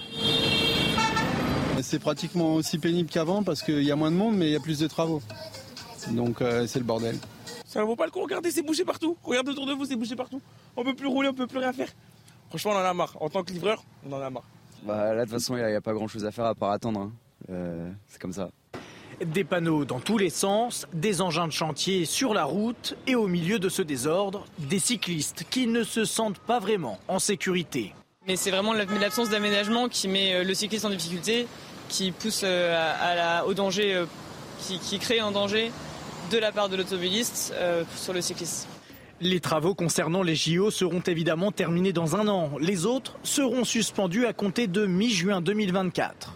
C'est 1.81 1.99
pratiquement 1.99 2.55
aussi 2.55 2.79
pénible 2.79 3.11
qu'avant 3.11 3.43
parce 3.43 3.63
qu'il 3.63 3.83
y 3.83 3.91
a 3.91 3.97
moins 3.97 4.11
de 4.11 4.17
monde 4.17 4.37
mais 4.37 4.47
il 4.47 4.53
y 4.53 4.57
a 4.57 4.61
plus 4.61 4.79
de 4.79 4.87
travaux. 4.87 5.23
Donc 6.11 6.41
euh, 6.41 6.67
c'est 6.67 6.79
le 6.79 6.85
bordel. 6.85 7.17
Ça 7.67 7.81
ne 7.81 7.85
vaut 7.85 7.97
pas 7.97 8.05
le 8.05 8.11
coup, 8.11 8.21
regardez, 8.21 8.51
c'est 8.51 8.63
bouché 8.63 8.85
partout. 8.85 9.17
Regardez 9.23 9.53
autour 9.53 9.67
de 9.67 9.73
vous, 9.73 9.87
c'est 9.87 9.97
bouché 9.97 10.15
partout. 10.15 10.43
On 10.77 10.85
peut 10.85 10.95
plus 10.95 11.07
rouler, 11.07 11.29
on 11.29 11.35
peut 11.35 11.47
plus 11.47 11.59
rien 11.59 11.73
faire. 11.73 11.89
Franchement, 12.51 12.73
on 12.73 12.77
en 12.77 12.85
a 12.85 12.93
marre. 12.93 13.17
En 13.19 13.31
tant 13.31 13.43
que 13.43 13.51
livreur, 13.51 13.83
on 14.07 14.13
en 14.13 14.21
a 14.21 14.29
marre. 14.29 14.45
Bah, 14.83 15.15
là, 15.15 15.25
de 15.25 15.31
toute 15.31 15.39
façon, 15.39 15.57
il 15.57 15.65
n'y 15.65 15.75
a, 15.75 15.81
pas 15.81 15.95
grand 15.95 16.07
chose 16.07 16.27
à 16.27 16.31
faire 16.31 16.45
à 16.45 16.55
part 16.55 16.71
attendre. 16.71 17.01
Hein. 17.01 17.13
Euh, 17.49 17.91
c'est 18.09 18.21
comme 18.21 18.35
ça. 18.35 18.51
Des 19.27 19.45
panneaux 19.45 19.85
dans 19.85 20.01
tous 20.01 20.19
les 20.19 20.31
sens, 20.31 20.87
des 20.93 21.21
engins 21.21 21.47
de 21.47 21.53
chantier 21.53 22.07
sur 22.07 22.35
la 22.35 22.45
route 22.45 22.97
et 23.07 23.15
au 23.15 23.29
milieu 23.29 23.59
de 23.59 23.69
ce 23.69 23.83
désordre, 23.83 24.47
des 24.59 24.81
cyclistes 24.81 25.45
qui 25.49 25.67
ne 25.67 25.85
se 25.85 26.05
sentent 26.05 26.39
pas 26.39 26.59
vraiment 26.59 26.99
en 27.07 27.19
sécurité. 27.19 27.95
Mais 28.27 28.37
c'est 28.37 28.51
vraiment 28.51 28.73
l'absence 28.73 29.31
d'aménagement 29.31 29.89
qui 29.89 30.09
met 30.09 30.35
euh, 30.35 30.45
le 30.45 30.55
cycliste 30.55 30.85
en 30.85 30.91
difficulté, 30.91 31.47
qui 31.89 32.11
pousse 32.13 32.43
euh, 32.45 32.93
à 33.01 33.15
la, 33.15 33.47
au 33.47 33.55
danger, 33.55 33.95
euh, 33.95 34.07
qui, 34.59 34.99
crée 34.99 35.21
un 35.21 35.31
danger 35.31 35.71
de 36.31 36.39
la 36.39 36.53
part 36.53 36.69
de 36.69 36.77
l'automobiliste 36.77 37.53
sur 37.97 38.13
le 38.13 38.21
cycliste. 38.21 38.69
Les 39.21 39.41
travaux 39.41 39.75
concernant 39.75 40.23
les 40.23 40.37
JO 40.37 40.71
seront 40.71 41.01
évidemment 41.01 41.53
terminés 41.53 41.93
dans 41.93 42.17
un 42.17 42.29
an. 42.29 42.53
Les 42.61 42.87
autres 42.87 43.19
seront 43.23 43.65
suspendus 43.65 44.27
à 44.27 44.33
compter 44.33 44.69
de 44.69 44.87
mi-juin 44.87 45.41
2024. 45.41 46.33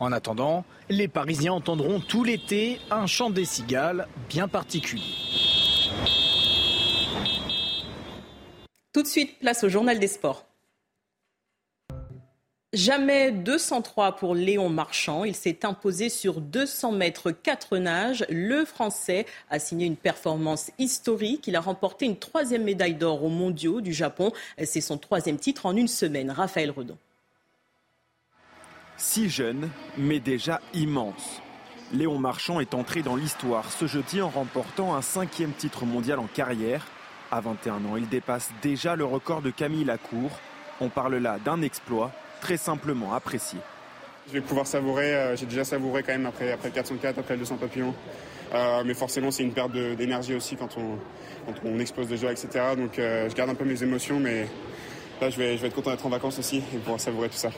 En 0.00 0.12
attendant, 0.12 0.64
les 0.88 1.08
Parisiens 1.08 1.52
entendront 1.52 2.00
tout 2.00 2.24
l'été 2.24 2.80
un 2.90 3.06
chant 3.06 3.28
des 3.28 3.44
cigales 3.44 4.08
bien 4.30 4.48
particulier. 4.48 5.14
Tout 8.94 9.02
de 9.02 9.06
suite, 9.06 9.38
place 9.38 9.62
au 9.62 9.68
journal 9.68 9.98
des 9.98 10.08
sports. 10.08 10.46
Jamais 12.72 13.30
203 13.30 14.16
pour 14.16 14.34
Léon 14.34 14.70
Marchand. 14.70 15.24
Il 15.24 15.34
s'est 15.34 15.66
imposé 15.66 16.08
sur 16.08 16.40
200 16.40 16.92
mètres 16.92 17.30
4 17.30 17.76
nages. 17.76 18.24
Le 18.30 18.64
Français 18.64 19.26
a 19.50 19.58
signé 19.58 19.86
une 19.86 19.96
performance 19.96 20.70
historique. 20.78 21.46
Il 21.46 21.56
a 21.56 21.60
remporté 21.60 22.06
une 22.06 22.16
troisième 22.16 22.62
médaille 22.62 22.94
d'or 22.94 23.22
aux 23.22 23.28
mondiaux 23.28 23.80
du 23.80 23.92
Japon. 23.92 24.32
C'est 24.64 24.80
son 24.80 24.96
troisième 24.98 25.38
titre 25.38 25.66
en 25.66 25.76
une 25.76 25.88
semaine. 25.88 26.30
Raphaël 26.30 26.70
Redon 26.70 26.96
si 29.00 29.28
jeune, 29.28 29.70
mais 29.96 30.20
déjà 30.20 30.60
immense. 30.74 31.40
Léon 31.92 32.18
Marchand 32.18 32.60
est 32.60 32.74
entré 32.74 33.02
dans 33.02 33.16
l'histoire 33.16 33.72
ce 33.72 33.86
jeudi 33.86 34.22
en 34.22 34.28
remportant 34.28 34.94
un 34.94 35.02
cinquième 35.02 35.52
titre 35.52 35.84
mondial 35.84 36.18
en 36.18 36.26
carrière. 36.26 36.86
À 37.32 37.40
21 37.40 37.76
ans, 37.86 37.96
il 37.96 38.08
dépasse 38.08 38.50
déjà 38.62 38.96
le 38.96 39.04
record 39.04 39.42
de 39.42 39.50
Camille 39.50 39.84
Lacour. 39.84 40.30
On 40.80 40.88
parle 40.88 41.16
là 41.16 41.38
d'un 41.44 41.62
exploit 41.62 42.12
très 42.40 42.56
simplement 42.56 43.14
apprécié. 43.14 43.58
Je 44.28 44.34
vais 44.34 44.40
pouvoir 44.40 44.66
savourer, 44.66 45.14
euh, 45.14 45.36
j'ai 45.36 45.46
déjà 45.46 45.64
savouré 45.64 46.02
quand 46.02 46.12
même 46.12 46.26
après, 46.26 46.52
après 46.52 46.68
le 46.68 46.74
404, 46.74 47.18
après 47.18 47.34
le 47.34 47.40
200 47.40 47.56
papillons. 47.56 47.94
Euh, 48.54 48.82
mais 48.84 48.94
forcément, 48.94 49.30
c'est 49.30 49.42
une 49.42 49.52
perte 49.52 49.72
d'énergie 49.72 50.34
aussi 50.34 50.56
quand 50.56 50.76
on, 50.76 50.98
on 51.64 51.78
explose 51.78 52.08
déjà, 52.08 52.30
etc. 52.30 52.48
Donc 52.76 52.98
euh, 52.98 53.28
je 53.28 53.34
garde 53.34 53.50
un 53.50 53.54
peu 53.54 53.64
mes 53.64 53.82
émotions, 53.82 54.20
mais 54.20 54.46
là, 55.20 55.30
je 55.30 55.38
vais, 55.38 55.56
je 55.56 55.62
vais 55.62 55.68
être 55.68 55.74
content 55.74 55.90
d'être 55.90 56.06
en 56.06 56.10
vacances 56.10 56.38
aussi 56.38 56.58
et 56.58 56.78
pouvoir 56.78 57.00
savourer 57.00 57.28
tout 57.28 57.36
ça 57.36 57.50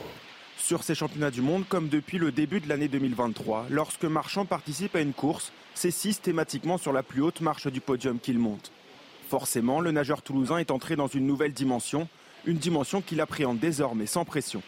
sur 0.57 0.83
ces 0.83 0.95
championnats 0.95 1.31
du 1.31 1.41
monde 1.41 1.63
comme 1.67 1.89
depuis 1.89 2.17
le 2.17 2.31
début 2.31 2.59
de 2.59 2.69
l'année 2.69 2.87
2023. 2.87 3.67
Lorsque 3.69 4.05
Marchand 4.05 4.45
participe 4.45 4.95
à 4.95 5.01
une 5.01 5.13
course, 5.13 5.51
c'est 5.75 5.91
systématiquement 5.91 6.77
sur 6.77 6.93
la 6.93 7.03
plus 7.03 7.21
haute 7.21 7.41
marche 7.41 7.67
du 7.67 7.81
podium 7.81 8.19
qu'il 8.19 8.39
monte. 8.39 8.71
Forcément, 9.29 9.81
le 9.81 9.91
nageur 9.91 10.21
toulousain 10.21 10.57
est 10.57 10.71
entré 10.71 10.95
dans 10.95 11.07
une 11.07 11.25
nouvelle 11.25 11.53
dimension, 11.53 12.07
une 12.45 12.57
dimension 12.57 13.01
qu'il 13.01 13.21
appréhende 13.21 13.59
désormais 13.59 14.05
sans 14.05 14.25
pression. 14.25 14.61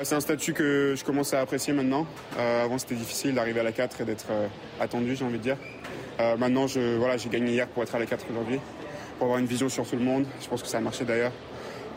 C'est 0.00 0.16
un 0.16 0.20
statut 0.20 0.52
que 0.54 0.94
je 0.96 1.04
commence 1.04 1.34
à 1.34 1.40
apprécier 1.40 1.72
maintenant. 1.72 2.06
Euh, 2.36 2.64
avant, 2.64 2.78
c'était 2.78 2.96
difficile 2.96 3.34
d'arriver 3.34 3.60
à 3.60 3.62
la 3.62 3.70
4 3.70 4.00
et 4.00 4.04
d'être 4.04 4.26
euh, 4.30 4.48
attendu, 4.80 5.14
j'ai 5.14 5.24
envie 5.24 5.38
de 5.38 5.42
dire. 5.42 5.56
Euh, 6.18 6.36
maintenant, 6.36 6.66
je, 6.66 6.96
voilà, 6.96 7.16
j'ai 7.16 7.28
gagné 7.28 7.52
hier 7.52 7.68
pour 7.68 7.84
être 7.84 7.94
à 7.94 8.00
la 8.00 8.06
4 8.06 8.26
aujourd'hui, 8.30 8.58
pour 9.18 9.26
avoir 9.26 9.38
une 9.38 9.46
vision 9.46 9.68
sur 9.68 9.88
tout 9.88 9.96
le 9.96 10.02
monde. 10.02 10.26
Je 10.42 10.48
pense 10.48 10.62
que 10.62 10.68
ça 10.68 10.78
a 10.78 10.80
marché 10.80 11.04
d'ailleurs. 11.04 11.32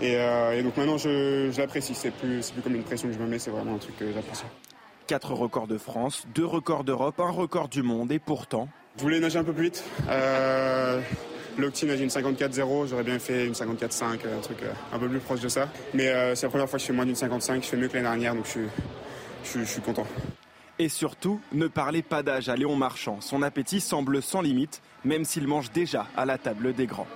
Et, 0.01 0.13
et 0.13 0.63
donc 0.63 0.77
maintenant, 0.77 0.97
je, 0.97 1.49
je 1.51 1.57
l'apprécie. 1.59 1.95
C'est 1.95 2.11
plus, 2.11 2.41
c'est 2.41 2.53
plus 2.53 2.61
comme 2.61 2.75
une 2.75 2.83
pression 2.83 3.07
que 3.07 3.13
je 3.13 3.19
me 3.19 3.27
mets, 3.27 3.39
c'est 3.39 3.51
vraiment 3.51 3.75
un 3.75 3.79
truc 3.79 3.97
que 3.97 4.11
j'apprécie. 4.13 4.43
Quatre 5.07 5.33
records 5.33 5.67
de 5.67 5.77
France, 5.77 6.27
deux 6.35 6.45
records 6.45 6.83
d'Europe, 6.83 7.19
un 7.19 7.29
record 7.29 7.69
du 7.69 7.81
monde 7.81 8.11
et 8.11 8.19
pourtant... 8.19 8.67
Je 8.97 9.03
voulais 9.03 9.19
nager 9.19 9.39
un 9.39 9.43
peu 9.43 9.53
plus 9.53 9.65
vite. 9.65 9.83
L'Octine 11.57 11.87
nage 11.87 12.01
une 12.01 12.09
54-0, 12.09 12.87
j'aurais 12.87 13.03
bien 13.03 13.17
fait 13.17 13.45
une 13.47 13.53
54-5, 13.53 14.03
un 14.05 14.41
truc 14.41 14.57
un 14.93 14.99
peu 14.99 15.07
plus 15.07 15.19
proche 15.19 15.39
de 15.39 15.47
ça. 15.47 15.69
Mais 15.93 16.35
c'est 16.35 16.45
la 16.45 16.49
première 16.49 16.69
fois 16.69 16.77
que 16.77 16.81
je 16.81 16.87
fais 16.87 16.93
moins 16.93 17.05
d'une 17.05 17.15
55, 17.15 17.63
je 17.63 17.67
fais 17.67 17.77
mieux 17.77 17.87
que 17.87 17.93
l'année 17.93 18.07
dernière, 18.07 18.35
donc 18.35 18.45
je 18.45 18.51
suis, 18.51 18.67
je, 19.43 19.59
je 19.59 19.65
suis 19.65 19.81
content. 19.81 20.05
Et 20.77 20.89
surtout, 20.89 21.39
ne 21.53 21.67
parlez 21.67 22.03
pas 22.03 22.21
d'âge 22.21 22.49
à 22.49 22.55
Léon 22.55 22.75
Marchand. 22.75 23.21
Son 23.21 23.41
appétit 23.41 23.81
semble 23.81 24.21
sans 24.21 24.41
limite, 24.41 24.81
même 25.03 25.25
s'il 25.25 25.47
mange 25.47 25.71
déjà 25.71 26.05
à 26.15 26.25
la 26.25 26.37
table 26.37 26.73
des 26.73 26.85
grands. 26.85 27.07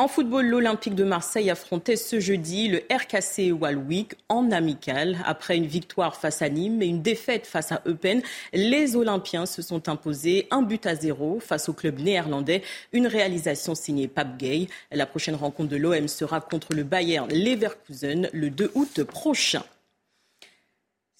En 0.00 0.08
football, 0.08 0.46
l'Olympique 0.46 0.94
de 0.94 1.04
Marseille 1.04 1.50
affrontait 1.50 1.96
ce 1.96 2.20
jeudi 2.20 2.68
le 2.68 2.78
RKC 2.90 3.52
Walwick 3.52 4.14
en 4.30 4.50
amical. 4.50 5.18
Après 5.26 5.58
une 5.58 5.66
victoire 5.66 6.16
face 6.16 6.40
à 6.40 6.48
Nîmes 6.48 6.80
et 6.80 6.86
une 6.86 7.02
défaite 7.02 7.46
face 7.46 7.70
à 7.70 7.82
Eupen, 7.86 8.22
les 8.54 8.96
Olympiens 8.96 9.44
se 9.44 9.60
sont 9.60 9.90
imposés 9.90 10.48
un 10.50 10.62
but 10.62 10.86
à 10.86 10.94
zéro 10.94 11.38
face 11.38 11.68
au 11.68 11.74
club 11.74 11.98
néerlandais. 11.98 12.62
Une 12.94 13.06
réalisation 13.06 13.74
signée 13.74 14.08
Pape 14.08 14.38
Gay. 14.38 14.68
La 14.90 15.04
prochaine 15.04 15.34
rencontre 15.34 15.68
de 15.68 15.76
l'OM 15.76 16.08
sera 16.08 16.40
contre 16.40 16.72
le 16.72 16.82
Bayern 16.82 17.28
Leverkusen 17.30 18.30
le 18.32 18.48
2 18.48 18.70
août 18.74 19.04
prochain. 19.04 19.64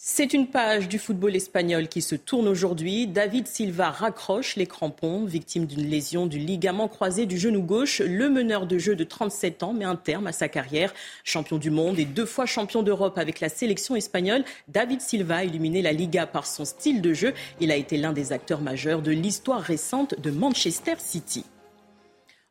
C'est 0.03 0.33
une 0.33 0.47
page 0.47 0.89
du 0.89 0.99
football 0.99 1.37
espagnol 1.37 1.87
qui 1.87 2.01
se 2.01 2.15
tourne 2.15 2.49
aujourd'hui. 2.49 3.07
David 3.07 3.47
Silva 3.47 3.91
raccroche 3.91 4.57
les 4.57 4.65
crampons, 4.65 5.27
victime 5.27 5.67
d'une 5.67 5.87
lésion 5.87 6.25
du 6.25 6.39
ligament 6.39 6.89
croisé 6.89 7.27
du 7.27 7.37
genou 7.37 7.61
gauche. 7.61 8.01
Le 8.01 8.31
meneur 8.31 8.67
de 8.67 8.79
jeu 8.79 8.97
de 8.97 9.05
37 9.05 9.63
ans 9.63 9.75
met 9.75 9.85
un 9.85 9.97
terme 9.97 10.27
à 10.27 10.33
sa 10.33 10.49
carrière. 10.49 10.95
Champion 11.23 11.59
du 11.59 11.69
monde 11.69 11.99
et 11.99 12.07
deux 12.07 12.25
fois 12.25 12.47
champion 12.47 12.83
d'Europe 12.83 13.19
avec 13.19 13.41
la 13.41 13.51
sélection 13.51 13.95
espagnole, 13.95 14.47
David 14.69 15.03
Silva 15.03 15.37
a 15.37 15.45
illuminé 15.45 15.83
la 15.83 15.93
Liga 15.93 16.27
par 16.27 16.47
son 16.47 16.65
style 16.65 17.03
de 17.03 17.13
jeu. 17.13 17.35
Il 17.61 17.71
a 17.71 17.77
été 17.77 17.99
l'un 17.99 18.15
des 18.15 18.33
acteurs 18.33 18.63
majeurs 18.63 19.03
de 19.03 19.11
l'histoire 19.11 19.61
récente 19.61 20.19
de 20.19 20.31
Manchester 20.31 20.95
City. 20.97 21.45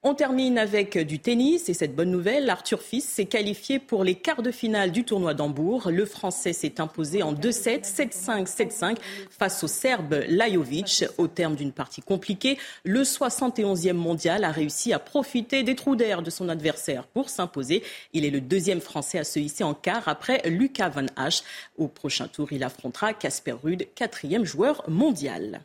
On 0.01 0.13
termine 0.15 0.57
avec 0.57 0.97
du 0.97 1.19
tennis 1.19 1.67
et 1.67 1.73
cette 1.73 1.93
bonne 1.93 2.09
nouvelle, 2.09 2.49
Arthur 2.49 2.81
Fils 2.81 3.03
s'est 3.03 3.25
qualifié 3.25 3.79
pour 3.79 4.05
les 4.05 4.15
quarts 4.15 4.41
de 4.41 4.49
finale 4.49 4.93
du 4.93 5.03
tournoi 5.03 5.33
d'Hambourg. 5.33 5.91
Le 5.91 6.05
Français 6.05 6.53
s'est 6.53 6.79
imposé 6.79 7.21
en 7.21 7.33
2-7, 7.33 7.83
7-5, 7.83 8.47
7-5 8.47 8.95
face 9.29 9.61
au 9.61 9.67
Serbe 9.67 10.23
Lajovic. 10.29 11.03
Au 11.17 11.27
terme 11.27 11.57
d'une 11.57 11.73
partie 11.73 12.01
compliquée, 12.01 12.57
le 12.85 13.03
71e 13.03 13.91
mondial 13.91 14.45
a 14.45 14.51
réussi 14.51 14.93
à 14.93 14.99
profiter 14.99 15.63
des 15.63 15.75
trous 15.75 15.97
d'air 15.97 16.21
de 16.21 16.29
son 16.29 16.47
adversaire 16.47 17.05
pour 17.05 17.29
s'imposer. 17.29 17.83
Il 18.13 18.23
est 18.23 18.29
le 18.29 18.39
deuxième 18.39 18.79
Français 18.79 19.19
à 19.19 19.25
se 19.25 19.37
hisser 19.39 19.65
en 19.65 19.73
quart 19.73 20.07
après 20.07 20.49
Lucas 20.49 20.87
Van 20.87 21.07
Hache. 21.17 21.43
Au 21.77 21.89
prochain 21.89 22.29
tour, 22.29 22.53
il 22.53 22.63
affrontera 22.63 23.13
Casper 23.13 23.51
Ruud, 23.61 23.85
quatrième 23.95 24.45
joueur 24.45 24.81
mondial. 24.87 25.59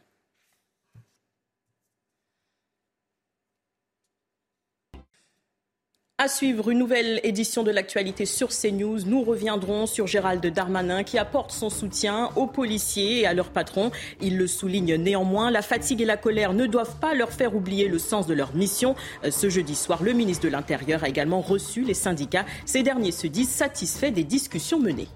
À 6.18 6.28
suivre 6.28 6.70
une 6.70 6.78
nouvelle 6.78 7.18
édition 7.24 7.64
de 7.64 7.72
l'actualité 7.72 8.24
sur 8.24 8.50
CNews. 8.50 9.00
Nous 9.04 9.24
reviendrons 9.24 9.86
sur 9.88 10.06
Gérald 10.06 10.46
Darmanin 10.46 11.02
qui 11.02 11.18
apporte 11.18 11.50
son 11.50 11.70
soutien 11.70 12.30
aux 12.36 12.46
policiers 12.46 13.22
et 13.22 13.26
à 13.26 13.34
leurs 13.34 13.50
patrons. 13.50 13.90
Il 14.20 14.38
le 14.38 14.46
souligne 14.46 14.94
néanmoins, 14.94 15.50
la 15.50 15.60
fatigue 15.60 16.02
et 16.02 16.04
la 16.04 16.16
colère 16.16 16.52
ne 16.52 16.66
doivent 16.66 17.00
pas 17.00 17.14
leur 17.14 17.32
faire 17.32 17.56
oublier 17.56 17.88
le 17.88 17.98
sens 17.98 18.28
de 18.28 18.34
leur 18.34 18.54
mission. 18.54 18.94
Ce 19.28 19.50
jeudi 19.50 19.74
soir, 19.74 20.04
le 20.04 20.12
ministre 20.12 20.44
de 20.44 20.50
l'Intérieur 20.50 21.02
a 21.02 21.08
également 21.08 21.40
reçu 21.40 21.82
les 21.82 21.94
syndicats. 21.94 22.46
Ces 22.64 22.84
derniers 22.84 23.10
se 23.10 23.26
disent 23.26 23.50
satisfaits 23.50 24.12
des 24.12 24.22
discussions 24.22 24.78
menées. 24.78 25.08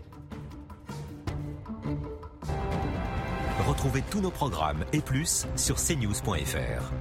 Retrouvez 3.68 4.02
tous 4.10 4.20
nos 4.20 4.32
programmes 4.32 4.84
et 4.92 5.00
plus 5.00 5.46
sur 5.54 5.76
cnews.fr. 5.76 6.92